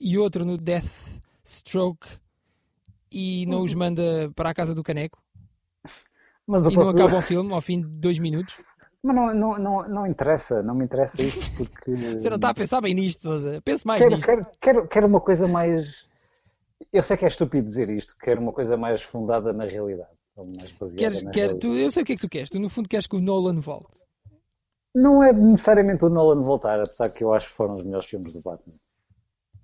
e 0.00 0.18
outro 0.18 0.44
no 0.44 0.58
Deathstroke 1.44 2.06
e 3.12 3.44
não 3.46 3.62
os 3.62 3.74
manda 3.74 4.02
para 4.34 4.50
a 4.50 4.54
casa 4.54 4.74
do 4.74 4.82
caneco? 4.82 5.22
Mas, 6.46 6.64
E 6.64 6.68
não 6.68 6.74
próprio- 6.74 7.04
acaba 7.04 7.18
o 7.18 7.22
filme 7.22 7.52
ao 7.52 7.60
fim 7.60 7.80
de 7.82 7.86
dois 7.86 8.18
minutos? 8.18 8.56
Mas 9.02 9.14
não, 9.14 9.34
não, 9.34 9.58
não, 9.58 9.88
não 9.88 10.06
interessa, 10.06 10.62
não 10.62 10.74
me 10.74 10.84
interessa 10.86 11.20
isso 11.20 11.52
porque. 11.56 11.94
Você 11.94 12.28
não 12.30 12.36
está 12.36 12.48
a 12.50 12.54
pensar 12.54 12.80
bem 12.80 12.94
nisto, 12.94 13.22
Sousa. 13.22 13.60
Pense 13.62 13.86
mais 13.86 14.02
quero, 14.02 14.14
nisto. 14.16 14.26
quero, 14.26 14.46
quero, 14.60 14.88
quero 14.88 15.06
uma 15.06 15.20
coisa 15.20 15.46
mais. 15.46 16.06
Eu 16.92 17.02
sei 17.02 17.16
que 17.16 17.24
é 17.24 17.28
estúpido 17.28 17.66
dizer 17.68 17.90
isto, 17.90 18.16
quero 18.18 18.40
uma 18.40 18.52
coisa 18.52 18.76
mais 18.76 19.02
fundada 19.02 19.52
na 19.52 19.64
realidade. 19.64 20.10
Queres, 20.96 21.22
na 21.22 21.30
quer, 21.30 21.40
realidade. 21.50 21.60
tu, 21.60 21.74
eu 21.74 21.90
sei 21.90 22.02
o 22.02 22.06
que 22.06 22.12
é 22.12 22.16
que 22.16 22.20
tu 22.22 22.28
queres. 22.28 22.48
Tu, 22.50 22.58
no 22.58 22.68
fundo, 22.68 22.88
queres 22.88 23.06
que 23.06 23.16
o 23.16 23.20
Nolan 23.20 23.60
volte. 23.60 23.98
Não 24.94 25.22
é 25.22 25.32
necessariamente 25.32 26.04
o 26.04 26.08
Nolan 26.08 26.42
voltar, 26.42 26.78
apesar 26.80 27.08
que 27.10 27.22
eu 27.22 27.32
acho 27.34 27.48
que 27.48 27.54
foram 27.54 27.74
os 27.74 27.82
melhores 27.82 28.06
filmes 28.06 28.32
do 28.32 28.40
Batman. 28.40 28.74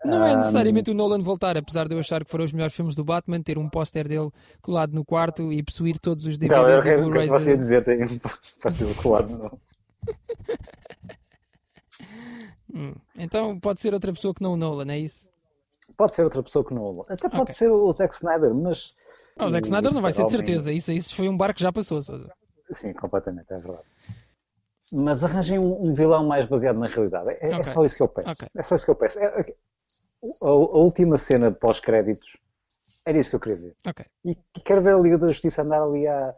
Não 0.05 0.25
é 0.25 0.35
necessariamente 0.37 0.91
o 0.91 0.95
Nolan 0.95 1.21
voltar, 1.21 1.57
apesar 1.57 1.87
de 1.87 1.95
eu 1.95 1.99
achar 1.99 2.25
que 2.25 2.31
foram 2.31 2.45
os 2.45 2.53
melhores 2.53 2.75
filmes 2.75 2.95
do 2.95 3.05
Batman, 3.05 3.43
ter 3.43 3.59
um 3.59 3.69
póster 3.69 4.09
dele 4.09 4.31
colado 4.63 4.93
no 4.95 5.05
quarto 5.05 5.53
e 5.53 5.63
possuir 5.63 5.99
todos 5.99 6.25
os 6.27 6.39
Não, 6.39 6.49
DVDs 6.49 6.81
e 6.81 6.85
quero 6.85 7.01
o 7.01 7.05
que 7.05 7.11
Blu-rays. 7.11 7.45
de- 7.45 7.57
dizer, 7.59 7.85
tem 7.85 8.03
um 8.05 8.19
partido 8.63 8.95
colado. 9.03 9.39
Não. 9.39 9.59
Hum. 12.73 12.95
Então 13.19 13.59
pode 13.59 13.81
ser 13.81 13.93
outra 13.93 14.13
pessoa 14.13 14.33
que 14.33 14.43
não 14.43 14.53
o 14.53 14.57
Nolan, 14.57 14.93
é 14.93 14.99
isso? 14.99 15.29
Pode 15.97 16.15
ser 16.15 16.23
outra 16.23 16.43
pessoa 16.43 16.65
que 16.65 16.73
não. 16.73 17.05
Até 17.09 17.29
pode 17.29 17.43
Ok. 17.43 17.55
ser 17.55 17.69
o 17.71 17.93
Zack 17.93 18.15
Snyder, 18.15 18.55
mas. 18.55 18.95
Ah, 19.37 19.47
o 19.47 19.51
Zack 19.51 19.67
Snyder 19.67 19.93
não 19.93 20.01
vai 20.01 20.13
ser 20.13 20.25
de 20.25 20.31
certeza. 20.31 20.73
Isso, 20.73 20.93
isso 20.93 21.15
foi 21.17 21.29
um 21.29 21.37
barco 21.37 21.57
que 21.57 21.63
já 21.63 21.73
passou, 21.73 22.01
Sousa. 22.01 22.33
Sim, 22.73 22.93
completamente, 22.93 23.53
é 23.53 23.59
verdade. 23.59 23.83
Mas 24.93 25.23
arranjem 25.25 25.59
um, 25.59 25.89
um 25.89 25.93
vilão 25.93 26.25
mais 26.27 26.47
baseado 26.47 26.79
na 26.79 26.87
realidade. 26.87 27.29
É, 27.41 27.51
é 27.51 27.57
Ok. 27.57 27.73
só 27.73 27.85
isso 27.85 27.97
que 27.97 28.03
eu 28.03 28.09
peço. 28.09 28.31
Ok. 28.31 28.49
É 28.57 28.63
só 28.63 28.75
isso 28.77 28.85
que 28.85 28.91
eu 28.91 28.97
peço. 28.97 29.19
É- 29.19 29.41
é- 29.41 29.55
a, 30.43 30.47
a 30.47 30.51
última 30.53 31.19
cena 31.19 31.51
pós-créditos 31.51 32.37
era 33.05 33.19
isso 33.19 33.31
que 33.31 33.37
eu 33.37 33.41
queria 33.41 33.57
ver. 33.59 33.77
Ok. 33.87 34.05
E, 34.25 34.37
quero 34.65 34.83
ver 34.83 34.95
a 34.95 34.99
Liga 34.99 35.19
da 35.19 35.29
Justiça 35.29 35.63
andar 35.63 35.83
ali 35.83 36.07
à, 36.07 36.35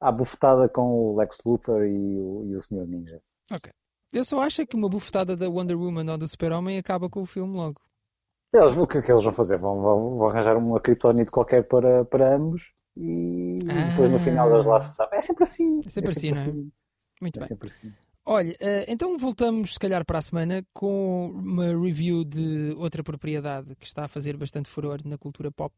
à 0.00 0.12
bufetada 0.12 0.68
com 0.68 0.82
o 0.82 1.16
Lex 1.16 1.38
Luthor 1.44 1.84
e 1.84 2.18
o, 2.18 2.44
e 2.46 2.56
o 2.56 2.60
Sr. 2.60 2.86
Ninja. 2.86 3.20
Ok. 3.50 3.70
Eu 4.12 4.24
só 4.24 4.42
acho 4.42 4.60
é 4.60 4.66
que 4.66 4.76
uma 4.76 4.88
bufetada 4.90 5.34
da 5.36 5.48
Wonder 5.48 5.78
Woman 5.78 6.10
ou 6.12 6.18
do 6.18 6.28
Super-Homem 6.28 6.78
acaba 6.78 7.08
com 7.08 7.22
o 7.22 7.26
filme 7.26 7.56
logo. 7.56 7.80
Eles, 8.52 8.76
o 8.76 8.86
que 8.86 8.98
é 8.98 9.02
que 9.02 9.10
eles 9.10 9.24
vão 9.24 9.32
fazer? 9.32 9.56
Vão, 9.56 9.80
vão, 9.80 10.06
vão 10.18 10.28
arranjar 10.28 10.56
uma 10.58 10.78
criptonite 10.78 11.30
qualquer 11.30 11.66
para, 11.66 12.04
para 12.04 12.36
ambos 12.36 12.74
e 12.94 13.58
depois 13.62 14.10
no 14.10 14.18
final 14.18 14.52
eles 14.52 14.66
lá 14.66 14.82
se 14.82 14.94
sabem. 14.94 15.18
É 15.18 15.22
sempre 15.22 15.44
assim. 15.44 15.80
É 15.86 15.88
sempre 15.88 16.10
assim, 16.10 16.30
não 16.32 16.42
é? 16.42 16.52
Muito 17.22 17.36
É 17.36 17.40
bem. 17.40 17.48
sempre 17.48 17.68
assim. 17.70 17.92
Olha, 18.24 18.56
eh, 18.60 18.84
então 18.88 19.16
voltamos 19.18 19.74
se 19.74 19.78
calhar 19.80 20.04
para 20.04 20.18
a 20.18 20.22
semana 20.22 20.64
com 20.72 21.30
uma 21.30 21.66
review 21.66 22.24
de 22.24 22.72
outra 22.76 23.02
propriedade 23.02 23.74
que 23.76 23.86
está 23.86 24.04
a 24.04 24.08
fazer 24.08 24.36
bastante 24.36 24.68
furor 24.68 25.00
na 25.04 25.18
cultura 25.18 25.50
pop. 25.50 25.74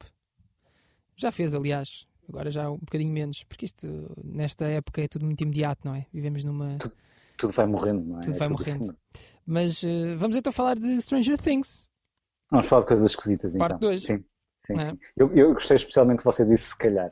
Já 1.17 1.33
fez, 1.33 1.55
aliás, 1.55 2.07
agora 2.29 2.51
já 2.51 2.71
um 2.71 2.79
bocadinho 2.79 3.13
menos, 3.13 3.45
porque 3.45 3.65
isto 3.65 3.87
nesta 4.23 4.67
época 4.67 5.01
é 5.01 5.09
tudo 5.09 5.25
muito 5.25 5.41
imediato, 5.41 5.87
não 5.87 5.95
é? 5.95 6.07
Vivemos 6.13 6.45
numa. 6.45 6.77
Tudo 7.39 7.53
vai 7.53 7.67
morrendo, 7.67 8.05
não 8.05 8.19
é? 8.19 8.21
Tudo 8.21 8.35
É 8.35 8.39
vai 8.39 8.49
morrendo. 8.49 8.97
Mas 9.47 9.83
eh, 9.83 10.15
vamos 10.15 10.37
então 10.37 10.53
falar 10.53 10.75
de 10.75 11.01
Stranger 11.01 11.39
Things. 11.39 11.85
Vamos 12.51 12.67
falar 12.67 12.83
de 12.83 12.89
coisas 12.89 13.11
esquisitas 13.11 13.53
Parte 13.55 13.77
então. 13.77 13.89
dois. 13.89 14.03
Sim, 14.03 14.23
sim, 14.67 14.75
é? 14.75 14.91
sim. 14.91 14.99
Eu, 15.17 15.35
eu 15.35 15.55
gostei 15.55 15.77
especialmente 15.77 16.19
que 16.19 16.25
você 16.25 16.45
disse 16.45 16.69
se 16.69 16.77
calhar. 16.77 17.11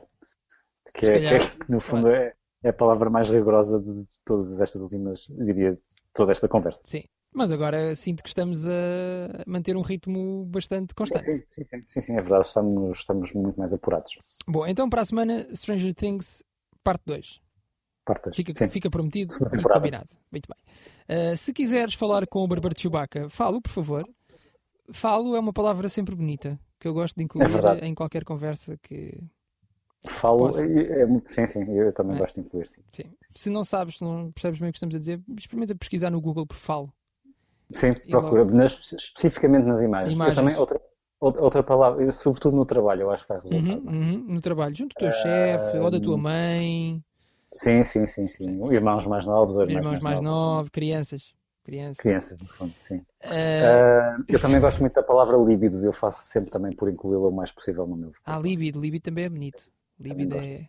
Que, 0.93 1.05
Se 1.07 1.11
é, 1.11 1.13
calhar, 1.15 1.39
que 1.57 1.63
é, 1.63 1.65
no 1.67 1.81
fundo 1.81 2.07
é, 2.09 2.33
é 2.63 2.69
a 2.69 2.73
palavra 2.73 3.09
mais 3.09 3.29
rigorosa 3.29 3.79
de, 3.79 4.03
de 4.03 4.19
todas 4.25 4.59
estas 4.59 4.81
últimas, 4.81 5.27
diria, 5.29 5.77
toda 6.13 6.31
esta 6.31 6.47
conversa. 6.47 6.81
Sim. 6.83 7.03
Mas 7.35 7.51
agora 7.51 7.95
sinto 7.95 8.21
que 8.21 8.29
estamos 8.29 8.67
a 8.67 9.43
manter 9.47 9.75
um 9.75 9.81
ritmo 9.81 10.45
bastante 10.45 10.93
constante. 10.93 11.25
Sim, 11.25 11.43
sim, 11.49 11.63
sim, 11.69 11.85
sim, 11.89 12.01
sim, 12.01 12.13
é 12.13 12.21
verdade, 12.21 12.45
estamos, 12.45 12.99
estamos 12.99 13.33
muito 13.33 13.59
mais 13.59 13.73
apurados. 13.73 14.17
Bom, 14.47 14.67
então 14.67 14.87
para 14.87 15.01
a 15.01 15.05
semana, 15.05 15.47
Stranger 15.55 15.93
Things, 15.95 16.43
parte 16.83 17.03
2. 17.07 17.41
Partas. 18.05 18.35
Fica, 18.35 18.53
sim. 18.53 18.69
fica 18.69 18.89
prometido 18.89 19.33
e 19.53 19.63
combinado. 19.63 20.11
Muito 20.31 20.47
bem. 20.47 21.31
Uh, 21.31 21.37
se 21.37 21.53
quiseres 21.53 21.93
falar 21.93 22.27
com 22.27 22.39
o 22.39 22.47
Barbar 22.47 22.73
de 22.73 22.81
Chewbacca, 22.81 23.29
falo, 23.29 23.61
por 23.61 23.71
favor. 23.71 24.07
Falo 24.91 25.35
é 25.35 25.39
uma 25.39 25.53
palavra 25.53 25.87
sempre 25.87 26.13
bonita, 26.13 26.59
que 26.77 26.87
eu 26.87 26.93
gosto 26.93 27.15
de 27.15 27.23
incluir 27.23 27.47
É 27.81 27.87
em 27.87 27.95
qualquer 27.95 28.25
conversa 28.25 28.77
que. 28.77 29.17
Falo, 30.07 30.49
é, 30.57 31.05
muito, 31.05 31.31
sim, 31.31 31.47
sim, 31.47 31.63
eu 31.77 31.93
também 31.93 32.15
É. 32.15 32.19
gosto 32.19 32.35
de 32.35 32.41
incluir, 32.41 32.67
sim. 32.67 32.81
Sim. 32.91 33.03
Se 33.33 33.49
não 33.49 33.63
sabes, 33.63 33.99
não 34.01 34.31
percebes 34.31 34.59
bem 34.59 34.69
o 34.69 34.71
que 34.71 34.77
estamos 34.77 34.95
a 34.95 34.99
dizer, 34.99 35.21
experimenta 35.37 35.75
pesquisar 35.75 36.09
no 36.09 36.19
Google 36.21 36.45
por 36.45 36.57
falo. 36.57 36.91
Sim, 37.71 37.89
E 38.05 38.11
procura, 38.11 38.45
nas- 38.45 38.93
especificamente 38.93 39.65
nas 39.65 39.81
imagens. 39.81 40.13
Imagens. 40.13 40.37
Eu 40.37 40.43
também, 40.43 40.57
outra, 40.59 40.81
outra 41.19 41.63
palavra, 41.63 42.11
sobretudo 42.11 42.55
no 42.55 42.65
trabalho, 42.65 43.01
eu 43.03 43.11
acho 43.11 43.23
que 43.23 43.27
faz 43.29 43.43
resultado. 43.43 43.81
Uhum, 43.81 44.01
uhum, 44.01 44.17
no 44.27 44.41
trabalho, 44.41 44.75
junto 44.75 44.93
do 44.95 44.99
teu 44.99 45.11
chefe 45.11 45.77
ou 45.77 45.89
da 45.89 45.99
tua 45.99 46.17
mãe, 46.17 47.03
Sim, 47.53 47.83
sim, 47.83 48.07
sim, 48.07 48.27
sim. 48.27 48.73
Irmãos 48.73 49.05
mais 49.05 49.25
novos, 49.25 49.55
ou 49.55 49.61
irmãs 49.61 49.77
irmãos 49.77 50.01
mais 50.01 50.21
novos, 50.21 50.69
crianças. 50.69 51.33
Crianças. 51.63 52.01
Crianças, 52.01 52.41
no 52.41 52.47
fundo, 52.47 52.73
sim. 52.79 52.97
Uh, 52.97 53.63
Ah, 53.63 54.17
eu 54.27 54.39
também 54.39 54.59
gosto 54.59 54.79
muito 54.81 54.93
da 54.93 55.03
palavra 55.03 55.37
líbido, 55.37 55.83
eu 55.85 55.93
faço 55.93 56.23
sempre 56.23 56.49
também 56.49 56.75
por 56.75 56.89
incluí-la 56.89 57.27
o 57.29 57.31
mais 57.31 57.51
possível 57.51 57.87
no 57.87 57.95
meu 57.95 58.11
há 58.25 58.37
líbido, 58.37 58.79
líbido 58.81 59.03
também 59.03 59.25
é 59.25 59.29
bonito. 59.29 59.69
Líbido 60.03 60.35
é. 60.35 60.67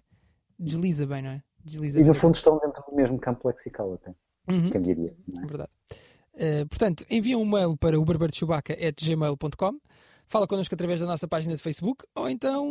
desliza 0.59 1.07
bem, 1.07 1.23
não 1.23 1.31
é? 1.31 1.43
Desliza 1.65 1.99
E 2.01 2.03
bem. 2.03 2.09
no 2.13 2.15
fundo 2.19 2.35
estão 2.37 2.59
dentro 2.59 2.83
do 2.89 2.95
mesmo 2.95 3.19
campo 3.19 3.49
lexical 3.49 3.93
até, 3.95 4.13
Uhum. 4.51 4.71
quem 4.71 4.81
diria. 4.83 5.15
Não 5.33 5.43
é? 5.43 5.47
Verdade. 5.47 5.71
Uh, 6.35 6.67
portanto, 6.69 7.05
envia 7.09 7.39
um 7.39 7.45
mail 7.49 7.77
para 7.77 7.99
o 7.99 8.05
barbardechubaca.gmail.com 8.05 9.79
Fala 10.27 10.47
connosco 10.47 10.75
através 10.75 11.01
da 11.01 11.07
nossa 11.07 11.29
página 11.29 11.55
de 11.55 11.61
Facebook 11.63 12.05
ou 12.15 12.29
então, 12.31 12.67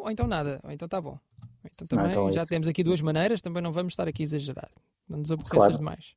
ou 0.00 0.10
então 0.10 0.26
nada, 0.26 0.60
ou 0.62 0.70
então 0.70 0.86
tá 0.86 1.00
bom. 1.00 1.18
Ou 1.40 1.70
Então 1.72 1.86
também 1.86 2.10
então 2.10 2.28
é 2.28 2.32
já 2.32 2.42
isso. 2.42 2.50
temos 2.50 2.68
aqui 2.68 2.82
duas 2.84 3.00
maneiras, 3.00 3.40
também 3.40 3.62
não 3.62 3.72
vamos 3.72 3.94
estar 3.94 4.06
aqui 4.06 4.22
a 4.22 4.24
exagerar. 4.24 4.70
Não 5.08 5.18
nos 5.18 5.32
aborreças 5.32 5.56
Claro. 5.56 5.78
demais. 5.78 6.14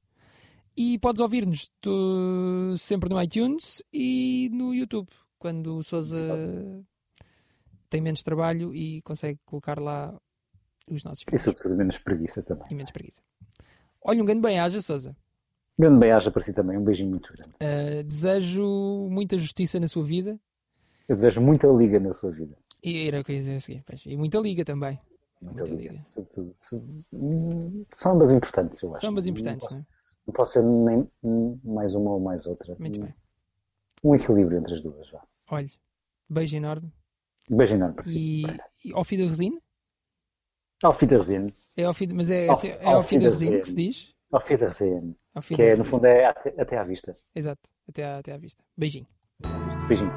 E 0.76 0.99
podes 0.99 1.22
ouvir-nos 1.22 1.70
sempre 2.78 3.10
no 3.10 3.22
iTunes 3.22 3.82
e 3.93 4.49
no 4.54 4.74
YouTube, 4.76 5.08
quando 5.39 5.78
o 5.78 5.84
Souza 5.84 6.18
tem 7.91 8.01
menos 8.01 8.23
trabalho 8.23 8.73
e 8.73 9.01
consegue 9.03 9.37
colocar 9.45 9.77
lá 9.79 10.17
os 10.89 11.03
nossos 11.03 11.21
E 11.21 11.25
vídeos. 11.25 11.43
sobretudo 11.43 11.75
menos 11.75 11.97
preguiça 11.99 12.41
também. 12.41 12.65
E 12.71 12.73
menos 12.75 12.91
preguiça. 12.91 13.21
Olha, 14.03 14.23
um 14.23 14.25
grande 14.25 14.41
bem-aja, 14.41 14.81
Souza. 14.81 15.15
Grande 15.77 15.99
bem-aja 15.99 16.31
para 16.31 16.41
si 16.43 16.53
também, 16.53 16.77
um 16.77 16.83
beijinho 16.83 17.09
muito 17.11 17.31
grande. 17.33 17.51
Uh, 17.61 18.03
desejo 18.03 19.07
muita 19.09 19.37
justiça 19.37 19.79
na 19.79 19.87
sua 19.87 20.03
vida 20.03 20.39
Eu 21.07 21.15
desejo 21.15 21.41
muita 21.41 21.67
liga 21.67 21.99
na 21.99 22.13
sua 22.13 22.31
vida. 22.31 22.57
e 22.83 23.07
era 23.07 23.19
o 23.19 23.23
que 23.23 23.31
eu 23.31 23.35
ia 23.35 23.39
dizer 23.41 23.55
a 23.55 23.59
seguir, 23.59 23.83
pois. 23.85 24.03
E 24.05 24.15
muita 24.17 24.39
liga 24.39 24.63
também. 24.65 24.99
Muita 25.41 25.63
Muita 25.71 25.73
liga. 25.75 26.05
São 27.93 28.13
ambas 28.13 28.31
importantes, 28.31 28.81
eu 28.81 28.91
acho. 28.95 29.01
São 29.01 29.09
ambas 29.09 29.27
importantes, 29.27 29.61
posso- 29.67 29.73
não 29.75 29.81
é? 29.81 29.85
Não 30.27 30.33
pode 30.33 30.51
ser 30.51 30.63
nem 30.63 31.09
mais 31.63 31.93
uma 31.95 32.11
ou 32.11 32.19
mais 32.19 32.45
outra. 32.45 32.75
Muito 32.79 32.99
bem. 33.01 33.13
Um 34.03 34.15
equilíbrio 34.15 34.59
entre 34.59 34.75
as 34.75 34.81
duas. 34.81 35.09
Vá. 35.09 35.23
Olha, 35.49 35.69
beijo 36.29 36.55
enorme. 36.57 36.91
Enorme 37.76 37.95
para 37.95 38.06
si. 38.06 38.43
E, 38.84 38.89
e 38.89 38.93
ao 38.93 39.04
fim 39.04 39.18
da 39.18 39.24
resina? 39.26 39.62
É 41.78 41.84
ao 41.84 41.93
fim, 41.93 42.08
mas 42.14 42.30
é, 42.32 42.45
é 42.45 42.86
ao 42.86 42.97
auf 42.97 43.08
fim 43.08 43.20
da 43.20 43.30
resina 43.30 43.60
que 43.60 43.68
se 43.68 43.76
diz? 43.76 44.14
Fim 45.41 45.56
Que 45.56 45.62
é, 45.64 45.76
no 45.76 45.86
fundo, 45.86 46.06
é 46.06 46.26
até, 46.26 46.49
até 46.60 46.78
à 46.78 46.84
vista. 46.84 47.16
Exato, 47.36 47.70
até 47.88 48.04
à, 48.04 48.18
até 48.18 48.34
à 48.34 48.38
vista. 48.38 48.64
Beijinho. 48.78 49.06
Beijinho. 49.88 50.14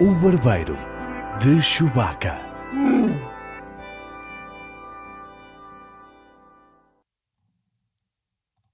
O 0.00 0.14
Barbeiro 0.14 0.76
de 1.40 1.62
Chewbacca. 1.62 2.40